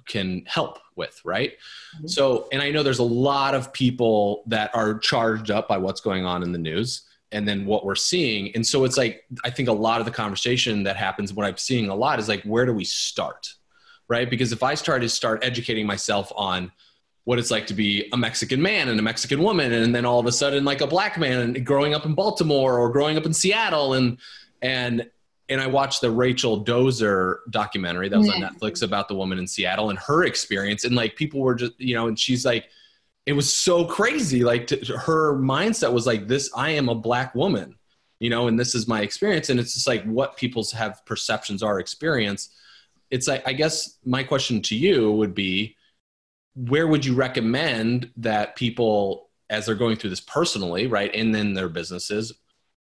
can 0.07 0.45
help 0.47 0.79
with, 0.95 1.21
right? 1.25 1.55
Mhm. 2.01 2.11
So, 2.11 2.49
and 2.53 2.61
I 2.61 2.71
know 2.71 2.83
there's 2.83 2.99
a 2.99 3.05
lot 3.05 3.55
of 3.55 3.73
people 3.73 4.43
that 4.47 4.75
are 4.75 4.99
charged 4.99 5.51
up 5.51 5.69
by 5.69 5.79
what's 5.79 6.01
going 6.01 6.25
on 6.25 6.43
in 6.43 6.53
the 6.53 6.59
news 6.59 7.03
and 7.33 7.47
then 7.47 7.67
what 7.67 7.85
we're 7.85 7.95
seeing. 7.95 8.55
And 8.55 8.67
so 8.67 8.85
it's 8.85 8.97
like, 8.97 9.25
I 9.45 9.51
think 9.51 9.69
a 9.69 9.73
lot 9.73 10.01
of 10.01 10.07
the 10.07 10.13
conversation 10.13 10.83
that 10.85 10.97
happens, 10.97 11.33
what 11.33 11.47
I'm 11.47 11.57
seeing 11.57 11.89
a 11.89 11.95
lot 11.95 12.19
is 12.19 12.29
like, 12.29 12.43
where 12.43 12.67
do 12.67 12.73
we 12.73 12.85
start? 12.85 13.55
Right? 14.09 14.29
Because 14.29 14.53
if 14.53 14.63
I 14.63 14.75
start 14.75 15.03
to 15.03 15.09
start 15.09 15.45
educating 15.45 15.87
myself 15.87 16.31
on 16.37 16.71
what 17.27 17.39
it's 17.39 17.51
like 17.51 17.67
to 17.67 17.75
be 17.75 18.09
a 18.13 18.17
Mexican 18.17 18.63
man 18.63 18.89
and 18.89 18.99
a 18.99 19.03
Mexican 19.03 19.43
woman, 19.43 19.73
and 19.73 19.95
then 19.95 20.07
all 20.07 20.21
of 20.21 20.27
a 20.27 20.33
sudden 20.33 20.65
like 20.65 20.81
a 20.81 20.87
black 20.87 21.19
man 21.19 21.53
growing 21.65 21.93
up 21.93 22.07
in 22.07 22.15
Baltimore 22.15 22.79
or 22.79 22.89
growing 22.91 23.17
up 23.17 23.27
in 23.27 23.35
Seattle 23.35 23.95
and, 23.95 24.19
and, 24.63 25.11
and 25.49 25.61
I 25.61 25.67
watched 25.67 26.01
the 26.01 26.11
Rachel 26.11 26.65
Dolezal 26.65 27.37
documentary 27.51 28.09
that 28.09 28.19
was 28.19 28.29
on 28.29 28.41
Netflix 28.41 28.83
about 28.83 29.07
the 29.09 29.15
woman 29.15 29.39
in 29.39 29.47
Seattle 29.47 29.91
and 29.91 29.99
her 30.01 30.25
experience. 30.25 30.85
And 30.85 30.97
like 30.97 31.15
people 31.15 31.41
were 31.41 31.55
just, 31.55 31.73
you 31.79 31.95
know, 31.95 32.09
and 32.09 32.19
she's 32.19 32.45
like, 32.45 32.67
it 33.27 33.33
was 33.33 33.55
so 33.55 33.85
crazy. 33.85 34.43
Like 34.43 34.69
to, 34.69 34.77
her 34.97 35.37
mindset 35.37 35.93
was 35.93 36.07
like, 36.07 36.27
this, 36.27 36.51
I 36.57 36.71
am 36.71 36.89
a 36.89 36.97
black 36.97 37.35
woman, 37.35 37.77
you 38.19 38.31
know, 38.31 38.49
and 38.49 38.59
this 38.59 38.75
is 38.75 38.89
my 38.89 39.03
experience. 39.03 39.49
And 39.49 39.61
it's 39.61 39.75
just 39.75 39.87
like 39.87 40.05
what 40.05 40.37
people's 40.37 40.73
have 40.73 41.05
perceptions 41.07 41.63
are 41.63 41.79
experience. 41.81 42.51
it's 43.11 43.29
like 43.29 43.47
I 43.47 43.53
guess 43.53 43.99
my 44.05 44.23
question 44.23 44.63
to 44.63 44.77
you 44.77 45.13
would 45.13 45.35
be 45.35 45.77
where 46.57 46.87
would 46.87 47.05
you 47.05 47.15
recommend 47.15 48.11
that 48.17 48.57
people 48.57 49.29
as 49.51 49.67
they're 49.67 49.75
going 49.75 49.97
through 49.97 50.11
this 50.11 50.21
personally, 50.21 50.87
right? 50.87 51.15
And 51.15 51.35
then 51.35 51.55
their 51.55 51.69
businesses, 51.69 52.33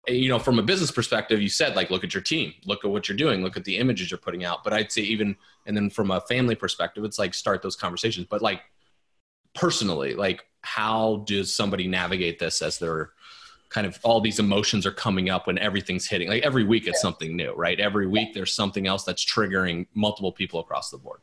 you 0.08 0.30
know, 0.30 0.40
from 0.40 0.60
a 0.60 0.64
business 0.64 0.92
perspective, 0.92 1.42
you 1.42 1.50
said 1.50 1.76
like 1.76 1.90
look 1.90 2.04
at 2.04 2.14
your 2.14 2.22
team, 2.22 2.54
look 2.66 2.84
at 2.84 2.92
what 2.92 3.08
you're 3.08 3.18
doing, 3.18 3.42
look 3.42 3.58
at 3.58 3.64
the 3.64 3.78
images 3.78 4.12
you're 4.12 4.18
putting 4.18 4.44
out. 4.44 4.64
But 4.64 4.74
I'd 4.74 4.92
say 4.92 5.02
even 5.04 5.36
and 5.66 5.76
then 5.76 5.90
from 5.90 6.12
a 6.12 6.22
family 6.22 6.56
perspective, 6.56 7.04
it's 7.04 7.18
like 7.18 7.34
start 7.34 7.62
those 7.62 7.76
conversations. 7.76 8.28
But 8.30 8.42
like 8.42 8.62
personally, 9.56 10.14
like 10.14 10.46
how 10.62 11.24
does 11.26 11.56
somebody 11.56 11.88
navigate 11.88 12.40
this 12.40 12.62
as 12.62 12.78
they're 12.78 13.12
kind 13.70 13.88
of 13.88 13.98
all 14.04 14.20
these 14.20 14.40
emotions 14.40 14.86
are 14.86 14.92
coming 14.92 15.30
up 15.30 15.48
when 15.48 15.58
everything's 15.58 16.06
hitting 16.06 16.28
like 16.28 16.44
every 16.44 16.66
week 16.66 16.88
it's 16.88 17.02
something 17.02 17.38
new 17.38 17.54
right 17.54 17.80
every 17.80 18.06
week 18.06 18.34
there's 18.34 18.54
something 18.54 18.86
else 18.86 19.06
that's 19.06 19.24
triggering 19.24 19.88
multiple 19.94 20.34
people 20.34 20.60
across 20.60 20.90
the 20.90 20.98
board 20.98 21.22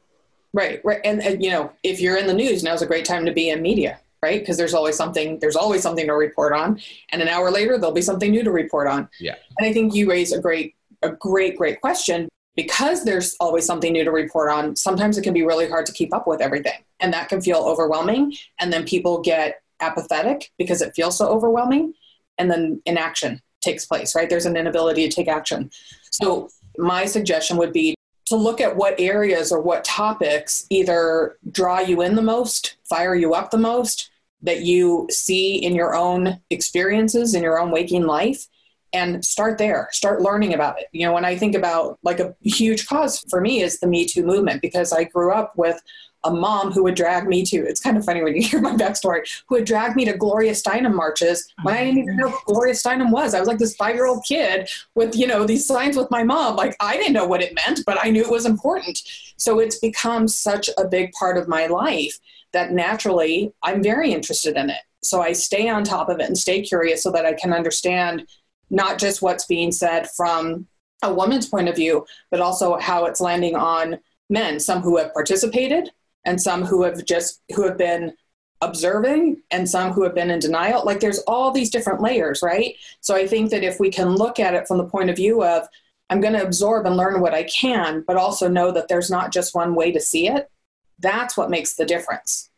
right 0.52 0.80
right 0.84 1.00
and, 1.04 1.22
and 1.22 1.42
you 1.42 1.50
know 1.50 1.70
if 1.82 2.00
you're 2.00 2.16
in 2.16 2.26
the 2.26 2.34
news 2.34 2.62
now's 2.62 2.82
a 2.82 2.86
great 2.86 3.04
time 3.04 3.24
to 3.24 3.32
be 3.32 3.50
in 3.50 3.62
media 3.62 3.98
right 4.22 4.40
because 4.40 4.56
there's 4.56 4.74
always 4.74 4.96
something 4.96 5.38
there's 5.40 5.56
always 5.56 5.82
something 5.82 6.06
to 6.06 6.12
report 6.12 6.52
on 6.52 6.80
and 7.10 7.22
an 7.22 7.28
hour 7.28 7.50
later 7.50 7.78
there'll 7.78 7.94
be 7.94 8.02
something 8.02 8.30
new 8.30 8.42
to 8.42 8.50
report 8.50 8.86
on 8.86 9.08
yeah 9.20 9.34
and 9.58 9.68
i 9.68 9.72
think 9.72 9.94
you 9.94 10.08
raise 10.08 10.32
a 10.32 10.40
great 10.40 10.74
a 11.02 11.10
great 11.10 11.56
great 11.56 11.80
question 11.80 12.28
because 12.56 13.04
there's 13.04 13.36
always 13.38 13.64
something 13.64 13.92
new 13.92 14.04
to 14.04 14.10
report 14.10 14.50
on 14.50 14.74
sometimes 14.74 15.16
it 15.16 15.22
can 15.22 15.34
be 15.34 15.44
really 15.44 15.68
hard 15.68 15.86
to 15.86 15.92
keep 15.92 16.14
up 16.14 16.26
with 16.26 16.40
everything 16.40 16.84
and 17.00 17.12
that 17.12 17.28
can 17.28 17.40
feel 17.40 17.58
overwhelming 17.58 18.34
and 18.60 18.72
then 18.72 18.84
people 18.84 19.20
get 19.20 19.62
apathetic 19.80 20.50
because 20.58 20.82
it 20.82 20.94
feels 20.94 21.16
so 21.16 21.28
overwhelming 21.28 21.92
and 22.38 22.50
then 22.50 22.80
inaction 22.86 23.40
takes 23.60 23.84
place, 23.84 24.14
right? 24.14 24.30
There's 24.30 24.46
an 24.46 24.56
inability 24.56 25.08
to 25.08 25.14
take 25.14 25.28
action. 25.28 25.70
So, 26.10 26.48
my 26.76 27.06
suggestion 27.06 27.56
would 27.56 27.72
be 27.72 27.94
to 28.28 28.36
look 28.36 28.60
at 28.60 28.76
what 28.76 28.98
areas 28.98 29.52
or 29.52 29.60
what 29.60 29.84
topics 29.84 30.66
either 30.70 31.38
draw 31.50 31.80
you 31.80 32.02
in 32.02 32.14
the 32.14 32.22
most, 32.22 32.76
fire 32.88 33.14
you 33.14 33.34
up 33.34 33.50
the 33.50 33.58
most, 33.58 34.10
that 34.42 34.62
you 34.62 35.06
see 35.10 35.56
in 35.56 35.74
your 35.74 35.94
own 35.94 36.40
experiences, 36.50 37.34
in 37.34 37.42
your 37.42 37.58
own 37.58 37.70
waking 37.70 38.06
life, 38.06 38.46
and 38.92 39.24
start 39.24 39.58
there. 39.58 39.88
Start 39.92 40.22
learning 40.22 40.54
about 40.54 40.80
it. 40.80 40.86
You 40.92 41.06
know, 41.06 41.12
when 41.12 41.24
I 41.24 41.36
think 41.36 41.54
about 41.54 41.98
like 42.02 42.20
a 42.20 42.34
huge 42.42 42.86
cause 42.86 43.24
for 43.28 43.40
me 43.40 43.60
is 43.60 43.80
the 43.80 43.86
Me 43.86 44.06
Too 44.06 44.24
movement 44.24 44.62
because 44.62 44.92
I 44.92 45.04
grew 45.04 45.32
up 45.32 45.52
with 45.56 45.80
a 46.24 46.30
mom 46.30 46.72
who 46.72 46.82
would 46.82 46.94
drag 46.94 47.28
me 47.28 47.44
to 47.44 47.56
it's 47.56 47.80
kind 47.80 47.96
of 47.96 48.04
funny 48.04 48.22
when 48.22 48.34
you 48.34 48.42
hear 48.48 48.60
my 48.60 48.74
backstory 48.74 49.20
who 49.46 49.56
would 49.56 49.64
drag 49.64 49.94
me 49.96 50.04
to 50.04 50.16
gloria 50.16 50.52
steinem 50.52 50.94
marches 50.94 51.52
when 51.62 51.76
i 51.76 51.84
didn't 51.84 51.98
even 51.98 52.16
know 52.16 52.30
who 52.30 52.38
gloria 52.46 52.74
steinem 52.74 53.10
was. 53.10 53.34
I 53.34 53.38
was 53.38 53.48
like 53.48 53.58
this 53.58 53.76
five 53.76 53.94
year 53.94 54.06
old 54.06 54.24
kid 54.24 54.68
with 54.94 55.16
you 55.16 55.26
know 55.26 55.44
these 55.44 55.66
signs 55.66 55.96
with 55.96 56.10
my 56.10 56.22
mom. 56.22 56.56
Like 56.56 56.76
i 56.80 56.96
didn't 56.96 57.12
know 57.12 57.26
what 57.26 57.42
it 57.42 57.54
meant 57.54 57.80
but 57.86 57.98
i 58.02 58.10
knew 58.10 58.22
it 58.22 58.30
was 58.30 58.46
important. 58.46 59.02
So 59.36 59.58
it's 59.58 59.78
become 59.78 60.28
such 60.28 60.70
a 60.78 60.86
big 60.86 61.12
part 61.12 61.36
of 61.36 61.48
my 61.48 61.66
life 61.66 62.18
that 62.52 62.72
naturally 62.72 63.52
i'm 63.62 63.82
very 63.82 64.12
interested 64.12 64.56
in 64.56 64.70
it. 64.70 64.82
So 65.02 65.20
i 65.20 65.32
stay 65.32 65.68
on 65.68 65.84
top 65.84 66.08
of 66.08 66.20
it 66.20 66.26
and 66.26 66.38
stay 66.38 66.62
curious 66.62 67.02
so 67.02 67.10
that 67.12 67.26
i 67.26 67.32
can 67.32 67.52
understand 67.52 68.26
not 68.70 68.98
just 68.98 69.22
what's 69.22 69.46
being 69.46 69.72
said 69.72 70.08
from 70.10 70.66
a 71.02 71.12
woman's 71.12 71.48
point 71.48 71.68
of 71.68 71.76
view 71.76 72.04
but 72.30 72.40
also 72.40 72.76
how 72.76 73.04
it's 73.04 73.20
landing 73.20 73.54
on 73.54 73.98
men 74.28 74.58
some 74.58 74.82
who 74.82 74.96
have 74.96 75.14
participated 75.14 75.90
and 76.24 76.40
some 76.40 76.64
who 76.64 76.82
have 76.82 77.04
just 77.04 77.42
who 77.54 77.64
have 77.64 77.78
been 77.78 78.12
observing 78.60 79.40
and 79.50 79.68
some 79.68 79.92
who 79.92 80.02
have 80.02 80.14
been 80.14 80.30
in 80.30 80.40
denial. 80.40 80.84
Like 80.84 81.00
there's 81.00 81.20
all 81.20 81.52
these 81.52 81.70
different 81.70 82.00
layers 82.00 82.42
right? 82.42 82.74
So 83.00 83.14
i 83.14 83.26
think 83.26 83.50
that 83.50 83.62
if 83.62 83.78
we 83.78 83.90
can 83.90 84.16
look 84.16 84.40
at 84.40 84.54
it 84.54 84.66
from 84.66 84.78
the 84.78 84.84
point 84.84 85.10
of 85.10 85.16
view 85.16 85.44
of 85.44 85.68
i'm 86.10 86.20
going 86.20 86.32
to 86.32 86.42
absorb 86.42 86.86
and 86.86 86.96
learn 86.96 87.20
what 87.20 87.34
i 87.34 87.44
can 87.44 88.02
but 88.06 88.16
also 88.16 88.48
know 88.48 88.72
that 88.72 88.88
there's 88.88 89.10
not 89.10 89.32
just 89.32 89.54
one 89.54 89.74
way 89.74 89.92
to 89.92 90.00
see 90.00 90.28
it 90.28 90.50
that's 90.98 91.36
what 91.36 91.50
makes 91.50 91.74
the 91.74 91.84
difference. 91.84 92.50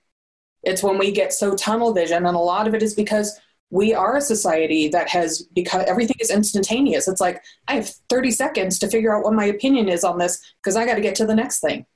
It's 0.62 0.82
when 0.82 0.98
we 0.98 1.12
get 1.12 1.32
so 1.32 1.54
tunnel 1.54 1.92
vision 1.92 2.26
and 2.26 2.36
a 2.36 2.40
lot 2.40 2.66
of 2.66 2.74
it 2.74 2.82
is 2.82 2.94
because 2.94 3.38
we 3.70 3.94
are 3.94 4.16
a 4.16 4.20
society 4.20 4.88
that 4.88 5.08
has 5.08 5.42
become 5.42 5.82
everything 5.86 6.16
is 6.20 6.30
instantaneous. 6.30 7.08
It's 7.08 7.20
like 7.20 7.42
i 7.68 7.74
have 7.74 7.88
30 8.08 8.30
seconds 8.30 8.78
to 8.78 8.88
figure 8.88 9.14
out 9.14 9.24
what 9.24 9.34
my 9.34 9.46
opinion 9.46 9.88
is 9.88 10.04
on 10.04 10.18
this 10.18 10.40
because 10.62 10.76
i 10.76 10.84
got 10.84 10.96
to 10.96 11.00
get 11.00 11.14
to 11.16 11.26
the 11.26 11.34
next 11.34 11.60
thing 11.60 11.86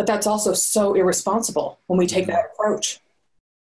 but 0.00 0.06
that's 0.06 0.26
also 0.26 0.54
so 0.54 0.94
irresponsible 0.94 1.78
when 1.86 1.98
we 1.98 2.06
take 2.06 2.26
that 2.26 2.52
approach. 2.54 3.00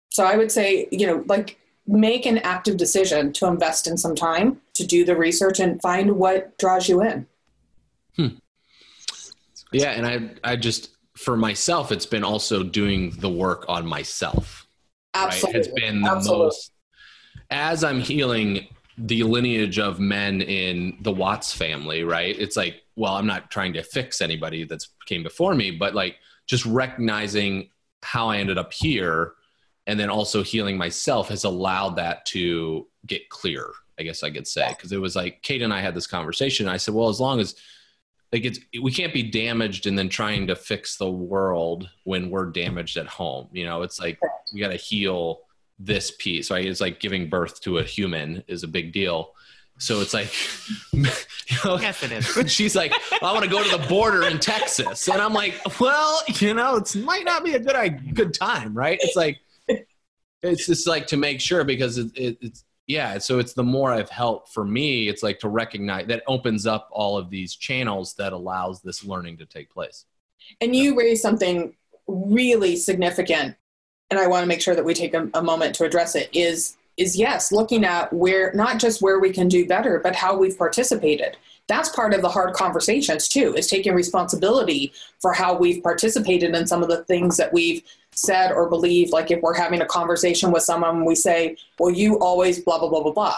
So 0.09 0.24
I 0.24 0.38
would 0.38 0.53
say, 0.53 0.88
you 0.89 1.05
know, 1.05 1.21
like 1.28 1.59
make 1.86 2.26
an 2.26 2.38
active 2.38 2.78
decision 2.78 3.34
to 3.34 3.45
invest 3.45 3.88
in 3.88 3.97
some 3.97 4.15
time 4.15 4.61
to 4.76 4.88
do 4.88 5.03
the 5.03 5.17
research 5.17 5.59
and 5.59 5.82
find 5.82 6.13
what 6.13 6.57
draws 6.57 6.88
you 6.88 7.01
in. 7.01 7.28
Hmm. 8.15 8.28
Yeah, 9.74 9.89
and 9.89 10.07
I 10.07 10.51
I 10.53 10.55
just 10.55 10.91
for 11.17 11.36
myself 11.36 11.91
it's 11.91 12.05
been 12.05 12.24
also 12.24 12.63
doing 12.63 13.11
the 13.17 13.30
work 13.30 13.65
on 13.67 13.86
myself. 13.86 14.65
Absolutely. 15.15 15.59
Right? 15.59 15.65
Has 15.65 15.74
been 15.76 16.01
the 16.03 16.09
Absolutely. 16.09 16.45
most 16.45 16.71
as 17.49 17.84
I'm 17.84 17.99
healing 17.99 18.65
the 18.97 19.24
lineage 19.24 19.78
of 19.78 19.99
men 19.99 20.41
in 20.41 20.99
the 21.01 21.11
Watts 21.11 21.51
family, 21.51 22.05
right? 22.05 22.34
It's 22.39 22.55
like 22.55 22.83
well, 22.96 23.16
I'm 23.16 23.28
not 23.28 23.52
trying 23.52 23.74
to 23.74 23.84
fix 23.84 24.22
anybody 24.22 24.64
that's 24.64 24.89
came 25.06 25.24
before 25.24 25.56
me, 25.56 25.72
but 25.72 25.96
like 25.96 26.18
just 26.46 26.66
recognizing 26.66 27.70
how 28.02 28.30
I 28.30 28.38
ended 28.38 28.58
up 28.58 28.74
here 28.74 29.34
and 29.88 30.00
then 30.00 30.10
also 30.10 30.44
healing 30.44 30.78
myself 30.78 31.30
has 31.30 31.44
allowed 31.44 31.98
that 31.98 32.26
to 32.28 32.88
get 33.06 33.30
clear, 33.30 33.70
I 34.00 34.04
guess 34.04 34.24
I 34.24 34.32
could 34.32 34.48
say. 34.48 34.70
Because 34.70 34.91
it 34.91 35.02
was 35.02 35.16
like 35.16 35.41
Kate 35.41 35.62
and 35.62 35.74
I 35.74 35.82
had 35.82 35.96
this 35.96 36.08
conversation. 36.08 36.68
I 36.68 36.78
said, 36.78 36.94
well, 36.94 37.10
as 37.10 37.20
long 37.20 37.39
as 37.39 37.56
like 38.32 38.46
it's 38.46 38.60
we 38.82 38.91
can't 38.91 39.14
be 39.14 39.24
damaged 39.24 39.86
and 39.86 39.98
then 39.98 40.10
trying 40.10 40.48
to 40.48 40.56
fix 40.56 40.98
the 40.98 41.10
world 41.10 41.89
when 42.04 42.30
we're 42.30 42.48
damaged 42.48 42.98
at 42.98 43.08
home. 43.08 43.48
You 43.52 43.66
know, 43.66 43.84
it's 43.84 44.00
like 44.00 44.20
we 44.54 44.60
gotta 44.60 44.76
heal 44.76 45.41
this 45.78 46.12
piece. 46.12 46.50
Right. 46.50 46.66
It's 46.66 46.82
like 46.82 47.00
giving 47.00 47.30
birth 47.30 47.62
to 47.62 47.78
a 47.78 47.84
human 47.84 48.44
is 48.48 48.64
a 48.64 48.68
big 48.68 48.91
deal. 48.91 49.34
So 49.80 50.01
it's 50.01 50.13
like, 50.13 50.32
you 50.93 51.03
know, 51.65 51.80
yes, 51.80 52.03
it 52.03 52.11
is. 52.11 52.51
she's 52.51 52.76
like, 52.76 52.93
I 53.21 53.34
want 53.34 53.43
to 53.43 53.49
go 53.49 53.63
to 53.63 53.78
the 53.78 53.86
border 53.88 54.24
in 54.28 54.39
Texas, 54.39 55.07
and 55.07 55.21
I'm 55.21 55.34
like, 55.34 55.55
well, 55.80 56.21
you 56.39 56.53
know, 56.53 56.78
it 56.78 56.95
might 56.95 57.26
not 57.26 57.43
be 57.43 57.55
a 57.55 57.59
good 57.59 58.15
good 58.15 58.34
time, 58.34 58.74
right? 58.74 58.99
It's 59.01 59.15
like, 59.15 59.39
it's 60.41 60.67
just 60.67 60.88
like 60.88 61.07
to 61.07 61.17
make 61.17 61.41
sure 61.41 61.63
because 61.63 61.97
it, 61.97 62.11
it, 62.15 62.38
it's 62.41 62.65
yeah. 62.88 63.17
So 63.17 63.39
it's 63.39 63.53
the 63.53 63.63
more 63.63 63.91
I've 63.91 64.09
helped 64.09 64.53
for 64.53 64.65
me, 64.65 65.07
it's 65.07 65.24
like 65.24 65.39
to 65.39 65.49
recognize 65.49 66.07
that 66.07 66.24
opens 66.28 66.67
up 66.67 66.89
all 66.91 67.17
of 67.17 67.30
these 67.30 67.55
channels 67.55 68.13
that 68.15 68.34
allows 68.34 68.82
this 68.82 69.03
learning 69.03 69.38
to 69.38 69.45
take 69.45 69.71
place. 69.71 70.05
And 70.59 70.76
you 70.76 70.97
raised 70.97 71.21
something 71.21 71.76
really 72.07 72.76
significant, 72.76 73.55
and 74.09 74.19
I 74.19 74.28
want 74.28 74.43
to 74.43 74.47
make 74.47 74.61
sure 74.61 74.76
that 74.76 74.84
we 74.84 74.93
take 74.93 75.13
a, 75.13 75.30
a 75.34 75.41
moment 75.41 75.76
to 75.76 75.86
address 75.86 76.15
it. 76.15 76.30
Is 76.34 76.76
is 76.98 77.16
yes, 77.16 77.52
looking 77.52 77.84
at 77.84 78.12
where 78.14 78.54
not 78.54 78.80
just 78.80 79.02
where 79.02 79.20
we 79.20 79.32
can 79.32 79.48
do 79.48 79.66
better, 79.66 80.00
but 80.00 80.16
how 80.16 80.38
we've 80.38 80.58
participated. 80.58 81.38
That's 81.68 81.89
part 81.89 82.14
of 82.14 82.22
the 82.22 82.30
hard 82.30 82.54
conversations 82.54 83.28
too, 83.28 83.54
is 83.56 83.68
taking 83.68 83.94
responsibility 83.94 84.91
for 85.22 85.34
how 85.34 85.56
we've 85.56 85.82
participated 85.82 86.54
in 86.54 86.68
some 86.68 86.84
of 86.84 86.89
the 86.89 87.04
things 87.06 87.38
that 87.38 87.54
we've 87.54 87.82
said 88.12 88.52
or 88.52 88.70
believed. 88.70 89.12
Like 89.12 89.32
if 89.32 89.41
we're 89.41 89.56
having 89.56 89.82
a 89.82 89.86
conversation 89.86 90.52
with 90.52 90.64
someone, 90.64 91.06
we 91.06 91.16
say, 91.16 91.56
Well, 91.80 91.91
you 91.91 92.20
always 92.20 92.60
blah, 92.60 92.80
blah, 92.80 92.89
blah, 92.89 93.04
blah, 93.04 93.14
blah. 93.14 93.38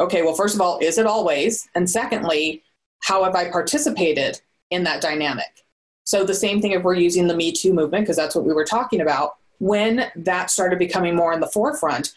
Okay, 0.00 0.22
well, 0.22 0.34
first 0.34 0.54
of 0.54 0.60
all, 0.60 0.78
is 0.80 0.96
it 0.96 1.06
always? 1.06 1.68
And 1.74 1.88
secondly, 1.88 2.62
how 3.00 3.24
have 3.24 3.34
I 3.34 3.50
participated 3.50 4.40
in 4.70 4.84
that 4.84 5.02
dynamic? 5.02 5.64
So 6.04 6.24
the 6.24 6.34
same 6.34 6.62
thing 6.62 6.72
if 6.72 6.82
we're 6.82 6.94
using 6.94 7.26
the 7.26 7.36
Me 7.36 7.52
Too 7.52 7.74
movement, 7.74 8.04
because 8.04 8.16
that's 8.16 8.34
what 8.34 8.44
we 8.44 8.54
were 8.54 8.64
talking 8.64 9.00
about. 9.00 9.36
When 9.58 10.06
that 10.16 10.50
started 10.50 10.78
becoming 10.78 11.16
more 11.16 11.32
in 11.32 11.40
the 11.40 11.48
forefront, 11.48 12.14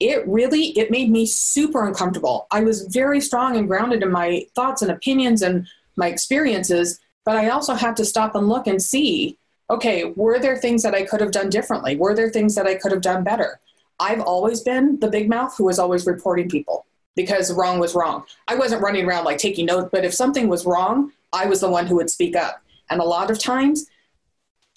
it 0.00 0.26
really 0.26 0.76
it 0.78 0.90
made 0.90 1.10
me 1.10 1.26
super 1.26 1.86
uncomfortable. 1.86 2.46
I 2.50 2.62
was 2.62 2.86
very 2.86 3.20
strong 3.20 3.56
and 3.56 3.68
grounded 3.68 4.02
in 4.02 4.10
my 4.10 4.46
thoughts 4.54 4.82
and 4.82 4.90
opinions 4.90 5.42
and 5.42 5.66
my 5.96 6.08
experiences 6.08 7.00
but 7.24 7.36
i 7.36 7.48
also 7.48 7.74
had 7.74 7.96
to 7.96 8.04
stop 8.04 8.34
and 8.34 8.48
look 8.48 8.66
and 8.66 8.82
see 8.82 9.38
okay 9.70 10.04
were 10.16 10.38
there 10.38 10.56
things 10.56 10.82
that 10.82 10.94
i 10.94 11.02
could 11.02 11.20
have 11.20 11.30
done 11.30 11.48
differently? 11.48 11.96
Were 11.96 12.14
there 12.14 12.30
things 12.30 12.54
that 12.54 12.66
i 12.66 12.74
could 12.74 12.92
have 12.92 13.00
done 13.00 13.24
better? 13.24 13.60
I've 14.00 14.20
always 14.20 14.60
been 14.60 14.98
the 14.98 15.08
big 15.08 15.28
mouth 15.28 15.56
who 15.56 15.64
was 15.64 15.78
always 15.78 16.06
reporting 16.06 16.48
people 16.48 16.86
because 17.14 17.52
wrong 17.52 17.78
was 17.78 17.94
wrong. 17.94 18.24
I 18.48 18.56
wasn't 18.56 18.82
running 18.82 19.04
around 19.04 19.24
like 19.24 19.38
taking 19.38 19.66
notes 19.66 19.88
but 19.92 20.04
if 20.04 20.14
something 20.14 20.48
was 20.48 20.66
wrong 20.66 21.12
i 21.32 21.46
was 21.46 21.60
the 21.60 21.70
one 21.70 21.86
who 21.86 21.96
would 21.96 22.10
speak 22.10 22.36
up. 22.36 22.60
And 22.90 23.00
a 23.00 23.04
lot 23.04 23.30
of 23.30 23.38
times 23.38 23.86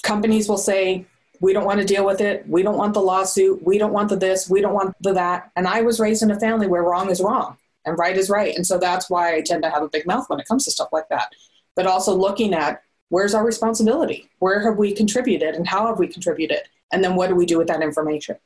companies 0.04 0.48
will 0.48 0.58
say 0.58 1.06
we 1.40 1.54
don't 1.54 1.66
want 1.66 1.80
to 1.80 1.86
deal 1.86 2.06
with 2.06 2.22
it. 2.22 2.48
We 2.48 2.64
don't 2.64 2.78
want 2.78 2.94
the 2.94 3.02
lawsuit. 3.02 3.64
We 3.64 3.78
don't 3.78 3.94
want 3.94 4.10
the 4.10 4.16
this. 4.16 4.50
We 4.50 4.62
don't 4.62 4.74
want 4.74 4.96
the 5.02 5.14
that. 5.14 5.52
And 5.56 5.68
I 5.68 5.82
was 5.82 6.00
raised 6.00 6.24
in 6.24 6.32
a 6.32 6.40
family 6.40 6.68
where 6.68 6.84
wrong 6.84 7.10
is 7.10 7.22
wrong 7.22 7.58
and 7.86 7.98
right 7.98 8.18
is 8.18 8.30
right. 8.30 8.56
And 8.56 8.66
so 8.66 8.78
that's 8.78 9.10
why 9.10 9.36
I 9.36 9.42
tend 9.42 9.64
to 9.64 9.70
have 9.70 9.84
a 9.84 9.90
big 9.90 10.06
mouth 10.06 10.30
when 10.30 10.40
it 10.40 10.48
comes 10.48 10.66
to 10.66 10.72
stuff 10.72 10.90
like 10.92 11.10
that. 11.10 11.32
But 11.76 11.88
also 11.88 12.16
looking 12.16 12.54
at 12.54 12.82
where's 13.10 13.34
our 13.34 13.46
responsibility? 13.46 14.30
Where 14.40 14.62
have 14.62 14.78
we 14.78 14.94
contributed 14.94 15.56
and 15.56 15.68
how 15.68 15.88
have 15.88 16.00
we 16.00 16.08
contributed? 16.08 16.62
And 16.92 17.04
then 17.04 17.16
what 17.16 17.28
do 17.28 17.36
we 17.36 17.46
do 17.46 17.58
with 17.58 17.68
that 17.68 17.82
information? 17.82 18.38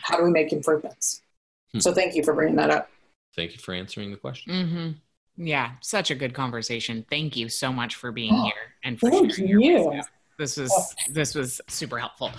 How 0.00 0.16
do 0.16 0.24
we 0.24 0.30
make 0.30 0.52
improvements? 0.52 1.22
Hmm. 1.72 1.80
So 1.80 1.92
thank 1.92 2.14
you 2.14 2.22
for 2.22 2.34
bringing 2.34 2.56
that 2.56 2.70
up. 2.70 2.90
Thank 3.34 3.52
you 3.52 3.58
for 3.58 3.74
answering 3.74 4.10
the 4.10 4.16
question. 4.16 4.52
Mm-hmm. 4.52 5.44
Yeah, 5.44 5.72
such 5.80 6.10
a 6.10 6.14
good 6.14 6.34
conversation. 6.34 7.04
Thank 7.08 7.36
you 7.36 7.48
so 7.48 7.72
much 7.72 7.94
for 7.94 8.10
being 8.10 8.34
here. 8.34 8.52
and 8.82 8.98
for 8.98 9.10
Thank 9.10 9.34
sharing 9.34 9.50
your 9.50 9.60
you. 9.60 9.88
wisdom. 9.90 10.04
This 10.38 10.56
was 10.56 10.94
this 11.10 11.34
was 11.34 11.60
super 11.68 11.98
helpful. 11.98 12.30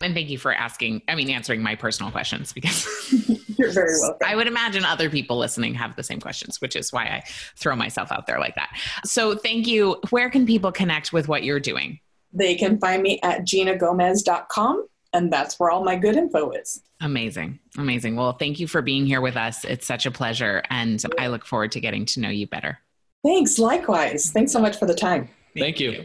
And 0.00 0.14
thank 0.14 0.30
you 0.30 0.38
for 0.38 0.52
asking, 0.52 1.02
I 1.08 1.14
mean 1.16 1.28
answering 1.28 1.62
my 1.62 1.74
personal 1.74 2.12
questions 2.12 2.52
because 2.52 2.86
You're 3.58 3.72
very 3.72 3.94
welcome. 4.00 4.18
I 4.26 4.36
would 4.36 4.46
imagine 4.46 4.84
other 4.84 5.10
people 5.10 5.36
listening 5.36 5.74
have 5.74 5.96
the 5.96 6.02
same 6.02 6.20
questions, 6.20 6.60
which 6.60 6.76
is 6.76 6.92
why 6.92 7.04
I 7.04 7.24
throw 7.56 7.76
myself 7.76 8.10
out 8.12 8.26
there 8.26 8.38
like 8.38 8.54
that. 8.54 8.70
So 9.04 9.34
thank 9.34 9.66
you. 9.66 10.00
Where 10.10 10.30
can 10.30 10.46
people 10.46 10.72
connect 10.72 11.12
with 11.12 11.28
what 11.28 11.42
you're 11.42 11.60
doing? 11.60 12.00
They 12.32 12.54
can 12.54 12.78
find 12.78 13.02
me 13.02 13.20
at 13.22 13.40
ginagomez.com, 13.42 14.86
and 15.12 15.32
that's 15.32 15.58
where 15.58 15.70
all 15.70 15.82
my 15.82 15.96
good 15.96 16.16
info 16.16 16.50
is. 16.50 16.82
Amazing. 17.00 17.58
Amazing. 17.76 18.16
Well, 18.16 18.32
thank 18.32 18.60
you 18.60 18.66
for 18.66 18.82
being 18.82 19.06
here 19.06 19.20
with 19.20 19.36
us. 19.36 19.64
It's 19.64 19.86
such 19.86 20.04
a 20.04 20.10
pleasure. 20.10 20.62
And 20.68 21.02
I 21.18 21.28
look 21.28 21.46
forward 21.46 21.72
to 21.72 21.80
getting 21.80 22.04
to 22.06 22.20
know 22.20 22.28
you 22.28 22.46
better. 22.46 22.78
Thanks, 23.24 23.58
likewise. 23.58 24.30
Thanks 24.30 24.52
so 24.52 24.60
much 24.60 24.78
for 24.78 24.86
the 24.86 24.94
time. 24.94 25.28
Thank 25.56 25.80
you. 25.80 26.04